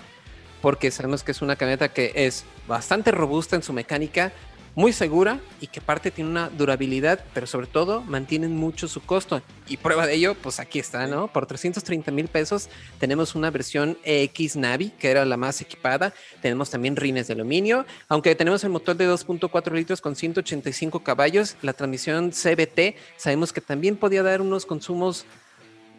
porque 0.62 0.90
sabemos 0.90 1.22
que 1.22 1.32
es 1.32 1.42
una 1.42 1.56
camioneta 1.56 1.92
que 1.92 2.12
es 2.14 2.46
bastante 2.66 3.10
robusta 3.10 3.56
en 3.56 3.62
su 3.62 3.74
mecánica, 3.74 4.32
muy 4.76 4.92
segura 4.92 5.40
y 5.60 5.68
que 5.68 5.80
aparte 5.80 6.10
tiene 6.10 6.30
una 6.30 6.50
durabilidad, 6.50 7.24
pero 7.32 7.46
sobre 7.46 7.66
todo 7.66 8.02
mantienen 8.02 8.54
mucho 8.54 8.88
su 8.88 9.00
costo. 9.00 9.40
Y 9.66 9.78
prueba 9.78 10.06
de 10.06 10.14
ello, 10.14 10.34
pues 10.34 10.60
aquí 10.60 10.78
está, 10.78 11.06
¿no? 11.06 11.28
Por 11.28 11.46
330 11.46 12.12
mil 12.12 12.28
pesos 12.28 12.68
tenemos 13.00 13.34
una 13.34 13.50
versión 13.50 13.96
EX 14.04 14.54
Navi, 14.54 14.90
que 14.90 15.10
era 15.10 15.24
la 15.24 15.38
más 15.38 15.62
equipada. 15.62 16.12
Tenemos 16.42 16.68
también 16.68 16.94
rines 16.94 17.26
de 17.26 17.32
aluminio, 17.32 17.86
aunque 18.08 18.34
tenemos 18.34 18.62
el 18.64 18.70
motor 18.70 18.96
de 18.96 19.08
2.4 19.08 19.72
litros 19.72 20.02
con 20.02 20.14
185 20.14 21.02
caballos, 21.02 21.56
la 21.62 21.72
transmisión 21.72 22.30
CBT, 22.30 22.96
sabemos 23.16 23.54
que 23.54 23.62
también 23.62 23.96
podía 23.96 24.22
dar 24.22 24.42
unos 24.42 24.66
consumos 24.66 25.24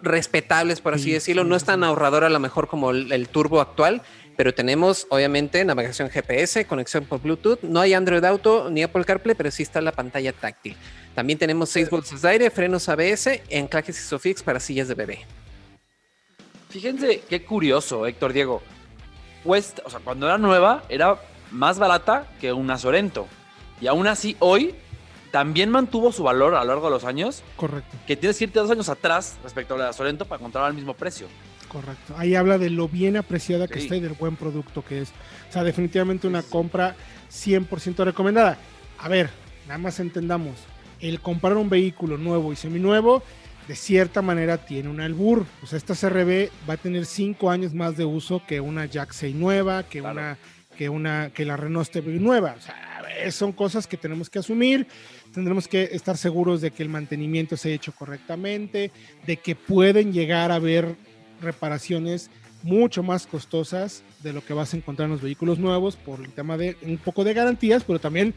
respetables, 0.04 0.82
por 0.82 0.94
así 0.94 1.06
Sí, 1.06 1.12
decirlo. 1.14 1.44
No 1.44 1.56
es 1.56 1.64
tan 1.64 1.84
ahorrador 1.84 2.24
a 2.24 2.30
lo 2.30 2.40
mejor 2.40 2.68
como 2.68 2.92
el, 2.92 3.12
el 3.12 3.28
turbo 3.30 3.60
actual, 3.60 4.04
pero 4.38 4.54
tenemos 4.54 5.08
obviamente 5.10 5.66
navegación 5.66 6.10
GPS, 6.10 6.66
conexión 6.68 7.06
por 7.06 7.20
Bluetooth. 7.20 7.60
No 7.64 7.82
hay 7.82 7.96
Android 7.96 8.24
Auto 8.24 8.70
ni 8.70 8.84
Apple 8.84 9.04
CarPlay, 9.04 9.36
pero 9.36 9.50
sí 9.50 9.64
está 9.64 9.82
la 9.82 9.92
pantalla 9.92 10.32
táctil. 10.32 10.78
También 11.16 11.40
tenemos 11.40 11.70
6 11.70 11.90
bolsas 11.90 12.22
de 12.22 12.30
aire, 12.30 12.52
frenos 12.52 12.88
ABS, 12.88 13.42
anclajes 13.52 14.00
Isofix 14.00 14.44
para 14.44 14.60
sillas 14.60 14.88
de 14.88 14.94
bebé. 14.94 15.26
Fíjense 16.70 17.24
qué 17.28 17.44
curioso, 17.44 18.06
Héctor 18.06 18.32
Diego. 18.32 18.62
Cuesta, 19.44 19.82
o 19.84 19.90
sea, 19.90 20.00
cuando 20.02 20.28
era 20.28 20.38
nueva, 20.38 20.84
era 20.88 21.20
más 21.50 21.80
barata 21.80 22.28
que 22.40 22.54
una 22.54 22.78
Sorento. 22.78 23.28
Y 23.82 23.88
aún 23.88 24.06
así, 24.06 24.36
hoy 24.40 24.76
también 25.32 25.72
mantuvo 25.72 26.12
su 26.12 26.22
valor 26.22 26.54
a 26.54 26.64
lo 26.64 26.74
largo 26.74 26.86
de 26.86 26.92
los 26.92 27.06
años, 27.06 27.42
Correcto. 27.56 27.98
que 28.06 28.16
tienes 28.16 28.38
que 28.38 28.44
irte 28.46 28.60
dos 28.60 28.70
años 28.70 28.90
atrás 28.90 29.38
respecto 29.44 29.74
a 29.74 29.78
la 29.78 29.94
Sorento 29.94 30.26
para 30.26 30.40
encontrar 30.40 30.66
al 30.66 30.76
mismo 30.76 30.94
precio. 30.94 31.28
Correcto. 31.68 32.16
Ahí 32.18 32.36
habla 32.36 32.58
de 32.58 32.70
lo 32.70 32.88
bien 32.88 33.18
apreciada 33.18 33.68
que 33.68 33.80
está 33.80 33.96
y 33.96 34.00
del 34.00 34.14
buen 34.14 34.36
producto 34.36 34.84
que 34.84 35.02
es. 35.02 35.10
O 35.50 35.54
sea, 35.54 35.64
definitivamente 35.64 36.28
una 36.28 36.44
compra 36.44 36.96
100% 37.30 38.06
recomendada. 38.06 38.58
A 39.00 39.10
ver, 39.10 39.30
nada 39.68 39.78
más 39.78 40.00
entendamos. 40.00 40.56
El 41.00 41.20
comprar 41.20 41.58
un 41.58 41.70
vehículo 41.70 42.18
nuevo 42.18 42.54
y 42.54 42.56
seminuevo, 42.56 43.22
de 43.68 43.76
cierta 43.76 44.22
manera 44.22 44.58
tiene 44.58 44.90
un 44.90 45.02
albur. 45.02 45.46
O 45.62 45.68
sea, 45.68 45.78
esta 45.78 45.94
CRB 45.94 46.50
va 46.68 46.76
a 46.76 46.78
tener 46.78 47.06
5 47.06 47.52
años 47.52 47.74
más 47.74 47.98
de 47.98 48.06
uso 48.06 48.42
que 48.48 48.62
una 48.62 48.86
Jack 48.86 49.12
6 49.12 49.36
nueva, 49.36 49.84
que 49.84 50.00
Claro. 50.00 50.20
una 50.20 50.38
que 50.78 50.90
una 50.90 51.32
que 51.34 51.44
la 51.44 51.58
Renault 51.58 51.88
Stepway 51.88 52.20
nueva. 52.20 52.56
O 52.58 52.62
sea, 52.62 53.32
son 53.32 53.52
cosas 53.52 53.88
que 53.88 53.98
tenemos 53.98 54.30
que 54.30 54.40
asumir. 54.40 54.88
Tendremos 55.34 55.68
que 55.68 55.90
estar 55.92 56.18
seguros 56.18 56.62
de 56.62 56.72
que 56.72 56.84
el 56.84 56.90
mantenimiento 56.90 57.58
se 57.58 57.70
ha 57.70 57.74
hecho 57.74 57.92
correctamente, 57.92 58.92
de 59.26 59.38
que 59.38 59.56
pueden 59.56 60.14
llegar 60.14 60.52
a 60.52 60.56
haber 60.56 60.96
reparaciones 61.42 62.30
mucho 62.64 63.04
más 63.04 63.28
costosas 63.28 64.04
de 64.22 64.34
lo 64.34 64.44
que 64.44 64.54
vas 64.54 64.74
a 64.74 64.78
encontrar 64.78 65.06
en 65.06 65.14
los 65.14 65.22
vehículos 65.22 65.60
nuevos 65.60 65.96
por 65.96 66.20
el 66.20 66.32
tema 66.32 66.58
de 66.58 66.76
un 66.82 66.98
poco 66.98 67.24
de 67.24 67.34
garantías, 67.34 67.84
pero 67.84 68.00
también 68.00 68.34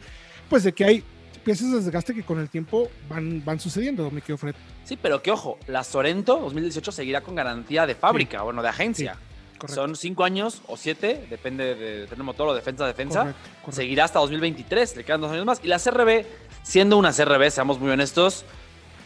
pues 0.49 0.63
de 0.63 0.73
que 0.73 0.85
hay 0.85 1.03
piezas 1.43 1.71
de 1.71 1.77
desgaste 1.81 2.13
que 2.13 2.23
con 2.23 2.39
el 2.39 2.49
tiempo 2.49 2.89
van, 3.09 3.43
van 3.43 3.59
sucediendo, 3.59 4.09
me 4.11 4.21
quedo 4.21 4.37
Fred. 4.37 4.55
Sí, 4.83 4.97
pero 5.01 5.21
que 5.21 5.31
ojo, 5.31 5.57
la 5.67 5.83
Sorento 5.83 6.39
2018 6.39 6.91
seguirá 6.91 7.21
con 7.21 7.35
garantía 7.35 7.85
de 7.85 7.95
fábrica, 7.95 8.41
bueno, 8.43 8.61
de 8.61 8.69
agencia. 8.69 9.17
Correcto. 9.57 9.81
Son 9.81 9.95
cinco 9.95 10.23
años 10.23 10.61
o 10.67 10.75
siete, 10.75 11.27
depende 11.29 11.75
de 11.75 12.07
tener 12.07 12.23
motor 12.23 12.47
o 12.47 12.53
defensa 12.53 12.85
defensa. 12.87 13.19
Correcto, 13.19 13.41
correcto. 13.41 13.71
Seguirá 13.73 14.05
hasta 14.05 14.19
2023, 14.19 14.97
le 14.97 15.03
quedan 15.03 15.21
dos 15.21 15.31
años 15.31 15.45
más. 15.45 15.61
Y 15.63 15.67
la 15.67 15.77
CRB, 15.77 16.25
siendo 16.63 16.97
una 16.97 17.13
CRB, 17.13 17.51
seamos 17.51 17.79
muy 17.79 17.91
honestos, 17.91 18.43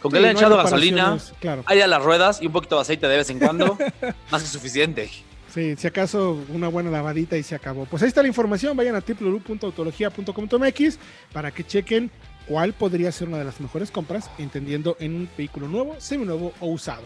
con 0.00 0.10
que 0.12 0.18
Sí, 0.18 0.22
le 0.22 0.28
han 0.28 0.34
no 0.34 0.38
hay 0.40 0.44
echado 0.44 0.56
gasolina, 0.62 1.18
Claro. 1.40 1.62
aire 1.66 1.82
a 1.84 1.86
las 1.86 2.02
ruedas 2.02 2.40
y 2.42 2.46
un 2.46 2.52
poquito 2.52 2.76
de 2.76 2.82
aceite 2.82 3.06
de 3.08 3.16
vez 3.16 3.30
en 3.30 3.38
cuando, 3.38 3.76
más 4.30 4.42
que 4.42 4.48
suficiente. 4.48 5.10
Sí, 5.52 5.74
si 5.76 5.86
acaso 5.86 6.38
una 6.52 6.68
buena 6.68 6.90
lavadita 6.90 7.36
y 7.38 7.42
se 7.42 7.54
acabó. 7.54 7.86
Pues 7.86 8.02
ahí 8.02 8.08
está 8.08 8.20
la 8.22 8.28
información, 8.28 8.76
vayan 8.76 8.94
a 8.94 9.00
www.autologia.com.mx 9.00 10.98
para 11.32 11.50
que 11.50 11.64
chequen 11.64 12.10
cuál 12.46 12.72
podría 12.74 13.10
ser 13.10 13.28
una 13.28 13.38
de 13.38 13.44
las 13.44 13.60
mejores 13.60 13.90
compras, 13.90 14.30
entendiendo 14.38 14.96
en 15.00 15.14
un 15.14 15.28
vehículo 15.36 15.66
nuevo, 15.68 15.96
seminuevo 15.98 16.52
o 16.60 16.66
usado. 16.68 17.02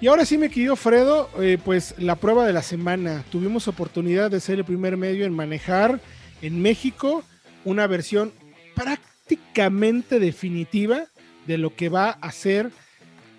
Y 0.00 0.06
ahora 0.08 0.24
sí, 0.24 0.38
me 0.38 0.48
querido 0.50 0.74
Fredo, 0.76 1.28
eh, 1.40 1.58
pues 1.64 1.94
la 1.98 2.16
prueba 2.16 2.44
de 2.46 2.52
la 2.52 2.62
semana. 2.62 3.24
Tuvimos 3.30 3.68
oportunidad 3.68 4.30
de 4.30 4.40
ser 4.40 4.58
el 4.58 4.64
primer 4.64 4.96
medio 4.96 5.24
en 5.26 5.32
manejar 5.34 6.00
en 6.40 6.60
México 6.60 7.22
una 7.64 7.86
versión 7.86 8.32
prácticamente 8.74 10.18
definitiva 10.18 11.04
de 11.46 11.58
lo 11.58 11.74
que 11.74 11.88
va 11.88 12.10
a 12.10 12.32
ser, 12.32 12.70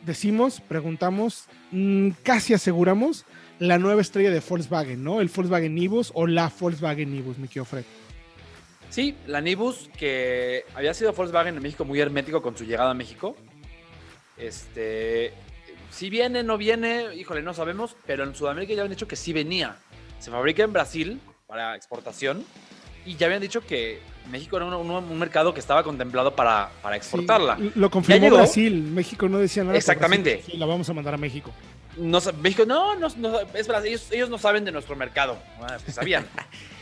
decimos, 0.06 0.62
preguntamos, 0.62 1.45
mm, 1.72 2.10
casi 2.24 2.54
aseguramos, 2.54 3.26
la 3.60 3.78
nueva 3.78 4.01
estrella 4.01 4.32
de 4.32 4.41
Volkswagen, 4.41 5.04
¿no? 5.04 5.22
El 5.22 5.30
Volkswagen 5.30 5.76
Nibus 5.76 6.12
o 6.14 6.28
la 6.28 6.51
Volkswagen 6.60 7.12
Nibus, 7.12 7.38
mi 7.38 7.47
querido 7.47 7.66
Fred. 7.66 7.86
Sí, 8.89 9.16
la 9.26 9.41
Nibus, 9.41 9.89
que 9.97 10.66
había 10.76 10.93
sido 10.93 11.14
Volkswagen 11.14 11.56
en 11.56 11.64
México 11.64 11.86
muy 11.86 11.99
hermético 11.99 12.41
con 12.41 12.58
su 12.58 12.66
llegada 12.66 12.91
a 12.91 12.93
México. 12.93 13.36
Este, 14.38 15.34
si 15.89 16.10
viene, 16.10 16.43
no 16.43 16.58
viene, 16.58 17.16
híjole, 17.16 17.41
no 17.41 17.54
sabemos, 17.54 17.95
pero 18.06 18.24
en 18.24 18.36
Sudamérica 18.36 18.74
ya 18.74 18.82
habían 18.82 18.95
dicho 18.95 19.08
que 19.08 19.16
sí 19.16 19.32
venía. 19.34 19.78
Se 20.20 20.32
fabrica 20.32 20.64
en 20.64 20.74
Brasil 20.74 21.22
para 21.47 21.76
exportación 21.76 22.43
y 23.06 23.16
ya 23.16 23.28
habían 23.28 23.41
dicho 23.41 23.62
que 23.62 23.99
México 24.30 24.57
era 24.57 24.65
un, 24.65 24.74
un- 24.74 24.91
un 24.91 25.19
mercado 25.19 25.53
que 25.53 25.59
estaba 25.59 25.84
contemplado 25.84 26.36
para, 26.36 26.69
para 26.82 26.95
exportarla. 26.95 27.57
Sí, 27.57 27.71
lo 27.76 27.89
confirmó. 27.89 28.30
Brasil, 28.32 28.82
México 28.82 29.28
no 29.30 29.38
decía 29.39 29.63
nada. 29.63 29.78
Exactamente. 29.78 30.36
Brasil, 30.36 30.51
sí, 30.53 30.57
la 30.57 30.65
vamos 30.65 30.89
a 30.89 30.93
mandar 30.93 31.13
a 31.13 31.17
México. 31.17 31.51
No, 31.97 32.19
México, 32.41 32.65
no, 32.65 32.95
no, 32.95 33.07
no, 33.17 33.39
es 33.53 33.67
Brasil, 33.67 33.89
ellos, 33.89 34.11
ellos 34.11 34.30
no 34.30 34.39
saben 34.39 34.65
de 34.65 34.71
nuestro 34.71 34.95
mercado. 34.95 35.38
Ah, 35.61 35.78
pues 35.84 35.93
sabían. 35.95 36.26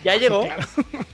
Ya 0.04 0.16
llegó. 0.18 0.44
claro. 0.46 0.66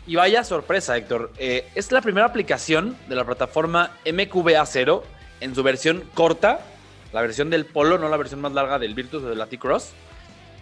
Y 0.05 0.15
vaya 0.15 0.43
sorpresa, 0.43 0.95
Héctor. 0.95 1.31
Eh, 1.39 1.67
es 1.73 1.91
la 1.91 2.01
primera 2.01 2.27
aplicación 2.27 2.95
de 3.09 3.15
la 3.15 3.25
plataforma 3.25 3.91
MQBA0 4.05 5.01
en 5.39 5.55
su 5.55 5.63
versión 5.63 6.03
corta, 6.13 6.59
la 7.13 7.21
versión 7.21 7.49
del 7.49 7.65
Polo, 7.65 7.97
no 7.97 8.07
la 8.09 8.17
versión 8.17 8.41
más 8.41 8.51
larga 8.51 8.77
del 8.77 8.93
Virtus 8.93 9.23
o 9.23 9.29
del 9.29 9.47
T-Cross, 9.47 9.91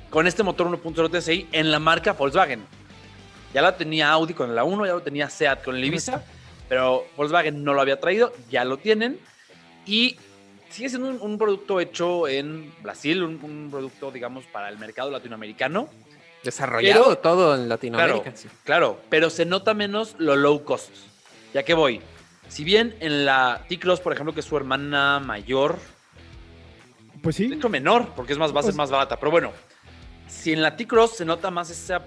con 0.10 0.28
este 0.28 0.44
motor 0.44 0.68
1.0 0.68 1.10
TSI 1.20 1.48
en 1.52 1.72
la 1.72 1.80
marca 1.80 2.14
Volkswagen. 2.14 2.62
Ya 3.56 3.62
la 3.62 3.78
tenía 3.78 4.12
Audi 4.12 4.34
con 4.34 4.54
la 4.54 4.66
1, 4.66 4.86
ya 4.86 4.92
lo 4.92 5.02
tenía 5.02 5.30
Seat 5.30 5.64
con 5.64 5.78
el 5.78 5.86
Ibiza, 5.86 6.22
pero 6.68 7.06
Volkswagen 7.16 7.64
no 7.64 7.74
lo 7.74 7.80
había 7.80 8.02
traído, 8.02 8.34
ya 8.50 8.66
lo 8.66 8.76
tienen. 8.76 9.18
Y 9.86 10.18
sigue 10.70 10.90
siendo 10.90 11.08
un, 11.08 11.22
un 11.22 11.38
producto 11.38 11.80
hecho 11.80 12.28
en 12.28 12.74
Brasil, 12.84 13.24
un, 13.24 13.40
un 13.42 13.70
producto, 13.72 14.12
digamos, 14.12 14.44
para 14.48 14.68
el 14.68 14.78
mercado 14.78 15.10
latinoamericano. 15.10 15.88
Desarrollado 16.44 17.04
Pero- 17.06 17.18
todo 17.20 17.56
en 17.56 17.70
Latinoamérica. 17.70 18.24
Claro, 18.24 18.38
sí. 18.38 18.50
claro, 18.66 19.00
pero 19.10 19.30
se 19.30 19.46
nota 19.46 19.74
menos 19.74 20.16
lo 20.18 20.36
low 20.36 20.66
cost. 20.66 20.90
Ya 21.54 21.64
que 21.64 21.74
voy. 21.74 22.02
Si 22.50 22.66
bien 22.66 22.94
en 23.00 23.26
la 23.26 23.64
T-Cross, 23.70 24.02
por 24.02 24.12
ejemplo, 24.12 24.34
que 24.34 24.42
es 24.42 24.46
su 24.46 24.58
hermana 24.58 25.22
mayor, 25.22 25.80
Pues 27.24 27.38
de 27.38 27.48
sí, 27.48 27.54
hecho 27.54 27.70
menor, 27.70 28.10
porque 28.18 28.34
es 28.34 28.38
más, 28.38 28.54
va 28.54 28.60
a 28.60 28.64
ser 28.64 28.74
más 28.76 28.92
barata, 28.92 29.18
pero 29.18 29.32
bueno, 29.32 29.54
si 30.28 30.52
en 30.52 30.62
la 30.62 30.76
T-Cross 30.76 31.16
se 31.16 31.24
nota 31.26 31.50
más 31.52 31.70
ese 31.70 31.98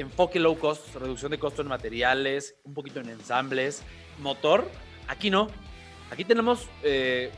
enfoque 0.00 0.38
low 0.38 0.58
cost, 0.58 0.94
reducción 0.96 1.30
de 1.30 1.38
costo 1.38 1.62
en 1.62 1.68
materiales, 1.68 2.56
un 2.64 2.74
poquito 2.74 3.00
en 3.00 3.08
ensambles, 3.08 3.82
motor, 4.18 4.70
aquí 5.06 5.30
no. 5.30 5.48
Aquí 6.10 6.24
tenemos, 6.24 6.66
eh, 6.82 7.30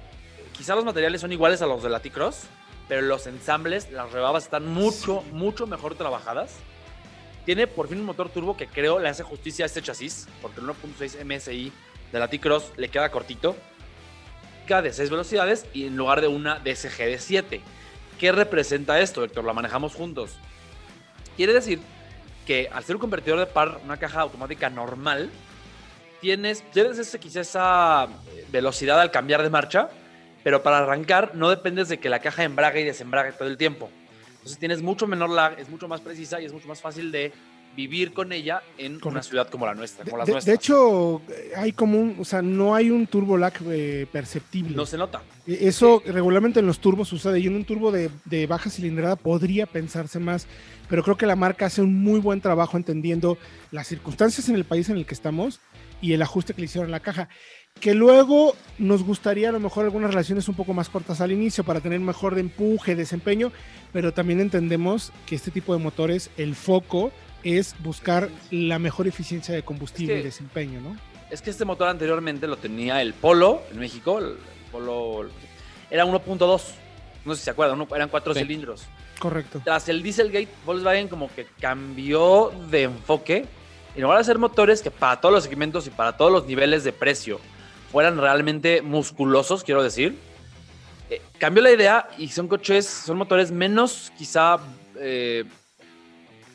quizá 0.52 0.74
los 0.74 0.84
materiales 0.84 1.20
son 1.20 1.32
iguales 1.32 1.62
a 1.62 1.66
los 1.66 1.82
de 1.82 1.90
la 1.90 2.00
T-Cross, 2.00 2.44
pero 2.88 3.02
los 3.02 3.26
ensambles, 3.26 3.90
las 3.90 4.12
rebabas 4.12 4.44
están 4.44 4.66
mucho, 4.66 5.22
mucho 5.32 5.66
mejor 5.66 5.94
trabajadas. 5.94 6.56
Tiene 7.44 7.66
por 7.66 7.88
fin 7.88 7.98
un 7.98 8.06
motor 8.06 8.28
turbo 8.28 8.56
que 8.56 8.66
creo 8.66 8.98
le 8.98 9.08
hace 9.08 9.22
justicia 9.22 9.64
a 9.64 9.66
este 9.66 9.82
chasis, 9.82 10.28
porque 10.42 10.61
el 10.61 10.66
1.6 10.66 11.24
MSI 11.24 11.72
de 12.12 12.18
la 12.18 12.28
T-Cross 12.28 12.72
le 12.76 12.88
queda 12.88 13.11
cortito. 13.11 13.56
De 14.70 14.92
6 14.92 15.11
velocidades 15.11 15.66
y 15.74 15.86
en 15.86 15.96
lugar 15.96 16.20
de 16.20 16.28
una 16.28 16.61
DSG 16.61 16.98
de 16.98 17.18
7. 17.18 17.61
¿Qué 18.20 18.30
representa 18.30 19.00
esto, 19.00 19.24
Héctor? 19.24 19.44
La 19.44 19.52
manejamos 19.52 19.96
juntos. 19.96 20.36
Quiere 21.36 21.52
decir 21.52 21.80
que 22.47 22.68
al 22.72 22.84
ser 22.84 22.97
un 22.97 23.01
convertidor 23.01 23.38
de 23.38 23.47
par, 23.47 23.80
una 23.84 23.97
caja 23.97 24.20
automática 24.20 24.70
normal, 24.70 25.30
tienes, 26.20 26.62
tienes 26.72 26.99
ese, 26.99 27.18
quizá 27.18 27.41
esa 27.41 28.05
eh, 28.05 28.47
velocidad 28.51 29.01
al 29.01 29.11
cambiar 29.11 29.43
de 29.43 29.51
marcha, 29.51 29.88
pero 30.43 30.62
para 30.62 30.78
arrancar 30.78 31.34
no 31.34 31.51
dependes 31.51 31.88
de 31.88 31.99
que 31.99 32.09
la 32.09 32.20
caja 32.20 32.45
embrague 32.45 32.80
y 32.80 32.84
desembrague 32.84 33.32
todo 33.32 33.49
el 33.49 33.57
tiempo. 33.57 33.91
Entonces 34.32 34.59
tienes 34.59 34.80
mucho 34.82 35.07
menor 35.07 35.30
lag, 35.30 35.59
es 35.59 35.68
mucho 35.68 35.86
más 35.86 36.01
precisa 36.01 36.41
y 36.41 36.47
es 36.47 36.53
mucho 36.53 36.66
más 36.66 36.80
fácil 36.80 37.12
de 37.12 37.32
vivir 37.77 38.12
con 38.12 38.33
ella 38.33 38.62
en 38.79 38.93
una 38.95 39.01
Correcto. 39.01 39.29
ciudad 39.29 39.49
como 39.49 39.64
la 39.66 39.75
nuestra, 39.75 40.05
de, 40.05 40.11
como 40.11 40.18
las 40.18 40.27
de- 40.27 40.31
de 40.33 40.35
nuestras. 40.35 40.55
hecho, 40.57 41.23
eh, 41.31 41.53
hay 41.57 41.73
como 41.73 41.99
un, 41.99 42.16
o 42.18 42.25
sea, 42.25 42.43
no 42.43 42.75
hay 42.75 42.91
un 42.91 43.07
turbo 43.07 43.37
lag 43.39 43.53
eh, 43.71 44.07
perceptible. 44.12 44.77
no 44.77 44.85
se 44.87 44.99
nota. 44.99 45.23
Eh, 45.47 45.59
Eso 45.62 46.03
regularmente 46.05 46.61
en 46.61 46.66
los 46.66 46.81
turbos 46.81 47.09
sucede 47.09 47.39
y 47.41 47.47
en 47.47 47.55
un 47.55 47.64
turbo 47.64 47.93
de, 47.93 48.11
de 48.25 48.47
baja 48.47 48.71
cilindrada 48.71 49.16
podría 49.16 49.66
pensarse 49.66 50.18
más, 50.18 50.47
pero 50.89 51.03
creo 51.05 51.16
que 51.16 51.27
la 51.27 51.37
marca 51.37 51.66
hace 51.66 51.81
un 51.81 52.03
muy 52.03 52.18
buen 52.21 52.41
trabajo 52.41 52.77
entendiendo 52.77 53.39
las 53.71 53.87
circunstancias 53.87 54.49
en 54.49 54.57
el 54.57 54.64
país 54.64 54.89
en 54.89 54.97
el 54.97 55.07
que 55.07 55.14
estamos 55.14 55.61
y 56.03 56.12
el 56.12 56.23
ajuste 56.23 56.55
que 56.55 56.62
le 56.62 56.64
hicieron 56.66 56.91
a 56.91 56.93
la 56.93 57.01
caja. 57.01 57.29
Que 57.79 57.95
luego 57.95 58.57
nos 58.79 59.05
gustaría 59.05 59.49
a 59.51 59.53
lo 59.53 59.61
mejor 59.61 59.85
algunas 59.85 60.11
relaciones 60.11 60.49
un 60.49 60.57
poco 60.57 60.75
más 60.75 60.89
cortas 60.89 61.21
al 61.21 61.31
inicio 61.31 61.62
para 61.62 61.81
tener 61.81 62.01
mejor 62.01 62.35
de 62.35 62.41
empuje, 62.41 62.97
desempeño, 62.97 63.53
pero 63.93 64.12
también 64.12 64.41
entendemos 64.41 65.12
que 65.25 65.37
este 65.37 65.53
tipo 65.53 65.73
de 65.73 65.79
motores, 65.83 66.31
el 66.37 66.57
foco 66.57 67.12
es 67.45 67.74
buscar 67.80 68.28
la 68.51 68.78
mejor 68.78 69.07
eficiencia 69.09 69.55
de 69.55 69.62
combustible 69.62 70.14
Es 70.14 70.16
que- 70.18 70.20
y 70.20 70.24
desempeño, 70.24 70.80
¿no? 70.80 70.97
Es 71.30 71.43
que 71.43 71.51
este 71.51 71.64
motor 71.64 71.88
anteriormente 71.88 72.47
lo 72.47 72.57
tenía 72.57 73.01
el 73.03 73.14
Polo 73.14 73.62
en 73.70 73.78
México. 73.78 74.18
El, 74.18 74.36
Polo 74.72 75.28
era 75.91 76.05
1.2. 76.05 76.74
No 77.24 77.34
sé 77.34 77.38
si 77.41 77.45
se 77.45 77.51
acuerdan, 77.51 77.86
eran 77.95 78.09
cuatro 78.09 78.34
Sí. 78.34 78.41
cilindros. 78.41 78.84
Correcto. 79.18 79.61
Tras 79.62 79.88
el 79.88 80.03
Dieselgate, 80.03 80.49
Volkswagen 80.64 81.09
como 81.09 81.32
que 81.32 81.47
cambió 81.61 82.53
de 82.70 82.84
enfoque. 82.84 83.45
Y 83.97 84.01
de 84.01 84.07
hacer 84.12 84.38
motores 84.38 84.82
que 84.82 84.91
para 84.91 85.20
todos 85.20 85.34
los 85.34 85.45
segmentos 85.45 85.86
y 85.86 85.91
para 85.91 86.16
todos 86.16 86.30
los 86.32 86.47
niveles 86.47 86.84
de 86.84 86.93
precio 86.93 87.41
fueran 87.91 88.18
realmente 88.18 88.82
musculosos, 88.82 89.64
quiero 89.64 89.82
decir, 89.82 90.16
eh, 91.11 91.20
cambió 91.38 91.61
la 91.62 91.72
idea 91.72 92.09
y 92.16 92.28
son 92.28 92.47
coches, 92.47 92.86
son 92.86 93.18
motores 93.18 93.51
menos 93.51 94.12
quizá 94.16 94.59
eh, 94.97 95.45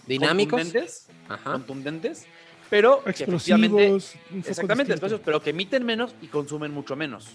Dinámicos. 0.07 0.59
contundentes, 0.61 1.07
Ajá. 1.29 1.51
contundentes, 1.51 2.25
pero 2.69 3.01
Explosivos. 3.05 4.13
Exactamente, 4.45 4.93
espacios, 4.93 5.21
pero 5.23 5.41
que 5.41 5.51
emiten 5.51 5.85
menos 5.85 6.13
y 6.21 6.27
consumen 6.27 6.71
mucho 6.71 6.95
menos. 6.95 7.29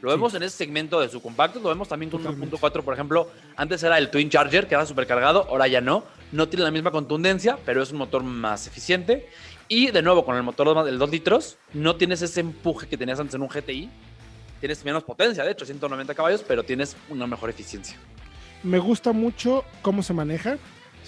Lo 0.00 0.10
vemos 0.10 0.34
en 0.34 0.42
ese 0.42 0.56
segmento 0.56 1.00
de 1.00 1.08
subcompactos, 1.08 1.62
lo 1.62 1.68
vemos 1.68 1.88
también 1.88 2.10
con 2.10 2.20
Totalmente. 2.22 2.56
1.4, 2.56 2.82
por 2.82 2.92
ejemplo. 2.92 3.30
Antes 3.54 3.84
era 3.84 3.98
el 3.98 4.10
Twin 4.10 4.28
Charger, 4.30 4.66
que 4.66 4.74
era 4.74 4.84
supercargado, 4.84 5.46
ahora 5.48 5.68
ya 5.68 5.80
no. 5.80 6.02
No 6.32 6.48
tiene 6.48 6.64
la 6.64 6.72
misma 6.72 6.90
contundencia, 6.90 7.56
pero 7.64 7.80
es 7.82 7.92
un 7.92 7.98
motor 7.98 8.24
más 8.24 8.66
eficiente. 8.66 9.28
Y 9.68 9.92
de 9.92 10.02
nuevo, 10.02 10.24
con 10.24 10.36
el 10.36 10.42
motor 10.42 10.84
del 10.84 10.98
2 10.98 11.10
litros, 11.10 11.56
no 11.72 11.94
tienes 11.94 12.20
ese 12.20 12.40
empuje 12.40 12.88
que 12.88 12.96
tenías 12.96 13.20
antes 13.20 13.36
en 13.36 13.42
un 13.42 13.48
GTI. 13.48 13.88
Tienes 14.58 14.84
menos 14.84 15.04
potencia, 15.04 15.44
de 15.44 15.52
hecho, 15.52 15.64
190 15.64 16.14
caballos, 16.14 16.44
pero 16.46 16.64
tienes 16.64 16.96
una 17.08 17.28
mejor 17.28 17.50
eficiencia. 17.50 17.96
Me 18.64 18.80
gusta 18.80 19.12
mucho 19.12 19.64
cómo 19.82 20.02
se 20.02 20.12
maneja. 20.14 20.58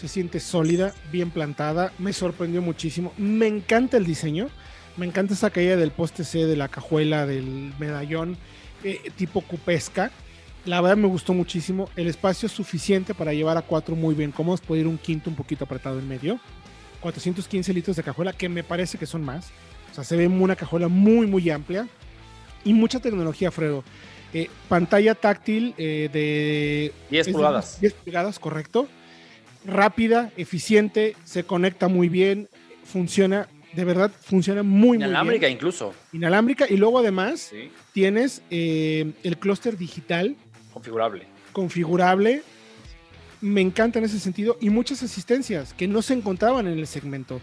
Se 0.05 0.09
siente 0.09 0.38
sólida, 0.38 0.92
bien 1.11 1.30
plantada. 1.30 1.90
Me 1.96 2.12
sorprendió 2.12 2.61
muchísimo. 2.61 3.14
Me 3.16 3.46
encanta 3.46 3.96
el 3.96 4.05
diseño. 4.05 4.50
Me 4.98 5.07
encanta 5.07 5.32
esa 5.32 5.48
caída 5.48 5.76
del 5.76 5.92
poste 5.92 6.24
C, 6.24 6.44
de 6.44 6.57
la 6.57 6.68
cajuela, 6.68 7.24
del 7.24 7.72
medallón, 7.78 8.36
eh, 8.82 9.00
tipo 9.16 9.40
cupesca. 9.40 10.11
La 10.66 10.82
verdad 10.82 10.98
me 10.98 11.09
gustó 11.09 11.32
muchísimo. 11.32 11.88
El 11.96 12.07
espacio 12.07 12.48
es 12.48 12.52
suficiente 12.52 13.14
para 13.14 13.32
llevar 13.32 13.57
a 13.57 13.62
cuatro 13.62 13.96
muy 13.96 14.14
bien 14.14 14.30
cómodos. 14.30 14.61
Puede 14.61 14.82
ir 14.82 14.88
un 14.88 14.98
quinto 14.98 15.30
un 15.30 15.36
poquito 15.36 15.64
apretado 15.64 15.98
en 15.98 16.07
medio. 16.07 16.38
415 17.00 17.72
litros 17.72 17.96
de 17.96 18.02
cajuela, 18.02 18.34
que 18.34 18.50
me 18.50 18.62
parece 18.62 18.98
que 18.98 19.07
son 19.07 19.24
más. 19.24 19.52
O 19.90 19.94
sea, 19.94 20.05
se 20.05 20.18
ve 20.18 20.26
una 20.26 20.55
cajuela 20.55 20.88
muy, 20.88 21.26
muy 21.26 21.48
amplia. 21.48 21.88
Y 22.62 22.74
mucha 22.74 23.00
tecnología, 23.00 23.50
Fredo. 23.50 23.82
Eh, 24.34 24.50
pantalla 24.68 25.14
táctil 25.14 25.74
eh, 25.78 26.11
de 26.12 26.92
10 27.09 27.20
es 27.20 27.26
de 27.26 27.32
pulgadas. 27.32 27.80
10 27.80 27.94
pulgadas, 27.94 28.38
correcto. 28.38 28.86
Rápida, 29.64 30.30
eficiente, 30.36 31.16
se 31.24 31.44
conecta 31.44 31.88
muy 31.88 32.08
bien, 32.08 32.48
funciona, 32.84 33.48
de 33.72 33.84
verdad, 33.84 34.10
funciona 34.22 34.62
muy, 34.62 34.88
muy 34.88 34.96
Inalámbrica 34.98 35.46
bien. 35.46 35.56
incluso. 35.56 35.94
Inalámbrica. 36.12 36.66
Y 36.68 36.76
luego 36.76 36.98
además 36.98 37.48
Sí. 37.50 37.70
tienes 37.92 38.42
eh, 38.50 39.12
el 39.22 39.38
clúster 39.38 39.76
digital 39.78 40.36
Configurable. 40.72 41.26
configurable. 41.52 42.42
Me 43.40 43.60
encanta 43.60 43.98
en 43.98 44.04
ese 44.06 44.18
sentido. 44.20 44.56
Y 44.60 44.70
muchas 44.70 45.02
asistencias 45.02 45.74
que 45.74 45.88
no 45.88 46.02
se 46.02 46.14
encontraban 46.14 46.66
en 46.66 46.78
el 46.78 46.86
segmento. 46.86 47.40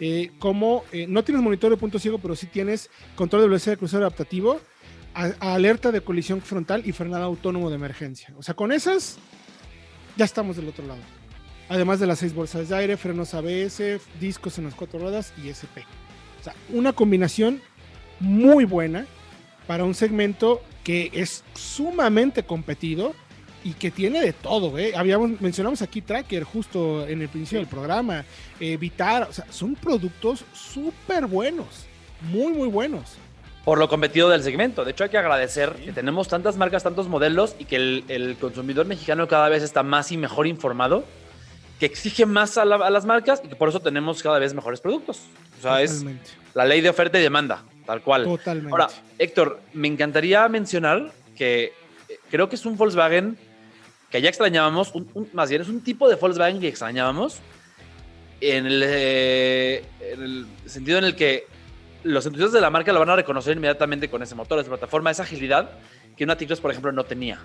Eh, 0.00 0.30
como 0.38 0.84
eh, 0.92 1.06
no 1.08 1.24
tienes 1.24 1.42
monitor 1.42 1.70
de 1.70 1.76
punto 1.76 1.98
ciego, 1.98 2.18
pero 2.18 2.36
sí 2.36 2.46
tienes 2.46 2.90
control 3.14 3.42
de 3.42 3.48
velocidad 3.48 3.72
de 3.74 3.78
crucero 3.78 4.02
adaptativo, 4.02 4.60
a- 5.14 5.32
a 5.40 5.54
alerta 5.54 5.90
de 5.90 6.00
colisión 6.00 6.42
frontal 6.42 6.82
y 6.86 6.92
frenada 6.92 7.24
autónomo 7.24 7.70
de 7.70 7.76
emergencia. 7.76 8.32
O 8.36 8.42
sea, 8.42 8.54
con 8.54 8.72
esas 8.72 9.18
ya 10.16 10.24
estamos 10.26 10.56
del 10.56 10.68
otro 10.68 10.86
lado. 10.86 11.00
Además 11.68 11.98
de 11.98 12.06
las 12.06 12.20
seis 12.20 12.34
bolsas 12.34 12.68
de 12.68 12.76
aire, 12.76 12.96
frenos 12.96 13.34
ABS, 13.34 14.00
discos 14.20 14.58
en 14.58 14.64
las 14.64 14.74
cuatro 14.74 15.00
ruedas 15.00 15.32
y 15.42 15.48
SP. 15.50 15.82
O 16.40 16.44
sea, 16.44 16.54
una 16.70 16.92
combinación 16.92 17.60
muy 18.20 18.64
buena 18.64 19.06
para 19.66 19.84
un 19.84 19.94
segmento 19.94 20.62
que 20.84 21.10
es 21.12 21.42
sumamente 21.54 22.44
competido 22.44 23.14
y 23.64 23.72
que 23.72 23.90
tiene 23.90 24.20
de 24.20 24.32
todo. 24.32 24.78
¿eh? 24.78 24.92
Habíamos, 24.94 25.40
mencionamos 25.40 25.82
aquí 25.82 26.00
Tracker 26.00 26.44
justo 26.44 27.04
en 27.08 27.20
el 27.22 27.28
principio 27.28 27.58
del 27.58 27.66
programa, 27.66 28.24
eh, 28.60 28.76
Vitar, 28.76 29.24
o 29.28 29.32
sea, 29.32 29.46
son 29.50 29.74
productos 29.74 30.44
súper 30.52 31.26
buenos, 31.26 31.86
muy, 32.20 32.52
muy 32.52 32.68
buenos. 32.68 33.16
Por 33.64 33.78
lo 33.78 33.88
competido 33.88 34.28
del 34.28 34.44
segmento. 34.44 34.84
De 34.84 34.92
hecho, 34.92 35.02
hay 35.02 35.10
que 35.10 35.18
agradecer 35.18 35.72
que 35.72 35.92
tenemos 35.92 36.28
tantas 36.28 36.56
marcas, 36.56 36.84
tantos 36.84 37.08
modelos 37.08 37.56
y 37.58 37.64
que 37.64 37.74
el, 37.74 38.04
el 38.06 38.36
consumidor 38.36 38.86
mexicano 38.86 39.26
cada 39.26 39.48
vez 39.48 39.64
está 39.64 39.82
más 39.82 40.12
y 40.12 40.16
mejor 40.16 40.46
informado, 40.46 41.04
que 41.78 41.86
exige 41.86 42.24
más 42.26 42.56
a, 42.58 42.64
la- 42.64 42.76
a 42.76 42.90
las 42.90 43.04
marcas 43.04 43.40
y 43.44 43.48
que 43.48 43.56
por 43.56 43.68
eso 43.68 43.80
tenemos 43.80 44.22
cada 44.22 44.38
vez 44.38 44.54
mejores 44.54 44.80
productos. 44.80 45.20
O 45.58 45.62
sea, 45.62 45.82
es 45.82 45.90
Totalmente. 45.98 46.30
la 46.54 46.64
ley 46.64 46.80
de 46.80 46.88
oferta 46.90 47.18
y 47.18 47.22
demanda, 47.22 47.62
tal 47.86 48.02
cual. 48.02 48.24
Totalmente. 48.24 48.70
Ahora, 48.70 48.88
Héctor, 49.18 49.60
me 49.74 49.88
encantaría 49.88 50.48
mencionar 50.48 51.12
que 51.36 51.72
eh, 52.08 52.18
creo 52.30 52.48
que 52.48 52.56
es 52.56 52.64
un 52.66 52.76
Volkswagen 52.76 53.36
que 54.10 54.20
ya 54.22 54.28
extrañábamos, 54.28 54.94
un- 54.94 55.10
un- 55.14 55.28
más 55.32 55.50
bien 55.50 55.62
es 55.62 55.68
un 55.68 55.80
tipo 55.82 56.08
de 56.08 56.14
Volkswagen 56.16 56.60
que 56.60 56.68
extrañábamos 56.68 57.38
en 58.40 58.66
el, 58.66 58.82
eh, 58.84 59.84
en 60.00 60.22
el 60.22 60.46
sentido 60.66 60.98
en 60.98 61.04
el 61.04 61.16
que 61.16 61.46
los 62.04 62.24
entusiastas 62.24 62.52
de 62.54 62.60
la 62.60 62.70
marca 62.70 62.92
lo 62.92 63.00
van 63.00 63.10
a 63.10 63.16
reconocer 63.16 63.56
inmediatamente 63.56 64.08
con 64.08 64.22
ese 64.22 64.34
motor, 64.34 64.58
esa 64.60 64.68
plataforma, 64.68 65.10
esa 65.10 65.24
agilidad 65.24 65.70
que 66.16 66.24
una 66.24 66.36
Tigres, 66.36 66.60
por 66.60 66.70
ejemplo, 66.70 66.92
no 66.92 67.04
tenía. 67.04 67.40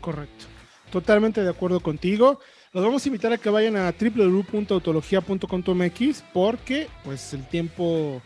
Correcto. 0.00 0.44
Totalmente 0.92 1.42
de 1.42 1.48
acuerdo 1.50 1.80
contigo. 1.80 2.40
Los 2.74 2.84
vamos 2.84 3.04
a 3.04 3.08
invitar 3.08 3.32
a 3.32 3.38
que 3.38 3.48
vayan 3.50 3.76
a 3.76 3.92
www.autologia.com.mx 3.92 6.24
porque 6.32 6.88
pues 7.04 7.32
el 7.32 7.46
tiempo 7.46 8.20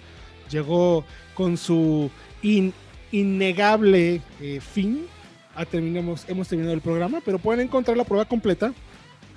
llegó 0.50 1.04
con 1.34 1.58
su 1.58 2.10
in- 2.42 2.72
innegable 3.12 4.22
eh, 4.40 4.60
fin. 4.60 5.04
Ah, 5.54 5.66
hemos 5.70 6.24
terminado 6.48 6.72
el 6.72 6.80
programa, 6.80 7.20
pero 7.22 7.38
pueden 7.38 7.66
encontrar 7.66 7.98
la 7.98 8.04
prueba 8.04 8.24
completa 8.24 8.72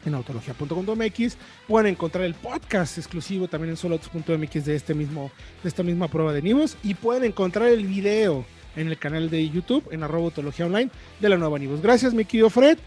en 0.06 0.14
autologia.com.mx. 0.14 1.38
Pueden 1.68 1.88
encontrar 1.92 2.24
el 2.24 2.36
podcast 2.36 2.98
exclusivo 2.98 3.50
también 3.50 3.72
en 3.72 3.78
soloautos.mx 3.78 4.66
de 4.66 4.76
este 4.76 4.94
de 4.94 5.30
esta 5.66 5.84
misma 5.84 6.08
prueba 6.08 6.32
de 6.32 6.42
Nivos. 6.42 6.78
Y 6.84 6.94
pueden 6.94 7.26
encontrar 7.26 7.68
el 7.68 7.86
video 7.86 8.46
en 8.78 8.88
el 8.88 8.98
canal 8.98 9.30
de 9.30 9.50
YouTube, 9.50 9.84
en 9.92 10.04
arroba 10.04 10.24
autología 10.26 10.68
online 10.68 10.90
de 11.20 11.28
la 11.28 11.36
nueva 11.36 11.60
Nivos. 11.60 11.82
Gracias, 11.82 12.14
mi 12.14 12.24
querido 12.24 12.50
Fred. 12.50 12.78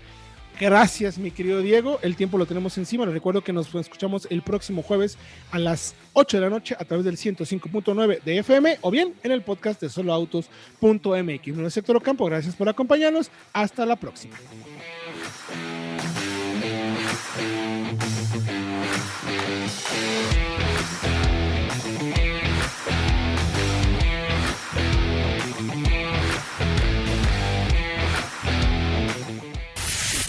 Gracias, 0.61 1.19
mi 1.19 1.31
querido 1.31 1.61
Diego. 1.61 1.99
El 2.03 2.15
tiempo 2.15 2.39
lo 2.39 2.47
tenemos 2.47 2.79
encima. 2.79 3.05
Les 3.05 3.15
recuerdo 3.15 3.43
que 3.43 3.53
nos 3.53 3.75
escuchamos 3.75 4.27
el 4.31 4.43
próximo 4.43 4.83
jueves 4.83 5.19
a 5.51 5.59
las 5.59 5.95
8 6.13 6.37
de 6.37 6.41
la 6.41 6.51
noche 6.51 6.77
a 6.79 6.85
través 6.85 7.05
del 7.05 7.17
105.9 7.17 8.23
de 8.23 8.39
FM 8.39 8.79
o 8.81 8.91
bien 8.91 9.15
en 9.25 9.33
el 9.33 9.43
podcast 9.43 9.81
de 9.81 9.89
soloautos.mx. 9.89 11.47
Mi 11.47 11.53
nombre 11.53 11.69
es 11.69 11.77
Héctor 11.77 11.97
Ocampo. 11.97 12.27
Gracias 12.27 12.55
por 12.55 12.69
acompañarnos. 12.69 13.31
Hasta 13.53 13.85
la 13.85 13.97
próxima. 13.97 14.37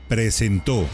Presentó. 0.09 0.87